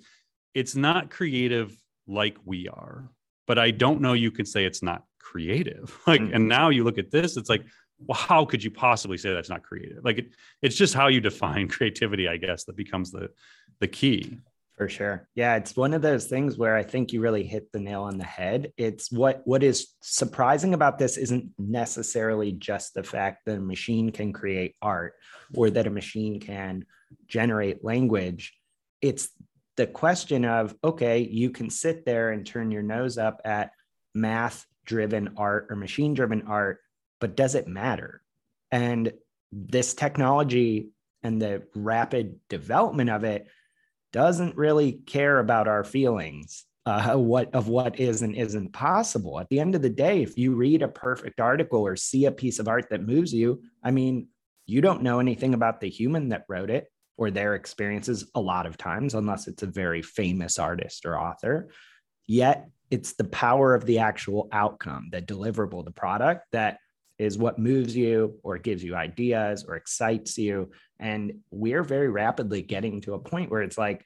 it's 0.53 0.75
not 0.75 1.09
creative 1.09 1.75
like 2.07 2.37
we 2.45 2.67
are, 2.67 3.09
but 3.47 3.57
I 3.57 3.71
don't 3.71 4.01
know 4.01 4.13
you 4.13 4.31
could 4.31 4.47
say 4.47 4.65
it's 4.65 4.83
not 4.83 5.03
creative. 5.19 5.97
Like, 6.07 6.21
mm-hmm. 6.21 6.35
and 6.35 6.47
now 6.47 6.69
you 6.69 6.83
look 6.83 6.97
at 6.97 7.11
this, 7.11 7.35
it's 7.35 7.49
like, 7.49 7.65
well, 7.97 8.17
how 8.17 8.45
could 8.45 8.63
you 8.63 8.71
possibly 8.71 9.17
say 9.17 9.33
that's 9.33 9.49
not 9.49 9.63
creative? 9.63 10.03
Like, 10.03 10.19
it, 10.19 10.27
it's 10.61 10.75
just 10.75 10.93
how 10.93 11.07
you 11.07 11.19
define 11.19 11.67
creativity, 11.75 12.27
I 12.27 12.37
guess, 12.37 12.65
that 12.65 12.75
becomes 12.75 13.11
the 13.11 13.29
the 13.79 13.87
key. 13.87 14.39
For 14.77 14.89
sure. 14.89 15.29
Yeah, 15.35 15.55
it's 15.55 15.77
one 15.77 15.93
of 15.93 16.01
those 16.01 16.25
things 16.25 16.57
where 16.57 16.75
I 16.75 16.83
think 16.83 17.13
you 17.13 17.21
really 17.21 17.45
hit 17.45 17.71
the 17.71 17.79
nail 17.79 18.03
on 18.03 18.17
the 18.17 18.25
head. 18.25 18.73
It's 18.75 19.09
what 19.09 19.41
what 19.45 19.63
is 19.63 19.93
surprising 20.01 20.73
about 20.73 20.97
this 20.97 21.15
isn't 21.15 21.51
necessarily 21.57 22.51
just 22.51 22.93
the 22.93 23.03
fact 23.03 23.45
that 23.45 23.57
a 23.57 23.61
machine 23.61 24.11
can 24.11 24.33
create 24.33 24.75
art 24.81 25.13
or 25.53 25.69
that 25.69 25.87
a 25.87 25.91
machine 25.91 26.41
can 26.41 26.85
generate 27.27 27.85
language. 27.85 28.53
It's 29.01 29.29
the 29.77 29.87
question 29.87 30.43
of 30.43 30.75
okay, 30.83 31.19
you 31.19 31.51
can 31.51 31.69
sit 31.69 32.05
there 32.05 32.31
and 32.31 32.45
turn 32.45 32.69
your 32.69 32.83
nose 32.83 33.17
up 33.17 33.39
at 33.45 33.71
math 34.13 34.65
driven 34.83 35.35
art 35.37 35.67
or 35.69 35.77
machine 35.77 36.13
driven 36.13 36.47
art, 36.47 36.79
but 37.21 37.37
does 37.37 37.55
it 37.55 37.67
matter? 37.67 38.21
And 38.71 39.13
this 39.53 39.93
technology 39.93 40.89
and 41.23 41.41
the 41.41 41.63
rapid 41.73 42.39
development 42.49 43.09
of 43.09 43.23
it 43.23 43.47
doesn't 44.15 44.55
really 44.55 44.93
care 44.93 45.39
about 45.39 45.67
our 45.67 45.83
feelings 45.83 46.63
uh, 46.85 47.15
what 47.15 47.53
of 47.53 47.67
what 47.67 47.99
is 47.99 48.21
and 48.21 48.33
isn't 48.33 48.71
possible. 48.71 49.41
At 49.41 49.49
the 49.49 49.59
end 49.59 49.75
of 49.75 49.81
the 49.81 49.89
day, 49.89 50.23
if 50.23 50.37
you 50.37 50.55
read 50.55 50.81
a 50.81 50.87
perfect 50.87 51.41
article 51.41 51.81
or 51.81 51.97
see 51.97 52.23
a 52.25 52.31
piece 52.31 52.59
of 52.59 52.69
art 52.69 52.85
that 52.91 53.05
moves 53.05 53.33
you, 53.33 53.61
I 53.83 53.91
mean, 53.91 54.29
you 54.65 54.79
don't 54.79 55.03
know 55.03 55.19
anything 55.19 55.53
about 55.53 55.81
the 55.81 55.89
human 55.89 56.29
that 56.29 56.45
wrote 56.47 56.69
it 56.69 56.87
or 57.17 57.29
their 57.29 57.55
experiences 57.55 58.31
a 58.35 58.39
lot 58.39 58.65
of 58.65 58.77
times, 58.77 59.15
unless 59.15 59.47
it's 59.47 59.63
a 59.63 59.67
very 59.67 60.01
famous 60.01 60.59
artist 60.59 61.05
or 61.05 61.19
author. 61.19 61.67
Yet 62.25 62.69
it's 62.89 63.15
the 63.15 63.25
power 63.25 63.75
of 63.75 63.85
the 63.85 63.99
actual 63.99 64.47
outcome, 64.53 65.09
the 65.11 65.21
deliverable, 65.21 65.83
the 65.83 65.91
product 65.91 66.45
that 66.53 66.77
is 67.17 67.37
what 67.37 67.59
moves 67.59 67.97
you 67.97 68.39
or 68.43 68.57
gives 68.59 68.81
you 68.81 68.95
ideas 68.95 69.65
or 69.67 69.75
excites 69.75 70.37
you. 70.37 70.71
And 70.99 71.39
we're 71.51 71.83
very 71.83 72.09
rapidly 72.09 72.61
getting 72.61 73.01
to 73.01 73.13
a 73.13 73.19
point 73.19 73.51
where 73.51 73.61
it's 73.61 73.77
like 73.77 74.03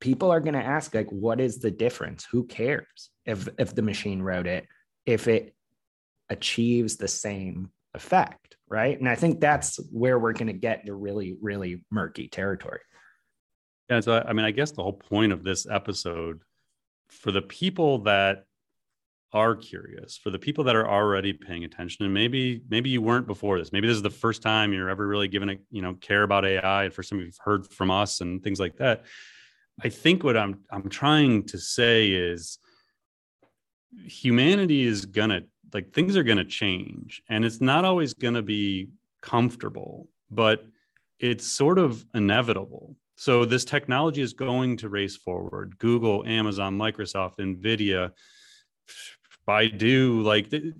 people 0.00 0.30
are 0.30 0.40
going 0.40 0.54
to 0.54 0.64
ask, 0.64 0.94
like, 0.94 1.10
what 1.10 1.40
is 1.40 1.58
the 1.58 1.70
difference? 1.70 2.26
Who 2.30 2.44
cares 2.44 3.10
if 3.24 3.48
if 3.58 3.74
the 3.74 3.82
machine 3.82 4.22
wrote 4.22 4.46
it, 4.46 4.66
if 5.06 5.28
it 5.28 5.54
achieves 6.28 6.96
the 6.96 7.08
same 7.08 7.70
effect, 7.94 8.56
right? 8.68 8.98
And 8.98 9.08
I 9.08 9.14
think 9.14 9.40
that's 9.40 9.78
where 9.90 10.18
we're 10.18 10.32
going 10.32 10.48
to 10.48 10.52
get 10.52 10.80
into 10.80 10.94
really, 10.94 11.36
really 11.40 11.84
murky 11.90 12.28
territory. 12.28 12.80
Yeah. 13.88 14.00
So 14.00 14.22
I 14.26 14.32
mean, 14.32 14.44
I 14.44 14.50
guess 14.50 14.72
the 14.72 14.82
whole 14.82 14.92
point 14.92 15.32
of 15.32 15.44
this 15.44 15.66
episode 15.70 16.40
for 17.08 17.32
the 17.32 17.42
people 17.42 18.00
that 18.00 18.44
are 19.32 19.56
curious 19.56 20.16
for 20.16 20.30
the 20.30 20.38
people 20.38 20.64
that 20.64 20.76
are 20.76 20.88
already 20.88 21.32
paying 21.32 21.64
attention 21.64 22.04
and 22.04 22.14
maybe 22.14 22.62
maybe 22.68 22.90
you 22.90 23.02
weren't 23.02 23.26
before 23.26 23.58
this. 23.58 23.72
Maybe 23.72 23.86
this 23.86 23.96
is 23.96 24.02
the 24.02 24.10
first 24.10 24.40
time 24.40 24.72
you're 24.72 24.88
ever 24.88 25.06
really 25.06 25.28
given 25.28 25.50
a 25.50 25.56
you 25.70 25.82
know 25.82 25.94
care 25.94 26.22
about 26.22 26.44
ai 26.44 26.84
and 26.84 26.94
for 26.94 27.02
some 27.02 27.18
of 27.18 27.24
you've 27.24 27.38
heard 27.42 27.66
from 27.66 27.90
us 27.90 28.20
and 28.20 28.42
things 28.42 28.60
like 28.60 28.76
that. 28.76 29.04
I 29.82 29.88
think 29.88 30.22
what 30.22 30.36
i'm 30.36 30.60
i'm 30.70 30.88
trying 30.88 31.44
to 31.44 31.58
say 31.58 32.10
is 32.10 32.58
humanity 34.04 34.86
is 34.86 35.06
gonna 35.06 35.42
like 35.74 35.92
things 35.92 36.16
are 36.16 36.22
gonna 36.22 36.44
change 36.44 37.22
and 37.28 37.44
it's 37.44 37.60
not 37.60 37.84
always 37.84 38.14
gonna 38.14 38.42
be 38.42 38.88
comfortable 39.22 40.08
but 40.30 40.64
it's 41.18 41.46
sort 41.46 41.78
of 41.78 42.04
inevitable. 42.14 42.94
So 43.16 43.44
this 43.46 43.64
technology 43.64 44.20
is 44.20 44.34
going 44.34 44.76
to 44.78 44.88
race 44.88 45.16
forward. 45.16 45.78
Google 45.78 46.24
amazon 46.26 46.78
microsoft 46.78 47.38
nvidia 47.38 48.12
Baidu, 49.46 50.22
like 50.22 50.50
the, 50.50 50.72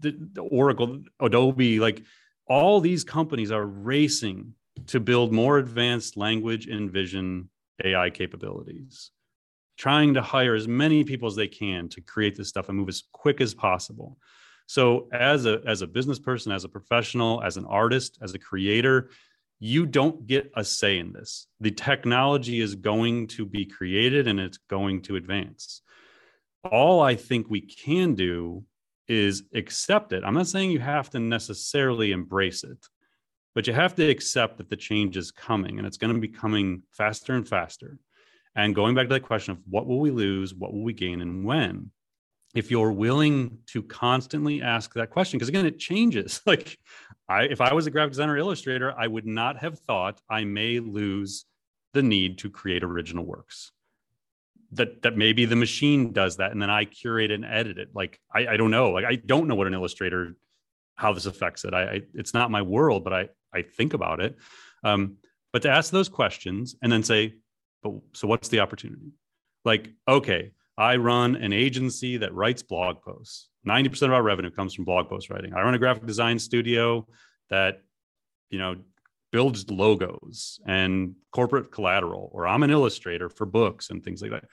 the, 0.00 0.16
the 0.32 0.42
Oracle, 0.42 1.02
Adobe, 1.20 1.80
like 1.80 2.02
all 2.46 2.80
these 2.80 3.04
companies 3.04 3.50
are 3.50 3.66
racing 3.66 4.54
to 4.86 5.00
build 5.00 5.32
more 5.32 5.58
advanced 5.58 6.16
language 6.16 6.66
and 6.66 6.90
vision 6.90 7.50
AI 7.84 8.10
capabilities, 8.10 9.10
trying 9.76 10.14
to 10.14 10.22
hire 10.22 10.54
as 10.54 10.66
many 10.66 11.04
people 11.04 11.28
as 11.28 11.36
they 11.36 11.48
can 11.48 11.88
to 11.90 12.00
create 12.00 12.36
this 12.36 12.48
stuff 12.48 12.68
and 12.68 12.78
move 12.78 12.88
as 12.88 13.02
quick 13.12 13.40
as 13.40 13.54
possible. 13.54 14.16
So 14.66 15.08
as 15.12 15.46
a 15.46 15.60
as 15.66 15.82
a 15.82 15.86
business 15.86 16.18
person, 16.18 16.52
as 16.52 16.64
a 16.64 16.68
professional, 16.68 17.42
as 17.42 17.56
an 17.56 17.66
artist, 17.66 18.18
as 18.20 18.34
a 18.34 18.38
creator, 18.38 19.10
you 19.60 19.86
don't 19.86 20.26
get 20.26 20.50
a 20.56 20.64
say 20.64 20.98
in 20.98 21.12
this. 21.12 21.46
The 21.60 21.70
technology 21.70 22.60
is 22.60 22.74
going 22.74 23.28
to 23.28 23.46
be 23.46 23.64
created 23.64 24.26
and 24.26 24.40
it's 24.40 24.58
going 24.58 25.02
to 25.02 25.16
advance 25.16 25.82
all 26.66 27.00
I 27.00 27.14
think 27.14 27.48
we 27.48 27.60
can 27.60 28.14
do 28.14 28.64
is 29.08 29.44
accept 29.54 30.12
it. 30.12 30.24
I'm 30.24 30.34
not 30.34 30.48
saying 30.48 30.70
you 30.70 30.80
have 30.80 31.10
to 31.10 31.20
necessarily 31.20 32.12
embrace 32.12 32.64
it, 32.64 32.78
but 33.54 33.66
you 33.66 33.72
have 33.72 33.94
to 33.96 34.08
accept 34.08 34.58
that 34.58 34.68
the 34.68 34.76
change 34.76 35.16
is 35.16 35.30
coming 35.30 35.78
and 35.78 35.86
it's 35.86 35.96
going 35.96 36.14
to 36.14 36.20
be 36.20 36.28
coming 36.28 36.82
faster 36.90 37.34
and 37.34 37.46
faster. 37.46 37.98
And 38.54 38.74
going 38.74 38.94
back 38.94 39.08
to 39.08 39.14
that 39.14 39.22
question 39.22 39.52
of 39.52 39.58
what 39.68 39.86
will 39.86 40.00
we 40.00 40.10
lose, 40.10 40.54
what 40.54 40.72
will 40.72 40.82
we 40.82 40.94
gain, 40.94 41.20
and 41.20 41.44
when? 41.44 41.90
If 42.54 42.70
you're 42.70 42.92
willing 42.92 43.58
to 43.66 43.82
constantly 43.82 44.62
ask 44.62 44.94
that 44.94 45.10
question, 45.10 45.36
because 45.38 45.50
again, 45.50 45.66
it 45.66 45.78
changes. 45.78 46.40
Like, 46.46 46.78
I, 47.28 47.42
if 47.42 47.60
I 47.60 47.74
was 47.74 47.86
a 47.86 47.90
graphic 47.90 48.12
designer 48.12 48.36
illustrator, 48.36 48.94
I 48.96 49.08
would 49.08 49.26
not 49.26 49.58
have 49.58 49.80
thought 49.80 50.20
I 50.30 50.44
may 50.44 50.78
lose 50.78 51.44
the 51.92 52.02
need 52.02 52.38
to 52.38 52.50
create 52.50 52.84
original 52.84 53.24
works 53.24 53.72
that 54.72 55.02
that 55.02 55.16
maybe 55.16 55.44
the 55.44 55.56
machine 55.56 56.12
does 56.12 56.36
that 56.38 56.52
and 56.52 56.60
then 56.60 56.70
i 56.70 56.84
curate 56.84 57.30
and 57.30 57.44
edit 57.44 57.78
it. 57.78 57.88
Like 57.94 58.20
i, 58.34 58.46
I 58.46 58.56
don't 58.56 58.70
know. 58.70 58.90
Like 58.90 59.04
i 59.04 59.16
don't 59.16 59.48
know 59.48 59.54
what 59.54 59.66
an 59.66 59.74
illustrator 59.74 60.36
how 60.94 61.12
this 61.12 61.26
affects 61.26 61.64
it. 61.64 61.74
I, 61.74 61.82
I 61.82 62.00
it's 62.14 62.34
not 62.34 62.50
my 62.50 62.62
world 62.62 63.04
but 63.04 63.12
i 63.12 63.28
i 63.52 63.62
think 63.62 63.94
about 63.94 64.20
it. 64.20 64.36
Um 64.84 65.16
but 65.52 65.62
to 65.62 65.70
ask 65.70 65.90
those 65.90 66.08
questions 66.08 66.76
and 66.82 66.90
then 66.90 67.02
say 67.02 67.34
but 67.82 67.92
so 68.12 68.26
what's 68.26 68.48
the 68.48 68.60
opportunity? 68.60 69.12
Like 69.64 69.90
okay 70.08 70.52
i 70.76 70.96
run 70.96 71.36
an 71.36 71.52
agency 71.52 72.16
that 72.18 72.34
writes 72.34 72.62
blog 72.62 73.02
posts. 73.02 73.48
90% 73.66 74.02
of 74.02 74.12
our 74.12 74.22
revenue 74.22 74.50
comes 74.50 74.74
from 74.74 74.84
blog 74.84 75.08
post 75.08 75.28
writing. 75.28 75.52
I 75.52 75.62
run 75.62 75.74
a 75.74 75.78
graphic 75.78 76.06
design 76.06 76.38
studio 76.38 77.06
that 77.50 77.82
you 78.50 78.58
know 78.58 78.76
builds 79.36 79.70
logos 79.70 80.58
and 80.66 81.14
corporate 81.30 81.70
collateral, 81.70 82.30
or 82.32 82.46
I'm 82.46 82.62
an 82.62 82.70
illustrator 82.70 83.28
for 83.28 83.44
books 83.44 83.90
and 83.90 84.02
things 84.02 84.22
like 84.22 84.30
that. 84.30 84.44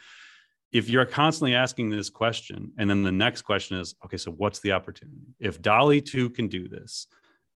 If 0.74 0.90
you're 0.90 1.06
constantly 1.06 1.56
asking 1.56 1.90
this 1.90 2.10
question, 2.10 2.74
and 2.78 2.90
then 2.90 3.02
the 3.02 3.10
next 3.10 3.44
question 3.44 3.78
is, 3.78 3.96
okay, 4.04 4.18
so 4.18 4.32
what's 4.32 4.60
the 4.60 4.74
opportunity? 4.74 5.36
If 5.40 5.62
DALL-E 5.62 6.02
2 6.02 6.32
can 6.32 6.50
do 6.50 6.68
this, 6.68 7.08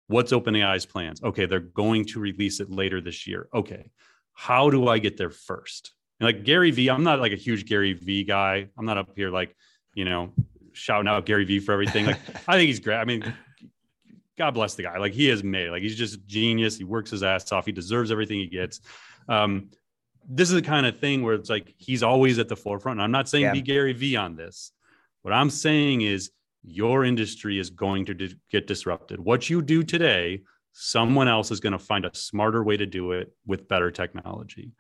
what's 0.09 0.33
OpenAI's 0.33 0.85
plans? 0.85 1.23
Okay, 1.23 1.47
they're 1.47 1.61
going 1.61 2.05
to 2.09 2.21
release 2.21 2.61
it 2.61 2.71
later 2.71 3.01
this 3.01 3.27
year. 3.27 3.49
Okay, 3.55 3.91
how 4.35 4.69
do 4.69 4.89
I 4.89 4.99
get 4.99 5.17
there 5.17 5.31
first? 5.31 5.95
And 6.21 6.27
like 6.27 6.45
Gary 6.45 6.73
Vee, 6.73 6.91
I'm 6.91 7.05
not 7.05 7.21
like 7.21 7.33
a 7.33 7.37
huge 7.37 7.65
Gary 7.65 7.95
Vee 7.95 8.25
guy. 8.25 8.69
I'm 8.77 8.85
not 8.85 8.99
up 8.99 9.13
here 9.17 9.31
like, 9.31 9.57
you 9.95 10.05
know, 10.05 10.35
shouting 10.73 11.09
out 11.09 11.25
Gary 11.25 11.47
Vee 11.47 11.61
for 11.61 11.73
everything. 11.73 12.05
Like, 12.05 12.21
I 12.47 12.59
think 12.59 12.67
he's 12.67 12.81
great. 12.81 12.99
I 12.99 13.07
mean, 13.07 13.33
God 14.37 14.53
bless 14.53 14.75
the 14.75 14.83
guy. 14.83 14.99
Like 14.99 15.13
he 15.13 15.31
is 15.31 15.45
made. 15.45 15.71
Like 15.71 15.83
he's 15.83 15.97
just 15.97 16.27
genius. 16.27 16.77
He 16.77 16.85
works 16.85 17.11
his 17.11 17.23
ass 17.23 17.51
off. 17.53 17.67
He 17.67 17.73
deserves 17.73 18.11
everything 18.11 18.39
he 18.39 18.47
gets. 18.47 18.81
Um, 19.29 19.71
this 20.29 20.49
is 20.49 20.55
the 20.55 20.63
kind 20.63 20.87
of 20.87 20.99
thing 20.99 21.23
where 21.23 21.35
it's 21.35 21.51
like 21.51 21.75
he's 21.77 22.03
always 22.03 22.39
at 22.39 22.49
the 22.49 22.57
forefront. 22.57 22.99
And 22.99 23.05
I'm 23.05 23.13
not 23.13 23.29
saying 23.29 23.45
yeah. 23.45 23.53
be 23.53 23.63
Gary 23.63 23.93
Vee 23.93 24.17
on 24.17 24.37
this. 24.37 24.73
What 25.23 25.33
I'm 25.33 25.51
saying 25.51 26.01
is 26.01 26.31
your 26.65 27.05
industry 27.05 27.59
is 27.59 27.71
going 27.71 28.07
to 28.07 28.15
di- 28.15 28.35
get 28.51 28.67
disrupted. 28.67 29.21
What 29.21 29.51
you 29.51 29.63
do 29.63 29.83
today, 29.83 30.43
someone 30.73 31.29
else 31.29 31.51
is 31.51 31.61
going 31.61 31.75
to 31.75 31.79
find 31.79 32.05
a 32.05 32.15
smarter 32.15 32.65
way 32.65 32.77
to 32.77 32.87
do 32.87 33.13
it 33.13 33.33
with 33.47 33.69
better 33.69 33.91
technology. 33.91 34.73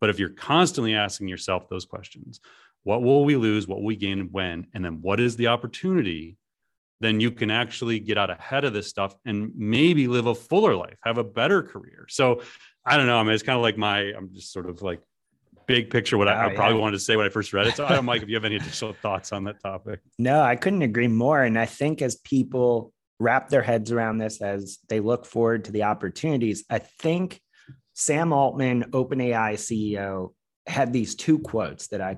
But 0.00 0.10
if 0.10 0.18
you're 0.18 0.30
constantly 0.30 0.94
asking 0.94 1.28
yourself 1.28 1.68
those 1.68 1.84
questions, 1.84 2.40
what 2.82 3.02
will 3.02 3.24
we 3.24 3.36
lose? 3.36 3.66
What 3.66 3.78
will 3.78 3.86
we 3.86 3.96
gain? 3.96 4.28
When? 4.32 4.66
And 4.74 4.84
then 4.84 5.00
what 5.02 5.20
is 5.20 5.36
the 5.36 5.48
opportunity? 5.48 6.36
Then 7.00 7.20
you 7.20 7.30
can 7.30 7.50
actually 7.50 8.00
get 8.00 8.18
out 8.18 8.30
ahead 8.30 8.64
of 8.64 8.72
this 8.72 8.88
stuff 8.88 9.14
and 9.24 9.52
maybe 9.54 10.08
live 10.08 10.26
a 10.26 10.34
fuller 10.34 10.74
life, 10.74 10.96
have 11.02 11.18
a 11.18 11.24
better 11.24 11.62
career. 11.62 12.06
So 12.08 12.42
I 12.84 12.96
don't 12.96 13.06
know. 13.06 13.18
I 13.18 13.22
mean, 13.22 13.32
it's 13.32 13.42
kind 13.42 13.56
of 13.56 13.62
like 13.62 13.76
my, 13.76 13.98
I'm 13.98 14.32
just 14.32 14.52
sort 14.52 14.68
of 14.68 14.82
like 14.82 15.00
big 15.66 15.90
picture 15.90 16.16
what 16.16 16.28
I, 16.28 16.32
I, 16.32 16.52
oh, 16.52 16.54
probably 16.54 16.76
yeah. 16.76 16.82
wanted 16.82 16.96
to 16.96 17.02
say 17.02 17.16
when 17.16 17.26
I 17.26 17.28
first 17.28 17.52
read 17.52 17.66
it. 17.66 17.76
So 17.76 17.84
I 17.84 17.90
don't, 17.90 18.04
Mike, 18.06 18.22
if 18.22 18.28
you 18.28 18.34
have 18.34 18.44
any 18.44 18.56
additional 18.56 18.92
thoughts 18.94 19.32
on 19.32 19.44
that 19.44 19.60
topic. 19.60 20.00
No, 20.18 20.40
I 20.40 20.56
couldn't 20.56 20.82
agree 20.82 21.08
more. 21.08 21.42
And 21.42 21.58
I 21.58 21.66
think 21.66 22.00
as 22.00 22.16
people 22.16 22.92
wrap 23.18 23.48
their 23.48 23.62
heads 23.62 23.92
around 23.92 24.18
this 24.18 24.40
as 24.40 24.78
they 24.88 25.00
look 25.00 25.26
forward 25.26 25.64
to 25.64 25.72
the 25.72 25.84
opportunities. 25.84 26.64
I 26.68 26.78
think 26.78 27.40
Sam 27.94 28.32
Altman, 28.32 28.90
OpenAI 28.90 29.54
CEO, 29.54 30.34
had 30.66 30.92
these 30.92 31.14
two 31.14 31.38
quotes 31.38 31.88
that 31.88 32.00
I 32.00 32.16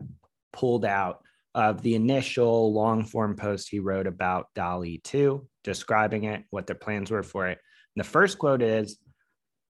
pulled 0.52 0.84
out 0.84 1.22
of 1.54 1.82
the 1.82 1.94
initial 1.94 2.72
long 2.72 3.04
form 3.04 3.36
post 3.36 3.68
he 3.70 3.78
wrote 3.78 4.06
about 4.06 4.46
DALL-E 4.54 5.00
2, 5.04 5.46
describing 5.64 6.24
it, 6.24 6.44
what 6.50 6.66
their 6.66 6.76
plans 6.76 7.10
were 7.10 7.22
for 7.22 7.48
it. 7.48 7.58
And 7.96 8.04
the 8.04 8.08
first 8.08 8.38
quote 8.38 8.62
is, 8.62 8.98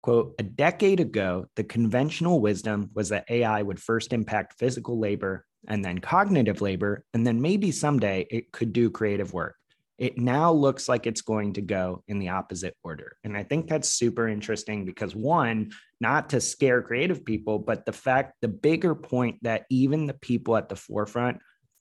quote, 0.02 0.34
a 0.38 0.42
decade 0.42 1.00
ago, 1.00 1.46
the 1.56 1.64
conventional 1.64 2.40
wisdom 2.40 2.90
was 2.94 3.08
that 3.08 3.24
AI 3.28 3.62
would 3.62 3.80
first 3.80 4.12
impact 4.12 4.58
physical 4.58 4.98
labor 4.98 5.44
and 5.66 5.84
then 5.84 5.98
cognitive 5.98 6.60
labor, 6.60 7.04
and 7.14 7.26
then 7.26 7.40
maybe 7.40 7.70
someday 7.70 8.26
it 8.30 8.52
could 8.52 8.72
do 8.72 8.90
creative 8.90 9.32
work. 9.32 9.56
It 9.96 10.18
now 10.18 10.52
looks 10.52 10.88
like 10.88 11.06
it's 11.06 11.22
going 11.22 11.52
to 11.54 11.62
go 11.62 12.02
in 12.08 12.18
the 12.18 12.30
opposite 12.30 12.76
order. 12.82 13.16
And 13.22 13.36
I 13.36 13.44
think 13.44 13.68
that's 13.68 13.88
super 13.88 14.28
interesting 14.28 14.84
because, 14.84 15.14
one, 15.14 15.70
not 16.00 16.30
to 16.30 16.40
scare 16.40 16.82
creative 16.82 17.24
people, 17.24 17.58
but 17.60 17.86
the 17.86 17.92
fact, 17.92 18.34
the 18.42 18.48
bigger 18.48 18.94
point 18.94 19.38
that 19.42 19.64
even 19.70 20.06
the 20.06 20.14
people 20.14 20.56
at 20.56 20.68
the 20.68 20.76
forefront 20.76 21.38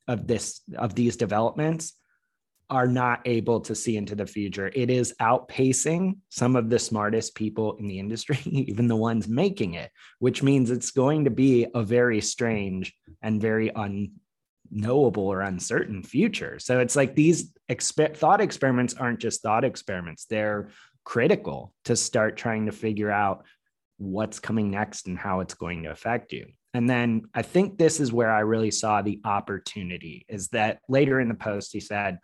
of 0.08 0.28
this, 0.28 0.62
of 0.78 0.96
these 0.96 1.18
developments, 1.18 1.94
are 2.70 2.88
not 2.88 3.22
able 3.26 3.60
to 3.62 3.76
see 3.76 3.98
into 3.98 4.16
the 4.16 4.26
future. 4.26 4.72
It 4.74 4.90
is 4.90 5.14
outpacing 5.22 6.18
some 6.30 6.56
of 6.56 6.70
the 6.70 6.80
smartest 6.80 7.36
people 7.36 7.76
in 7.78 7.88
the 7.88 8.00
industry, 8.00 8.40
even 8.46 8.88
the 8.88 8.96
ones 8.96 9.28
making 9.28 9.76
it, 9.76 9.92
which 10.20 10.42
means 10.42 10.72
it's 10.72 10.92
going 10.92 11.26
to 11.26 11.30
be 11.30 11.68
a 11.74 11.84
very 11.84 12.22
strange 12.22 12.94
and 13.22 13.42
very 13.42 13.72
unknowable 13.76 15.28
or 15.28 15.42
uncertain 15.42 16.04
future. 16.04 16.58
So 16.60 16.80
it's 16.80 16.96
like 16.96 17.16
these 17.16 17.54
thought 17.70 18.42
experiments 18.42 18.94
aren't 18.94 19.20
just 19.20 19.42
thought 19.42 19.64
experiments, 19.64 20.26
they're 20.26 20.70
critical 21.04 21.74
to 21.84 21.96
start 21.96 22.38
trying 22.38 22.66
to 22.66 22.72
figure 22.72 23.12
out 23.12 23.46
what's 23.98 24.40
coming 24.40 24.72
next 24.72 25.08
and 25.08 25.18
how 25.18 25.42
it's 25.42 25.54
going 25.54 25.84
to 25.84 25.92
affect 25.92 26.34
you. 26.34 26.48
And 26.74 26.90
then 26.90 27.24
I 27.34 27.44
think 27.44 27.78
this 27.78 28.00
is 28.00 28.12
where 28.12 28.32
I 28.32 28.40
really 28.40 28.72
saw 28.72 29.02
the 29.02 29.20
opportunity 29.24 30.26
is 30.28 30.48
that 30.50 30.80
later 30.90 31.20
in 31.20 31.28
the 31.28 31.36
post, 31.36 31.72
he 31.72 31.80
said, 31.80 32.20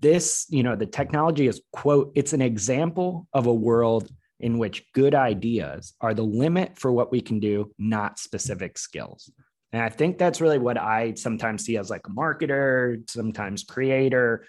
this, 0.00 0.46
you 0.50 0.62
know, 0.62 0.76
the 0.76 0.86
technology 0.86 1.46
is, 1.46 1.62
quote, 1.72 2.12
it's 2.14 2.34
an 2.34 2.42
example 2.42 3.26
of 3.32 3.46
a 3.46 3.54
world 3.54 4.10
in 4.38 4.58
which 4.58 4.84
good 4.92 5.14
ideas 5.14 5.94
are 6.02 6.12
the 6.12 6.22
limit 6.22 6.78
for 6.78 6.92
what 6.92 7.10
we 7.10 7.22
can 7.22 7.40
do, 7.40 7.72
not 7.78 8.18
specific 8.18 8.76
skills. 8.76 9.30
And 9.72 9.82
I 9.82 9.88
think 9.88 10.18
that's 10.18 10.42
really 10.42 10.58
what 10.58 10.78
I 10.78 11.14
sometimes 11.14 11.64
see 11.64 11.78
as 11.78 11.88
like 11.88 12.06
a 12.06 12.10
marketer, 12.10 13.08
sometimes 13.08 13.64
creator, 13.64 14.46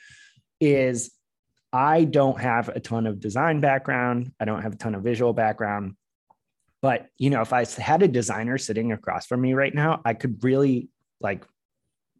is 0.59 1.11
I 1.71 2.03
don't 2.03 2.39
have 2.39 2.69
a 2.69 2.79
ton 2.79 3.07
of 3.07 3.19
design 3.19 3.61
background. 3.61 4.33
I 4.39 4.45
don't 4.45 4.61
have 4.61 4.73
a 4.73 4.77
ton 4.77 4.93
of 4.93 5.03
visual 5.03 5.33
background. 5.33 5.95
But 6.85 7.07
you 7.17 7.31
know, 7.31 7.41
if 7.41 7.51
I 7.51 7.65
had 7.65 8.03
a 8.03 8.07
designer 8.07 8.59
sitting 8.59 8.91
across 8.91 9.25
from 9.25 9.41
me 9.41 9.55
right 9.55 9.73
now, 9.73 10.03
I 10.05 10.13
could 10.13 10.43
really 10.43 10.87
like 11.19 11.43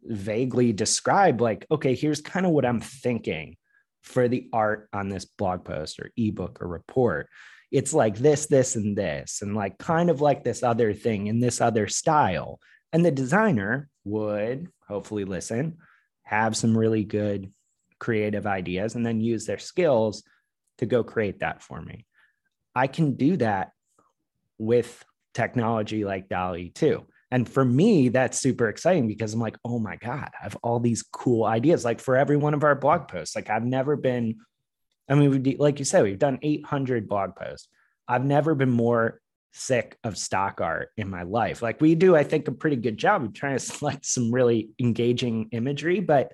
vaguely 0.02 0.72
describe 0.72 1.40
like 1.40 1.64
okay 1.70 1.94
here's 1.94 2.20
kind 2.20 2.46
of 2.46 2.52
what 2.52 2.64
i'm 2.64 2.80
thinking 2.80 3.56
for 4.02 4.26
the 4.26 4.48
art 4.52 4.88
on 4.92 5.08
this 5.08 5.24
blog 5.24 5.64
post 5.64 6.00
or 6.00 6.10
ebook 6.16 6.60
or 6.60 6.66
report. 6.66 7.28
It's 7.70 7.94
like 7.94 8.16
this 8.18 8.46
this 8.46 8.74
and 8.74 8.98
this 8.98 9.40
and 9.40 9.54
like 9.54 9.78
kind 9.78 10.10
of 10.10 10.20
like 10.20 10.42
this 10.42 10.64
other 10.64 10.92
thing 10.92 11.28
in 11.28 11.38
this 11.38 11.60
other 11.60 11.86
style. 11.86 12.58
And 12.92 13.04
the 13.04 13.12
designer 13.12 13.88
would 14.02 14.66
hopefully 14.88 15.24
listen 15.24 15.76
have 16.24 16.56
some 16.56 16.76
really 16.76 17.04
good 17.04 17.52
creative 18.00 18.48
ideas 18.48 18.96
and 18.96 19.06
then 19.06 19.20
use 19.20 19.46
their 19.46 19.60
skills 19.60 20.24
to 20.78 20.86
go 20.86 21.04
create 21.04 21.38
that 21.38 21.62
for 21.62 21.80
me. 21.80 22.04
I 22.74 22.88
can 22.88 23.14
do 23.14 23.36
that 23.36 23.70
with 24.58 25.04
technology 25.34 26.04
like 26.04 26.28
DALL-E 26.28 26.70
2 26.70 27.06
and 27.30 27.48
for 27.48 27.64
me, 27.64 28.08
that's 28.08 28.38
super 28.38 28.68
exciting 28.68 29.08
because 29.08 29.34
I'm 29.34 29.40
like, 29.40 29.58
oh 29.64 29.78
my 29.78 29.96
God, 29.96 30.30
I 30.38 30.44
have 30.44 30.56
all 30.62 30.78
these 30.78 31.02
cool 31.02 31.44
ideas. 31.44 31.84
Like 31.84 32.00
for 32.00 32.16
every 32.16 32.36
one 32.36 32.54
of 32.54 32.62
our 32.62 32.74
blog 32.74 33.08
posts, 33.08 33.34
like 33.34 33.50
I've 33.50 33.64
never 33.64 33.96
been, 33.96 34.36
I 35.08 35.14
mean, 35.14 35.56
like 35.58 35.78
you 35.78 35.84
said, 35.84 36.04
we've 36.04 36.18
done 36.18 36.38
800 36.42 37.08
blog 37.08 37.34
posts. 37.34 37.68
I've 38.06 38.24
never 38.24 38.54
been 38.54 38.70
more 38.70 39.20
sick 39.52 39.98
of 40.04 40.16
stock 40.16 40.60
art 40.60 40.90
in 40.96 41.10
my 41.10 41.24
life. 41.24 41.62
Like 41.62 41.80
we 41.80 41.96
do, 41.96 42.14
I 42.14 42.22
think, 42.22 42.46
a 42.46 42.52
pretty 42.52 42.76
good 42.76 42.96
job 42.96 43.24
of 43.24 43.34
trying 43.34 43.56
to 43.56 43.60
select 43.64 44.06
some 44.06 44.30
really 44.30 44.70
engaging 44.78 45.48
imagery. 45.50 45.98
But 45.98 46.30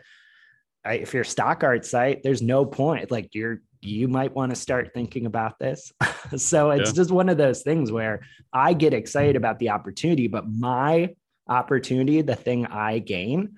I, 0.84 0.94
if 0.94 1.14
you're 1.14 1.22
a 1.22 1.26
stock 1.26 1.64
art 1.64 1.86
site, 1.86 2.22
there's 2.22 2.42
no 2.42 2.66
point. 2.66 3.10
Like 3.10 3.34
you're 3.34 3.62
you 3.82 4.08
might 4.08 4.34
want 4.34 4.50
to 4.50 4.56
start 4.56 4.92
thinking 4.94 5.26
about 5.26 5.58
this. 5.58 5.92
so 6.36 6.70
it's 6.70 6.90
yeah. 6.90 6.94
just 6.94 7.10
one 7.10 7.28
of 7.28 7.36
those 7.36 7.62
things 7.62 7.90
where 7.90 8.20
I 8.52 8.74
get 8.74 8.94
excited 8.94 9.36
about 9.36 9.58
the 9.58 9.70
opportunity, 9.70 10.28
but 10.28 10.48
my 10.48 11.14
opportunity, 11.48 12.22
the 12.22 12.36
thing 12.36 12.66
I 12.66 13.00
gain, 13.00 13.56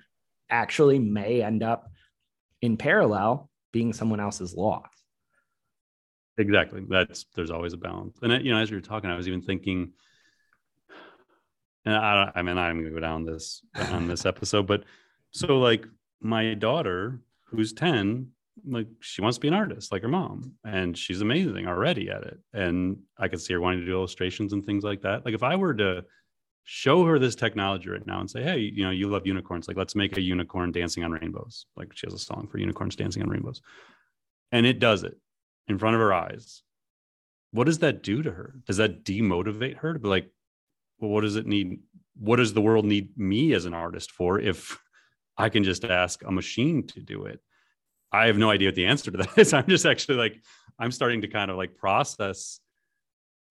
actually 0.49 0.99
may 0.99 1.41
end 1.41 1.63
up 1.63 1.89
in 2.61 2.77
parallel 2.77 3.49
being 3.71 3.93
someone 3.93 4.19
else's 4.19 4.55
loss. 4.55 4.89
Exactly. 6.37 6.83
That's 6.89 7.25
there's 7.35 7.51
always 7.51 7.73
a 7.73 7.77
balance. 7.77 8.17
And 8.21 8.43
you 8.43 8.51
know, 8.51 8.59
as 8.59 8.69
you 8.69 8.77
were 8.77 8.81
talking, 8.81 9.09
I 9.09 9.15
was 9.15 9.27
even 9.27 9.41
thinking, 9.41 9.93
and 11.85 11.95
I, 11.95 12.31
I 12.35 12.41
mean, 12.41 12.57
I'm 12.57 12.79
gonna 12.79 12.91
go 12.93 12.99
down 12.99 13.25
this 13.25 13.61
on 13.75 14.07
this 14.07 14.25
episode, 14.25 14.67
but 14.67 14.83
so 15.31 15.59
like 15.59 15.85
my 16.19 16.53
daughter, 16.53 17.21
who's 17.45 17.73
10, 17.73 18.31
like 18.67 18.87
she 19.01 19.21
wants 19.21 19.37
to 19.37 19.41
be 19.41 19.47
an 19.47 19.53
artist 19.53 19.91
like 19.91 20.01
her 20.01 20.07
mom 20.07 20.53
and 20.63 20.97
she's 20.97 21.21
amazing 21.21 21.67
already 21.67 22.09
at 22.09 22.23
it. 22.23 22.39
And 22.53 22.97
i 23.17 23.27
could 23.27 23.41
see 23.41 23.53
her 23.53 23.61
wanting 23.61 23.81
to 23.81 23.85
do 23.85 23.93
illustrations 23.93 24.53
and 24.53 24.65
things 24.65 24.83
like 24.83 25.01
that. 25.01 25.25
Like 25.25 25.33
if 25.33 25.43
i 25.43 25.55
were 25.55 25.73
to 25.75 26.03
show 26.63 27.05
her 27.05 27.19
this 27.19 27.35
technology 27.35 27.89
right 27.89 28.07
now 28.07 28.19
and 28.19 28.29
say 28.29 28.41
hey 28.41 28.57
you 28.57 28.83
know 28.83 28.89
you 28.89 29.07
love 29.07 29.27
unicorns 29.27 29.67
like 29.67 29.77
let's 29.77 29.93
make 29.93 30.17
a 30.17 30.21
unicorn 30.21 30.71
dancing 30.71 31.03
on 31.03 31.11
rainbows 31.11 31.67
like 31.75 31.93
she 31.93 32.07
has 32.07 32.13
a 32.15 32.17
song 32.17 32.47
for 32.51 32.57
unicorns 32.57 32.95
dancing 32.95 33.21
on 33.21 33.29
rainbows 33.29 33.61
and 34.51 34.65
it 34.65 34.79
does 34.79 35.03
it 35.03 35.15
in 35.67 35.77
front 35.77 35.93
of 35.93 36.01
her 36.01 36.11
eyes 36.11 36.63
what 37.55 37.67
does 37.67 37.79
that 37.79 38.03
do 38.03 38.21
to 38.21 38.31
her? 38.31 38.53
Does 38.67 38.77
that 38.77 39.05
demotivate 39.05 39.77
her 39.77 39.93
to 39.93 39.99
be 39.99 40.09
like 40.09 40.29
well 40.99 41.11
what 41.11 41.21
does 41.21 41.37
it 41.37 41.47
need 41.47 41.79
what 42.17 42.35
does 42.37 42.53
the 42.53 42.61
world 42.61 42.85
need 42.85 43.17
me 43.17 43.53
as 43.53 43.65
an 43.65 43.73
artist 43.73 44.11
for 44.11 44.39
if 44.39 44.77
i 45.37 45.49
can 45.49 45.63
just 45.63 45.83
ask 45.83 46.23
a 46.23 46.31
machine 46.31 46.85
to 46.87 46.99
do 46.99 47.25
it 47.25 47.41
I 48.11 48.27
have 48.27 48.37
no 48.37 48.49
idea 48.49 48.69
what 48.69 48.75
the 48.75 48.85
answer 48.85 49.11
to 49.11 49.17
that 49.17 49.37
is. 49.37 49.53
I'm 49.53 49.67
just 49.67 49.85
actually 49.85 50.17
like, 50.17 50.41
I'm 50.79 50.91
starting 50.91 51.21
to 51.21 51.27
kind 51.27 51.51
of 51.51 51.57
like 51.57 51.75
process 51.75 52.59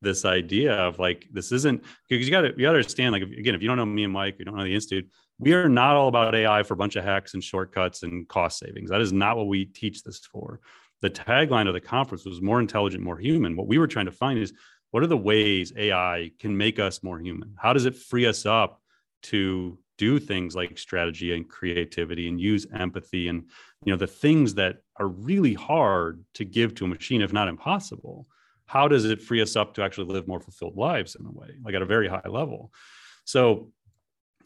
this 0.03 0.25
idea 0.25 0.75
of 0.75 0.99
like 0.99 1.27
this 1.33 1.51
isn't 1.51 1.83
because 2.09 2.27
you 2.27 2.31
got 2.31 2.43
to 2.43 2.49
you 2.49 2.63
got 2.63 2.73
to 2.73 2.79
understand 2.79 3.13
like 3.13 3.23
again 3.23 3.55
if 3.55 3.63
you 3.63 3.69
don't 3.69 3.79
know 3.79 3.87
me 3.87 4.05
and 4.05 4.13
Mike 4.13 4.37
you 4.39 4.45
don't 4.45 4.55
know 4.55 4.63
the 4.63 4.75
institute 4.75 5.09
we 5.39 5.53
are 5.53 5.69
not 5.69 5.97
all 5.97 6.09
about 6.09 6.35
AI 6.35 6.63
for 6.63 6.75
a 6.75 6.77
bunch 6.77 6.97
of 6.97 7.05
hacks 7.05 7.35
and 7.35 7.43
shortcuts 7.43 8.03
and 8.03 8.29
cost 8.29 8.59
savings. 8.59 8.91
That 8.91 9.01
is 9.01 9.13
not 9.13 9.37
what 9.37 9.49
we 9.49 9.65
teach 9.65 10.03
this 10.03 10.21
for. 10.21 10.61
The 11.03 11.11
tagline 11.11 11.67
of 11.67 11.75
the 11.75 11.81
conference 11.81 12.25
was 12.25 12.41
more 12.41 12.61
intelligent 12.61 13.03
more 13.03 13.19
human. 13.19 13.57
What 13.57 13.67
we 13.67 13.79
were 13.79 13.89
trying 13.89 14.07
to 14.07 14.13
find 14.13 14.39
is 14.39 14.53
what 14.91 15.03
are 15.03 15.09
the 15.09 15.17
ways 15.17 15.73
AI 15.77 16.31
can 16.39 16.57
make 16.57 16.79
us 16.79 17.03
more 17.03 17.19
human? 17.19 17.55
How 17.59 17.73
does 17.73 17.85
it 17.85 17.97
free 17.97 18.27
us 18.27 18.47
up 18.47 18.81
to 19.25 19.79
do 19.97 20.19
things 20.19 20.55
like 20.55 20.79
strategy 20.79 21.35
and 21.35 21.49
creativity 21.49 22.29
and 22.29 22.41
use 22.41 22.67
empathy 22.75 23.29
and 23.29 23.45
you 23.85 23.93
know 23.93 23.97
the 23.97 24.07
things 24.07 24.55
that 24.55 24.83
are 24.97 25.09
really 25.09 25.55
hard 25.55 26.25
to 26.35 26.45
give 26.45 26.75
to 26.75 26.85
a 26.85 26.89
machine 26.89 27.23
if 27.23 27.33
not 27.33 27.49
impossible 27.49 28.27
how 28.67 28.89
does 28.89 29.05
it 29.05 29.23
free 29.23 29.43
us 29.43 29.57
up 29.57 29.75
to 29.75 29.83
actually 29.83 30.13
live 30.13 30.27
more 30.27 30.41
fulfilled 30.41 30.77
lives 30.77 31.17
in 31.19 31.27
a 31.27 31.31
way 31.31 31.51
like 31.65 31.75
at 31.75 31.83
a 31.83 31.87
very 31.87 32.09
high 32.09 32.29
level? 32.29 32.73
So 33.25 33.71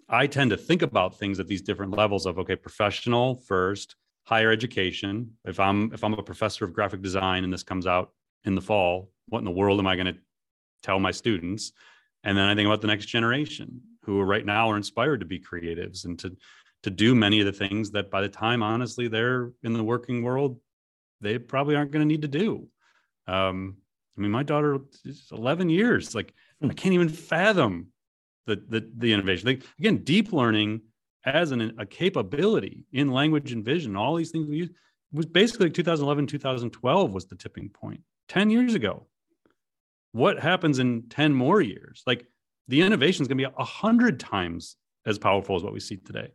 i 0.08 0.26
tend 0.26 0.50
to 0.50 0.56
think 0.56 0.82
about 0.82 1.18
things 1.18 1.38
at 1.38 1.46
these 1.46 1.62
different 1.62 1.96
levels 1.96 2.26
of 2.26 2.38
okay 2.38 2.56
professional 2.56 3.36
first 3.36 3.96
higher 4.24 4.50
education. 4.50 5.32
If 5.44 5.60
i'm 5.60 5.92
if 5.92 6.04
i'm 6.04 6.14
a 6.14 6.22
professor 6.22 6.64
of 6.64 6.72
graphic 6.72 7.02
design 7.02 7.44
and 7.44 7.52
this 7.52 7.62
comes 7.62 7.86
out 7.86 8.12
in 8.44 8.54
the 8.54 8.60
fall 8.60 9.10
what 9.26 9.40
in 9.40 9.44
the 9.44 9.50
world 9.50 9.78
am 9.78 9.86
i 9.86 9.94
going 9.94 10.06
to 10.06 10.16
tell 10.82 10.98
my 10.98 11.10
students? 11.10 11.72
And 12.24 12.36
then 12.36 12.48
i 12.48 12.54
think 12.54 12.66
about 12.66 12.80
the 12.80 12.86
next 12.86 13.06
generation 13.06 13.80
who 14.08 14.22
right 14.22 14.46
now 14.46 14.70
are 14.70 14.78
inspired 14.78 15.20
to 15.20 15.26
be 15.26 15.38
creatives 15.38 16.06
and 16.06 16.18
to 16.18 16.34
to 16.82 16.88
do 16.88 17.14
many 17.14 17.40
of 17.40 17.46
the 17.46 17.52
things 17.52 17.90
that 17.90 18.10
by 18.10 18.22
the 18.22 18.28
time 18.28 18.62
honestly 18.62 19.06
they're 19.06 19.52
in 19.62 19.74
the 19.74 19.84
working 19.84 20.22
world 20.22 20.58
they 21.20 21.36
probably 21.36 21.76
aren't 21.76 21.90
going 21.90 22.00
to 22.00 22.06
need 22.06 22.22
to 22.22 22.28
do. 22.28 22.66
Um, 23.26 23.76
i 24.16 24.20
mean 24.22 24.30
my 24.30 24.42
daughter 24.42 24.78
is 25.04 25.28
11 25.30 25.68
years. 25.68 26.14
Like 26.14 26.32
i 26.62 26.68
can't 26.68 26.94
even 26.94 27.10
fathom 27.10 27.88
the 28.46 28.56
the, 28.66 28.90
the 28.96 29.12
innovation. 29.12 29.46
Like, 29.46 29.62
again 29.78 29.98
deep 29.98 30.32
learning 30.32 30.80
as 31.26 31.52
an, 31.52 31.74
a 31.78 31.84
capability 31.84 32.86
in 32.92 33.12
language 33.12 33.52
and 33.52 33.62
vision 33.62 33.94
all 33.94 34.14
these 34.14 34.30
things 34.30 34.46
we 34.46 34.56
use 34.56 34.70
was 35.12 35.26
basically 35.26 35.68
2011 35.68 36.26
2012 36.26 37.12
was 37.12 37.26
the 37.26 37.36
tipping 37.36 37.68
point. 37.68 38.00
10 38.28 38.48
years 38.48 38.72
ago. 38.72 39.06
What 40.12 40.38
happens 40.40 40.78
in 40.78 41.10
10 41.10 41.34
more 41.34 41.60
years? 41.60 42.02
Like 42.06 42.26
the 42.68 42.82
innovation 42.82 43.22
is 43.22 43.28
going 43.28 43.38
to 43.38 43.48
be 43.48 43.54
a 43.58 43.64
hundred 43.64 44.20
times 44.20 44.76
as 45.06 45.18
powerful 45.18 45.56
as 45.56 45.62
what 45.62 45.72
we 45.72 45.80
see 45.80 45.96
today. 45.96 46.30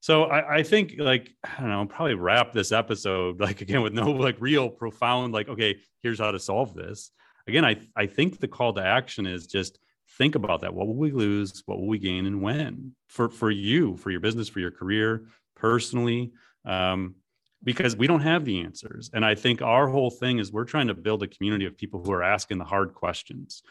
So 0.00 0.24
I, 0.24 0.56
I, 0.56 0.62
think 0.64 0.94
like 0.98 1.30
I 1.44 1.60
don't 1.60 1.70
know, 1.70 1.86
probably 1.86 2.14
wrap 2.14 2.52
this 2.52 2.72
episode 2.72 3.40
like 3.40 3.60
again 3.60 3.82
with 3.82 3.92
no 3.92 4.10
like 4.10 4.36
real 4.40 4.68
profound 4.68 5.32
like 5.32 5.48
okay, 5.48 5.78
here's 6.02 6.18
how 6.18 6.32
to 6.32 6.40
solve 6.40 6.74
this. 6.74 7.10
Again, 7.46 7.64
I 7.64 7.76
I 7.96 8.06
think 8.06 8.40
the 8.40 8.48
call 8.48 8.72
to 8.74 8.84
action 8.84 9.26
is 9.26 9.46
just 9.46 9.78
think 10.18 10.34
about 10.34 10.62
that. 10.62 10.74
What 10.74 10.88
will 10.88 10.96
we 10.96 11.12
lose? 11.12 11.62
What 11.66 11.78
will 11.78 11.86
we 11.86 11.98
gain, 11.98 12.26
and 12.26 12.42
when 12.42 12.94
for 13.06 13.28
for 13.28 13.50
you, 13.50 13.96
for 13.96 14.10
your 14.10 14.20
business, 14.20 14.48
for 14.48 14.60
your 14.60 14.72
career, 14.72 15.26
personally. 15.54 16.32
Um, 16.64 17.16
because 17.64 17.94
we 17.94 18.08
don't 18.08 18.22
have 18.22 18.44
the 18.44 18.60
answers. 18.60 19.10
And 19.12 19.24
I 19.24 19.36
think 19.36 19.62
our 19.62 19.86
whole 19.86 20.10
thing 20.10 20.40
is 20.40 20.52
we're 20.52 20.64
trying 20.64 20.88
to 20.88 20.94
build 20.94 21.22
a 21.22 21.28
community 21.28 21.64
of 21.64 21.76
people 21.76 22.02
who 22.02 22.10
are 22.10 22.22
asking 22.22 22.58
the 22.58 22.64
hard 22.64 22.92
questions. 22.92 23.62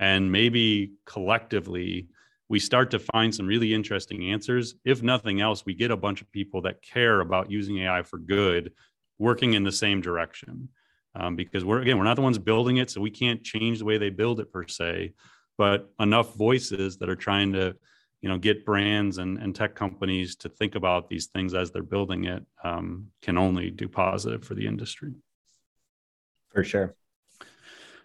And 0.00 0.30
maybe 0.30 0.92
collectively, 1.06 2.08
we 2.48 2.58
start 2.58 2.90
to 2.92 2.98
find 2.98 3.34
some 3.34 3.46
really 3.46 3.74
interesting 3.74 4.30
answers. 4.30 4.74
If 4.84 5.02
nothing 5.02 5.40
else, 5.40 5.64
we 5.64 5.74
get 5.74 5.90
a 5.90 5.96
bunch 5.96 6.20
of 6.22 6.30
people 6.32 6.62
that 6.62 6.82
care 6.82 7.20
about 7.20 7.50
using 7.50 7.78
AI 7.78 8.02
for 8.02 8.18
good 8.18 8.72
working 9.18 9.54
in 9.54 9.64
the 9.64 9.72
same 9.72 10.00
direction. 10.00 10.68
Um, 11.14 11.36
because 11.36 11.64
we're, 11.64 11.80
again, 11.80 11.98
we're 11.98 12.04
not 12.04 12.16
the 12.16 12.22
ones 12.22 12.38
building 12.38 12.76
it, 12.76 12.90
so 12.90 13.00
we 13.00 13.10
can't 13.10 13.42
change 13.42 13.78
the 13.78 13.84
way 13.84 13.98
they 13.98 14.10
build 14.10 14.40
it 14.40 14.52
per 14.52 14.66
se, 14.68 15.14
but 15.56 15.90
enough 15.98 16.36
voices 16.36 16.98
that 16.98 17.08
are 17.08 17.16
trying 17.16 17.52
to 17.54 17.74
you 18.20 18.28
know 18.28 18.38
get 18.38 18.64
brands 18.64 19.18
and, 19.18 19.38
and 19.38 19.54
tech 19.54 19.74
companies 19.74 20.36
to 20.36 20.48
think 20.48 20.74
about 20.74 21.08
these 21.08 21.26
things 21.26 21.54
as 21.54 21.70
they're 21.70 21.82
building 21.82 22.24
it 22.24 22.44
um, 22.64 23.06
can 23.22 23.38
only 23.38 23.70
do 23.70 23.88
positive 23.88 24.44
for 24.44 24.54
the 24.54 24.66
industry 24.66 25.14
for 26.50 26.64
sure 26.64 26.94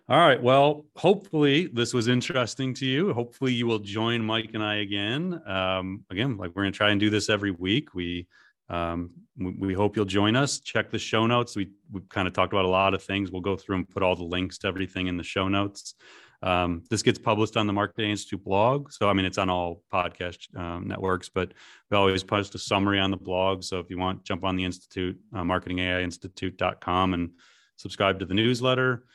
all 0.09 0.17
right. 0.17 0.41
Well, 0.41 0.85
hopefully 0.97 1.67
this 1.67 1.93
was 1.93 2.09
interesting 2.09 2.73
to 2.75 2.85
you. 2.85 3.13
Hopefully 3.13 3.53
you 3.53 3.65
will 3.65 3.79
join 3.79 4.21
Mike 4.21 4.49
and 4.53 4.61
I 4.61 4.75
again. 4.75 5.41
Um, 5.47 6.03
again, 6.09 6.35
like 6.35 6.51
we're 6.53 6.63
going 6.63 6.73
to 6.73 6.77
try 6.77 6.91
and 6.91 6.99
do 6.99 7.09
this 7.09 7.29
every 7.29 7.51
week. 7.51 7.93
We, 7.93 8.27
um, 8.69 9.11
we, 9.37 9.51
we 9.51 9.73
hope 9.73 9.95
you'll 9.95 10.03
join 10.03 10.35
us. 10.35 10.59
Check 10.59 10.91
the 10.91 10.99
show 10.99 11.25
notes. 11.25 11.55
We 11.55 11.69
we 11.89 12.01
kind 12.09 12.27
of 12.27 12.33
talked 12.33 12.51
about 12.51 12.65
a 12.65 12.69
lot 12.69 12.93
of 12.93 13.01
things. 13.01 13.31
We'll 13.31 13.41
go 13.41 13.55
through 13.55 13.77
and 13.77 13.89
put 13.89 14.03
all 14.03 14.15
the 14.15 14.25
links 14.25 14.57
to 14.59 14.67
everything 14.67 15.07
in 15.07 15.15
the 15.15 15.23
show 15.23 15.47
notes. 15.47 15.95
Um, 16.41 16.83
this 16.89 17.01
gets 17.01 17.17
published 17.17 17.55
on 17.55 17.67
the 17.67 17.73
Marketing 17.73 18.11
Institute 18.11 18.43
blog. 18.43 18.91
So, 18.91 19.09
I 19.09 19.13
mean, 19.13 19.25
it's 19.25 19.37
on 19.37 19.49
all 19.49 19.83
podcast 19.93 20.53
um, 20.57 20.85
networks, 20.85 21.29
but 21.29 21.53
we 21.89 21.95
always 21.95 22.25
post 22.25 22.53
a 22.55 22.59
summary 22.59 22.99
on 22.99 23.11
the 23.11 23.17
blog. 23.17 23.63
So, 23.63 23.79
if 23.79 23.89
you 23.89 23.97
want, 23.97 24.25
jump 24.25 24.43
on 24.43 24.57
the 24.57 24.65
Institute, 24.65 25.17
uh, 25.33 25.43
marketingaiinstitute.com, 25.43 27.13
and 27.13 27.29
subscribe 27.77 28.19
to 28.19 28.25
the 28.25 28.33
newsletter 28.33 29.05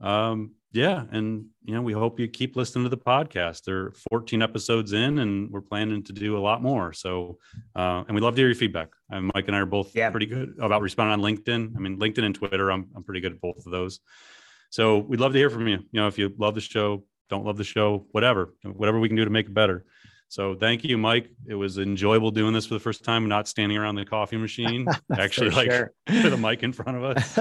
um, 0.00 0.52
yeah, 0.72 1.04
and 1.10 1.46
you 1.64 1.74
know, 1.74 1.80
we 1.80 1.94
hope 1.94 2.20
you 2.20 2.28
keep 2.28 2.54
listening 2.54 2.84
to 2.84 2.90
the 2.90 2.98
podcast. 2.98 3.64
There 3.64 3.78
are 3.78 3.92
14 4.10 4.42
episodes 4.42 4.92
in, 4.92 5.20
and 5.20 5.50
we're 5.50 5.62
planning 5.62 6.02
to 6.04 6.12
do 6.12 6.36
a 6.36 6.40
lot 6.40 6.62
more. 6.62 6.92
So, 6.92 7.38
uh, 7.74 8.04
and 8.06 8.14
we'd 8.14 8.22
love 8.22 8.34
to 8.34 8.40
hear 8.40 8.48
your 8.48 8.56
feedback. 8.56 8.88
And 9.08 9.30
Mike 9.34 9.46
and 9.46 9.56
I 9.56 9.60
are 9.60 9.66
both 9.66 9.96
yeah. 9.96 10.10
pretty 10.10 10.26
good 10.26 10.54
about 10.60 10.82
responding 10.82 11.12
on 11.12 11.20
LinkedIn. 11.20 11.74
I 11.76 11.78
mean, 11.78 11.98
LinkedIn 11.98 12.24
and 12.24 12.34
Twitter, 12.34 12.70
I'm 12.70 12.88
I'm 12.94 13.04
pretty 13.04 13.20
good 13.20 13.32
at 13.32 13.40
both 13.40 13.64
of 13.64 13.72
those. 13.72 14.00
So 14.70 14.98
we'd 14.98 15.20
love 15.20 15.32
to 15.32 15.38
hear 15.38 15.50
from 15.50 15.66
you. 15.66 15.78
You 15.92 16.00
know, 16.00 16.08
if 16.08 16.18
you 16.18 16.34
love 16.36 16.54
the 16.54 16.60
show, 16.60 17.04
don't 17.30 17.44
love 17.44 17.56
the 17.56 17.64
show, 17.64 18.06
whatever, 18.12 18.54
whatever 18.62 19.00
we 19.00 19.08
can 19.08 19.16
do 19.16 19.24
to 19.24 19.30
make 19.30 19.46
it 19.46 19.54
better. 19.54 19.84
So 20.28 20.54
thank 20.54 20.84
you, 20.84 20.98
Mike. 20.98 21.30
It 21.46 21.54
was 21.54 21.78
enjoyable 21.78 22.30
doing 22.30 22.52
this 22.52 22.66
for 22.66 22.74
the 22.74 22.80
first 22.80 23.04
time, 23.04 23.28
not 23.28 23.46
standing 23.46 23.78
around 23.78 23.94
the 23.94 24.04
coffee 24.04 24.36
machine, 24.36 24.86
actually 25.18 25.50
like 25.50 25.70
sure. 25.70 25.92
with 26.08 26.32
a 26.32 26.36
mic 26.36 26.62
in 26.62 26.72
front 26.72 26.98
of 26.98 27.04
us. 27.04 27.38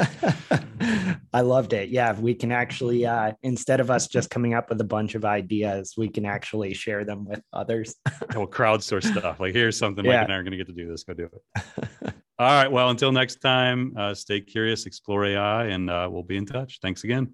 I 1.33 1.41
loved 1.41 1.73
it. 1.73 1.89
Yeah, 1.89 2.17
we 2.19 2.35
can 2.35 2.51
actually 2.51 3.05
uh, 3.05 3.33
instead 3.43 3.79
of 3.79 3.89
us 3.89 4.07
just 4.07 4.29
coming 4.29 4.53
up 4.53 4.69
with 4.69 4.79
a 4.81 4.85
bunch 4.85 5.15
of 5.15 5.25
ideas, 5.25 5.95
we 5.97 6.09
can 6.09 6.25
actually 6.25 6.73
share 6.73 7.03
them 7.03 7.25
with 7.25 7.41
others. 7.53 7.95
we'll 8.35 8.47
crowdsource 8.47 9.11
stuff. 9.11 9.39
Like 9.39 9.53
here's 9.53 9.77
something 9.77 10.05
yeah. 10.05 10.17
Mike 10.17 10.23
and 10.25 10.33
I 10.33 10.35
are 10.37 10.43
going 10.43 10.51
to 10.51 10.57
get 10.57 10.67
to 10.67 10.73
do 10.73 10.87
this. 10.87 11.03
Go 11.03 11.13
do 11.13 11.29
it. 11.33 12.13
All 12.37 12.47
right. 12.47 12.71
Well, 12.71 12.89
until 12.89 13.11
next 13.11 13.37
time, 13.37 13.93
uh, 13.97 14.13
stay 14.13 14.41
curious, 14.41 14.85
explore 14.85 15.25
AI, 15.25 15.65
and 15.67 15.89
uh, 15.89 16.09
we'll 16.11 16.23
be 16.23 16.37
in 16.37 16.45
touch. 16.45 16.79
Thanks 16.81 17.03
again. 17.05 17.33